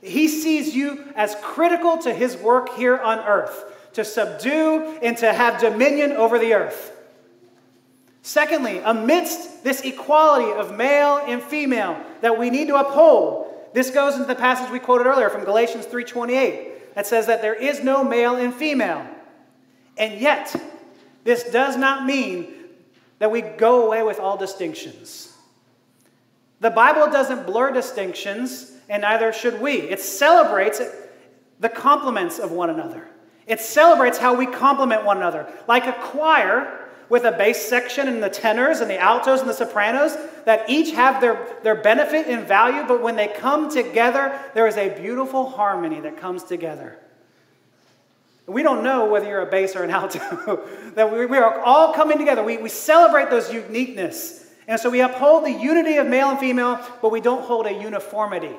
He 0.00 0.28
sees 0.28 0.74
you 0.74 1.04
as 1.16 1.36
critical 1.42 1.98
to 1.98 2.14
his 2.14 2.36
work 2.36 2.76
here 2.76 2.96
on 2.96 3.18
earth, 3.20 3.74
to 3.94 4.04
subdue 4.04 4.98
and 5.02 5.16
to 5.18 5.32
have 5.32 5.60
dominion 5.60 6.12
over 6.12 6.38
the 6.38 6.54
earth. 6.54 6.92
Secondly, 8.22 8.78
amidst 8.84 9.64
this 9.64 9.80
equality 9.82 10.52
of 10.52 10.76
male 10.76 11.16
and 11.26 11.42
female 11.42 11.98
that 12.20 12.38
we 12.38 12.50
need 12.50 12.68
to 12.68 12.76
uphold, 12.76 13.46
this 13.72 13.90
goes 13.90 14.14
into 14.14 14.26
the 14.26 14.34
passage 14.34 14.70
we 14.70 14.78
quoted 14.78 15.06
earlier 15.06 15.30
from 15.30 15.44
Galatians 15.44 15.86
3:28 15.86 16.94
that 16.94 17.06
says 17.06 17.26
that 17.26 17.42
there 17.42 17.54
is 17.54 17.82
no 17.82 18.04
male 18.04 18.36
and 18.36 18.54
female. 18.54 19.06
And 19.96 20.20
yet, 20.20 20.54
this 21.24 21.44
does 21.44 21.76
not 21.76 22.04
mean 22.04 22.54
that 23.18 23.30
we 23.30 23.40
go 23.40 23.86
away 23.86 24.02
with 24.02 24.20
all 24.20 24.36
distinctions. 24.36 25.32
The 26.60 26.70
Bible 26.70 27.10
doesn't 27.10 27.46
blur 27.46 27.72
distinctions 27.72 28.72
and 28.88 29.02
neither 29.02 29.32
should 29.32 29.60
we. 29.60 29.74
It 29.74 30.00
celebrates 30.00 30.80
the 31.60 31.68
complements 31.68 32.38
of 32.38 32.50
one 32.50 32.70
another. 32.70 33.08
It 33.46 33.60
celebrates 33.60 34.18
how 34.18 34.34
we 34.34 34.46
complement 34.46 35.04
one 35.04 35.16
another. 35.16 35.46
Like 35.66 35.86
a 35.86 35.92
choir 35.92 36.86
with 37.08 37.24
a 37.24 37.32
bass 37.32 37.62
section 37.62 38.06
and 38.06 38.22
the 38.22 38.28
tenors 38.28 38.80
and 38.80 38.90
the 38.90 38.98
altos 38.98 39.40
and 39.40 39.48
the 39.48 39.54
sopranos 39.54 40.16
that 40.44 40.68
each 40.68 40.92
have 40.92 41.20
their, 41.20 41.56
their 41.62 41.74
benefit 41.74 42.26
and 42.26 42.46
value, 42.46 42.84
but 42.86 43.02
when 43.02 43.16
they 43.16 43.28
come 43.28 43.70
together, 43.70 44.38
there 44.54 44.66
is 44.66 44.76
a 44.76 44.90
beautiful 44.90 45.48
harmony 45.48 46.00
that 46.00 46.18
comes 46.18 46.44
together. 46.44 46.98
We 48.46 48.62
don't 48.62 48.82
know 48.82 49.06
whether 49.06 49.26
you're 49.26 49.42
a 49.42 49.50
bass 49.50 49.76
or 49.76 49.84
an 49.84 49.90
alto, 49.90 50.66
that 50.94 51.12
we, 51.12 51.26
we, 51.26 51.36
are 51.36 51.60
all 51.60 51.92
coming 51.92 52.18
together. 52.18 52.42
We, 52.42 52.56
we 52.58 52.68
celebrate 52.68 53.30
those 53.30 53.52
uniqueness. 53.52 54.46
And 54.66 54.78
so 54.80 54.90
we 54.90 55.00
uphold 55.00 55.44
the 55.44 55.52
unity 55.52 55.96
of 55.96 56.06
male 56.06 56.30
and 56.30 56.38
female, 56.38 56.80
but 57.00 57.10
we 57.10 57.20
don't 57.20 57.42
hold 57.42 57.66
a 57.66 57.72
uniformity. 57.72 58.54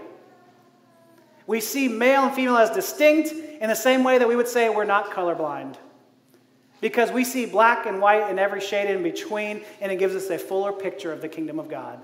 We 1.50 1.62
see 1.62 1.88
male 1.88 2.26
and 2.26 2.36
female 2.36 2.58
as 2.58 2.70
distinct 2.70 3.32
in 3.32 3.70
the 3.70 3.76
same 3.76 4.04
way 4.04 4.20
that 4.20 4.28
we 4.28 4.36
would 4.36 4.48
say 4.48 4.70
we're 4.70 4.86
not 4.86 5.10
colorblind. 5.10 5.78
Because 6.80 7.12
we 7.12 7.24
see 7.24 7.48
black 7.48 7.88
and 7.88 8.00
white 8.00 8.30
and 8.30 8.40
every 8.40 8.62
shade 8.62 8.88
in 8.88 9.02
between, 9.02 9.64
and 9.82 9.92
it 9.92 9.96
gives 9.96 10.14
us 10.14 10.30
a 10.30 10.38
fuller 10.38 10.72
picture 10.72 11.12
of 11.12 11.22
the 11.22 11.28
kingdom 11.28 11.60
of 11.60 11.68
God. 11.68 12.04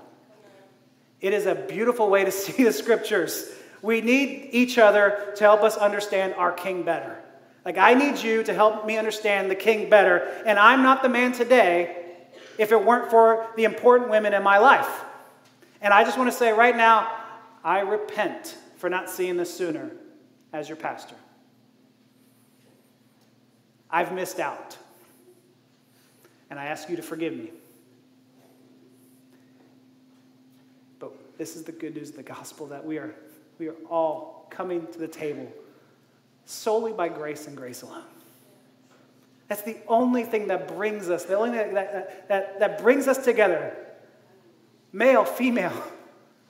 It 1.20 1.32
is 1.32 1.46
a 1.46 1.54
beautiful 1.54 2.10
way 2.10 2.24
to 2.24 2.30
see 2.32 2.64
the 2.64 2.72
scriptures. 2.72 3.52
We 3.82 4.00
need 4.00 4.48
each 4.50 4.78
other 4.78 5.32
to 5.36 5.44
help 5.44 5.62
us 5.62 5.76
understand 5.76 6.34
our 6.34 6.50
king 6.50 6.82
better. 6.82 7.16
Like, 7.64 7.78
I 7.78 7.94
need 7.94 8.18
you 8.18 8.42
to 8.42 8.52
help 8.52 8.84
me 8.84 8.98
understand 8.98 9.48
the 9.48 9.54
king 9.54 9.88
better, 9.88 10.26
and 10.44 10.58
I'm 10.58 10.82
not 10.82 11.04
the 11.04 11.08
man 11.08 11.30
today 11.30 12.04
if 12.58 12.72
it 12.72 12.84
weren't 12.84 13.12
for 13.12 13.46
the 13.54 13.62
important 13.62 14.10
women 14.10 14.34
in 14.34 14.42
my 14.42 14.58
life. 14.58 15.04
And 15.80 15.94
I 15.94 16.02
just 16.02 16.18
want 16.18 16.32
to 16.32 16.36
say 16.36 16.50
right 16.50 16.76
now, 16.76 17.08
I 17.62 17.82
repent 17.82 18.56
for 18.86 18.90
not 18.90 19.10
seeing 19.10 19.36
this 19.36 19.52
sooner 19.52 19.90
as 20.52 20.68
your 20.68 20.76
pastor. 20.76 21.16
I've 23.90 24.12
missed 24.12 24.38
out. 24.38 24.76
And 26.50 26.60
I 26.60 26.66
ask 26.66 26.88
you 26.88 26.94
to 26.94 27.02
forgive 27.02 27.32
me. 27.34 27.50
But 31.00 31.10
this 31.36 31.56
is 31.56 31.64
the 31.64 31.72
good 31.72 31.96
news 31.96 32.10
of 32.10 32.14
the 32.14 32.22
gospel 32.22 32.68
that 32.68 32.86
we 32.86 32.98
are, 32.98 33.12
we 33.58 33.66
are 33.66 33.74
all 33.90 34.46
coming 34.50 34.86
to 34.92 34.98
the 35.00 35.08
table 35.08 35.52
solely 36.44 36.92
by 36.92 37.08
grace 37.08 37.48
and 37.48 37.56
grace 37.56 37.82
alone. 37.82 38.04
That's 39.48 39.62
the 39.62 39.78
only 39.88 40.22
thing 40.22 40.46
that 40.46 40.68
brings 40.68 41.10
us, 41.10 41.24
the 41.24 41.36
only 41.36 41.58
thing 41.58 41.74
that, 41.74 41.92
that, 41.92 42.28
that, 42.28 42.60
that 42.60 42.80
brings 42.80 43.08
us 43.08 43.18
together. 43.24 43.76
Male, 44.92 45.24
female. 45.24 45.82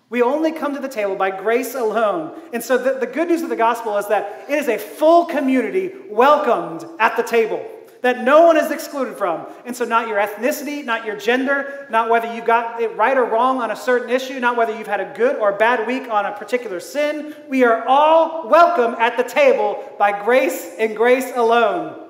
We 0.09 0.23
only 0.23 0.53
come 0.53 0.75
to 0.75 0.81
the 0.81 0.89
table 0.89 1.17
by 1.17 1.31
grace 1.31 1.75
alone. 1.75 2.41
And 2.53 2.63
so 2.63 2.79
the, 2.79 2.99
the 3.01 3.07
good 3.07 3.29
news 3.29 3.43
of 3.43 3.49
the 3.49 3.57
gospel 3.57 3.97
is 3.99 4.07
that 4.09 4.47
it 4.49 4.59
is 4.59 4.69
a 4.69 4.79
full 4.79 5.27
community 5.27 5.93
welcomed 6.09 6.85
at 7.01 7.17
the 7.17 7.25
table 7.25 7.69
that 8.03 8.23
no 8.23 8.47
one 8.47 8.57
is 8.57 8.71
excluded 8.71 9.17
from. 9.17 9.45
And 9.65 9.77
so, 9.77 9.85
not 9.85 10.07
your 10.07 10.19
ethnicity, 10.19 10.85
not 10.85 11.05
your 11.05 11.17
gender, 11.17 11.89
not 11.91 12.09
whether 12.09 12.33
you 12.33 12.41
got 12.41 12.81
it 12.81 12.97
right 12.97 13.17
or 13.17 13.25
wrong 13.25 13.61
on 13.61 13.73
a 13.73 13.77
certain 13.77 14.11
issue, 14.11 14.39
not 14.39 14.57
whether 14.57 14.77
you've 14.77 14.87
had 14.87 15.01
a 15.01 15.13
good 15.17 15.37
or 15.37 15.53
bad 15.53 15.89
week 15.89 16.09
on 16.09 16.25
a 16.25 16.31
particular 16.31 16.79
sin. 16.79 17.35
We 17.49 17.65
are 17.65 17.85
all 17.89 18.49
welcome 18.49 18.95
at 19.01 19.17
the 19.17 19.25
table 19.25 19.83
by 19.99 20.25
grace 20.25 20.75
and 20.79 20.97
grace 20.97 21.33
alone. 21.35 22.01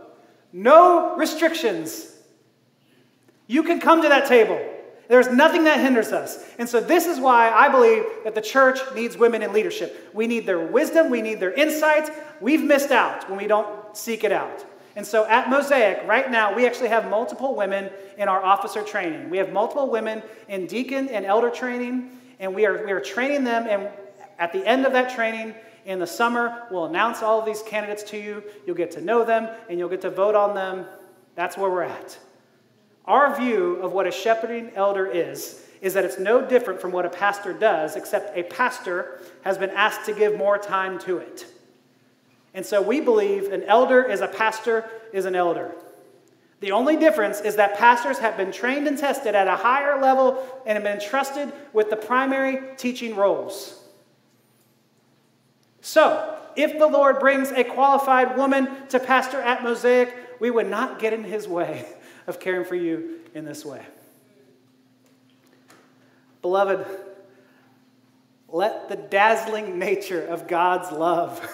No 0.53 1.17
restrictions. 1.17 2.13
You 3.47 3.63
can 3.63 3.81
come 3.81 4.03
to 4.03 4.09
that 4.09 4.29
table. 4.29 4.61
There's 5.09 5.29
nothing 5.29 5.65
that 5.65 5.81
hinders 5.81 6.13
us. 6.13 6.45
And 6.59 6.69
so, 6.69 6.81
this 6.81 7.07
is 7.07 7.21
why 7.21 7.51
I 7.51 7.69
believe 7.69 8.05
that 8.25 8.35
the 8.35 8.41
church 8.41 8.81
needs 8.95 9.17
women 9.17 9.43
in 9.43 9.53
leadership. 9.53 10.11
We 10.13 10.27
need 10.27 10.47
their 10.47 10.59
wisdom, 10.59 11.11
we 11.11 11.23
need 11.23 11.41
their 11.41 11.53
insights. 11.53 12.11
We've 12.41 12.63
missed 12.63 12.91
out 12.91 13.29
when 13.29 13.39
we 13.39 13.47
don't 13.47 13.97
seek 13.97 14.25
it 14.25 14.33
out. 14.33 14.65
And 14.97 15.07
so, 15.07 15.27
at 15.27 15.51
Mosaic, 15.51 16.07
right 16.07 16.31
now, 16.31 16.55
we 16.55 16.67
actually 16.67 16.89
have 16.89 17.09
multiple 17.09 17.55
women 17.55 17.91
in 18.17 18.29
our 18.29 18.43
officer 18.43 18.83
training. 18.83 19.31
We 19.31 19.37
have 19.39 19.53
multiple 19.53 19.91
women 19.91 20.23
in 20.49 20.67
deacon 20.67 21.09
and 21.09 21.25
elder 21.25 21.51
training, 21.51 22.19
and 22.41 22.55
we 22.55 22.67
are, 22.67 22.85
we 22.85 22.93
are 22.93 23.01
training 23.01 23.45
them. 23.45 23.67
And 23.69 23.89
at 24.39 24.53
the 24.53 24.67
end 24.67 24.87
of 24.87 24.93
that 24.93 25.15
training, 25.15 25.55
in 25.85 26.01
the 26.01 26.07
summer, 26.07 26.65
we'll 26.71 26.87
announce 26.87 27.23
all 27.23 27.39
of 27.39 27.47
these 27.47 27.63
candidates 27.63 28.03
to 28.05 28.19
you. 28.19 28.43
You'll 28.67 28.77
get 28.77 28.91
to 28.93 29.01
know 29.01 29.25
them, 29.25 29.49
and 29.69 29.79
you'll 29.79 29.89
get 29.89 30.01
to 30.01 30.11
vote 30.11 30.35
on 30.35 30.55
them. 30.55 30.87
That's 31.37 31.57
where 31.57 31.71
we're 31.71 31.83
at. 31.83 32.19
Our 33.07 33.37
view 33.37 33.77
of 33.77 33.93
what 33.93 34.07
a 34.07 34.11
shepherding 34.11 34.73
elder 34.75 35.07
is, 35.07 35.63
is 35.81 35.95
that 35.95 36.05
it's 36.05 36.19
no 36.19 36.45
different 36.45 36.81
from 36.81 36.91
what 36.91 37.07
a 37.07 37.11
pastor 37.11 37.53
does, 37.53 37.95
except 37.95 38.37
a 38.37 38.43
pastor 38.43 39.21
has 39.43 39.59
been 39.59 39.71
asked 39.71 40.07
to 40.07 40.13
give 40.13 40.37
more 40.37 40.59
time 40.59 40.99
to 41.01 41.19
it. 41.19 41.47
And 42.53 42.67
so 42.67 42.83
we 42.83 43.01
believe 43.01 43.53
an 43.53 43.63
elder 43.65 44.03
is 44.03 44.21
a 44.21 44.29
pastor 44.29 44.89
is 45.13 45.25
an 45.25 45.37
elder. 45.37 45.73
The 46.61 46.73
only 46.73 46.97
difference 46.97 47.41
is 47.41 47.57
that 47.57 47.77
pastors 47.77 48.19
have 48.19 48.37
been 48.37 48.51
trained 48.51 48.89
and 48.89 48.99
tested 48.99 49.35
at 49.35 49.47
a 49.47 49.57
higher 49.57 50.01
level 50.01 50.43
and 50.65 50.75
have 50.75 50.83
been 50.83 51.01
entrusted 51.01 51.53
with 51.75 51.91
the 51.91 51.97
primary 51.97 52.77
teaching 52.77 53.15
roles. 53.15 53.79
So, 55.83 56.35
if 56.57 56.79
the 56.79 56.87
Lord 56.87 57.21
brings 57.21 57.53
a 57.53 57.63
qualified 57.63 58.37
woman 58.37 58.89
to 58.89 58.99
pastor 58.99 59.41
at 59.41 59.63
Mosaic, 59.63 60.13
we 60.41 60.51
would 60.51 60.69
not 60.69 60.99
get 60.99 61.13
in 61.13 61.23
his 61.23 61.47
way 61.47 61.87
of 62.27 62.41
caring 62.41 62.65
for 62.65 62.75
you 62.75 63.21
in 63.35 63.45
this 63.45 63.65
way. 63.65 63.85
Beloved, 66.43 66.87
let 68.49 68.89
the 68.89 68.97
dazzling 68.97 69.79
nature 69.79 70.25
of 70.25 70.47
God's 70.47 70.93
love 70.93 71.47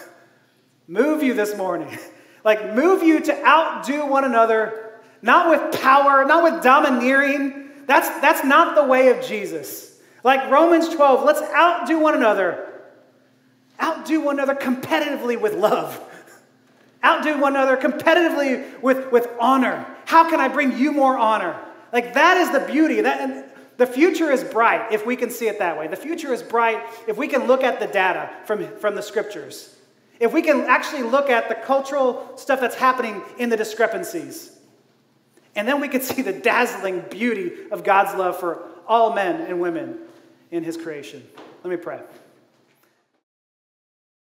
move 0.87 1.23
you 1.23 1.35
this 1.35 1.57
morning. 1.57 1.99
Like, 2.45 2.75
move 2.75 3.05
you 3.05 3.21
to 3.21 3.47
outdo 3.47 4.05
one 4.05 4.25
another, 4.25 4.99
not 5.23 5.49
with 5.49 5.81
power, 5.81 6.25
not 6.25 6.43
with 6.43 6.61
domineering. 6.61 7.71
That's, 7.87 8.09
that's 8.21 8.45
not 8.45 8.75
the 8.75 8.83
way 8.83 9.11
of 9.11 9.25
Jesus. 9.25 9.97
Like 10.25 10.51
Romans 10.51 10.89
12, 10.89 11.25
let's 11.25 11.41
outdo 11.41 12.01
one 12.01 12.17
another. 12.17 12.69
Outdo 13.81 14.21
one 14.21 14.41
another 14.41 14.57
competitively 14.57 15.41
with 15.41 15.55
love. 15.55 16.01
Outdo 17.05 17.41
one 17.41 17.57
another 17.57 17.77
competitively 17.77 18.81
with, 18.81 19.11
with 19.11 19.29
honor. 19.41 19.87
How 20.05 20.29
can 20.31 20.41
I 20.41 20.49
bring 20.49 20.77
you 20.79 20.93
more 20.93 21.19
honor? 21.19 21.59
Like 21.93 22.15
that 22.15 22.37
is 22.37 22.51
the 22.51 22.61
beauty. 22.61 23.01
That, 23.01 23.77
the 23.77 23.87
future 23.87 24.31
is 24.31 24.45
bright 24.45 24.93
if 24.93 25.05
we 25.05 25.17
can 25.17 25.31
see 25.31 25.49
it 25.49 25.59
that 25.59 25.79
way. 25.79 25.89
The 25.89 25.97
future 25.97 26.33
is 26.33 26.43
bright 26.43 26.83
if 27.09 27.17
we 27.17 27.27
can 27.27 27.47
look 27.47 27.65
at 27.65 27.81
the 27.81 27.87
data 27.87 28.31
from, 28.45 28.69
from 28.79 28.95
the 28.95 29.03
scriptures. 29.03 29.77
If 30.21 30.33
we 30.33 30.43
can 30.43 30.61
actually 30.63 31.03
look 31.03 31.29
at 31.31 31.49
the 31.49 31.57
cultural 31.57 32.37
stuff 32.37 32.61
that's 32.61 32.77
happening 32.77 33.23
in 33.39 33.49
the 33.49 33.57
discrepancies. 33.57 34.57
And 35.57 35.67
then 35.67 35.81
we 35.81 35.89
can 35.89 36.01
see 36.03 36.23
the 36.23 36.33
dazzling 36.33 37.01
beauty 37.11 37.53
of 37.71 37.83
God's 37.83 38.17
love 38.17 38.39
for 38.39 38.63
all 38.87 39.15
men 39.15 39.41
and 39.41 39.61
women 39.61 39.99
in 40.51 40.63
his 40.63 40.77
creation. 40.77 41.27
Let 41.65 41.71
me 41.71 41.77
pray. 41.77 42.01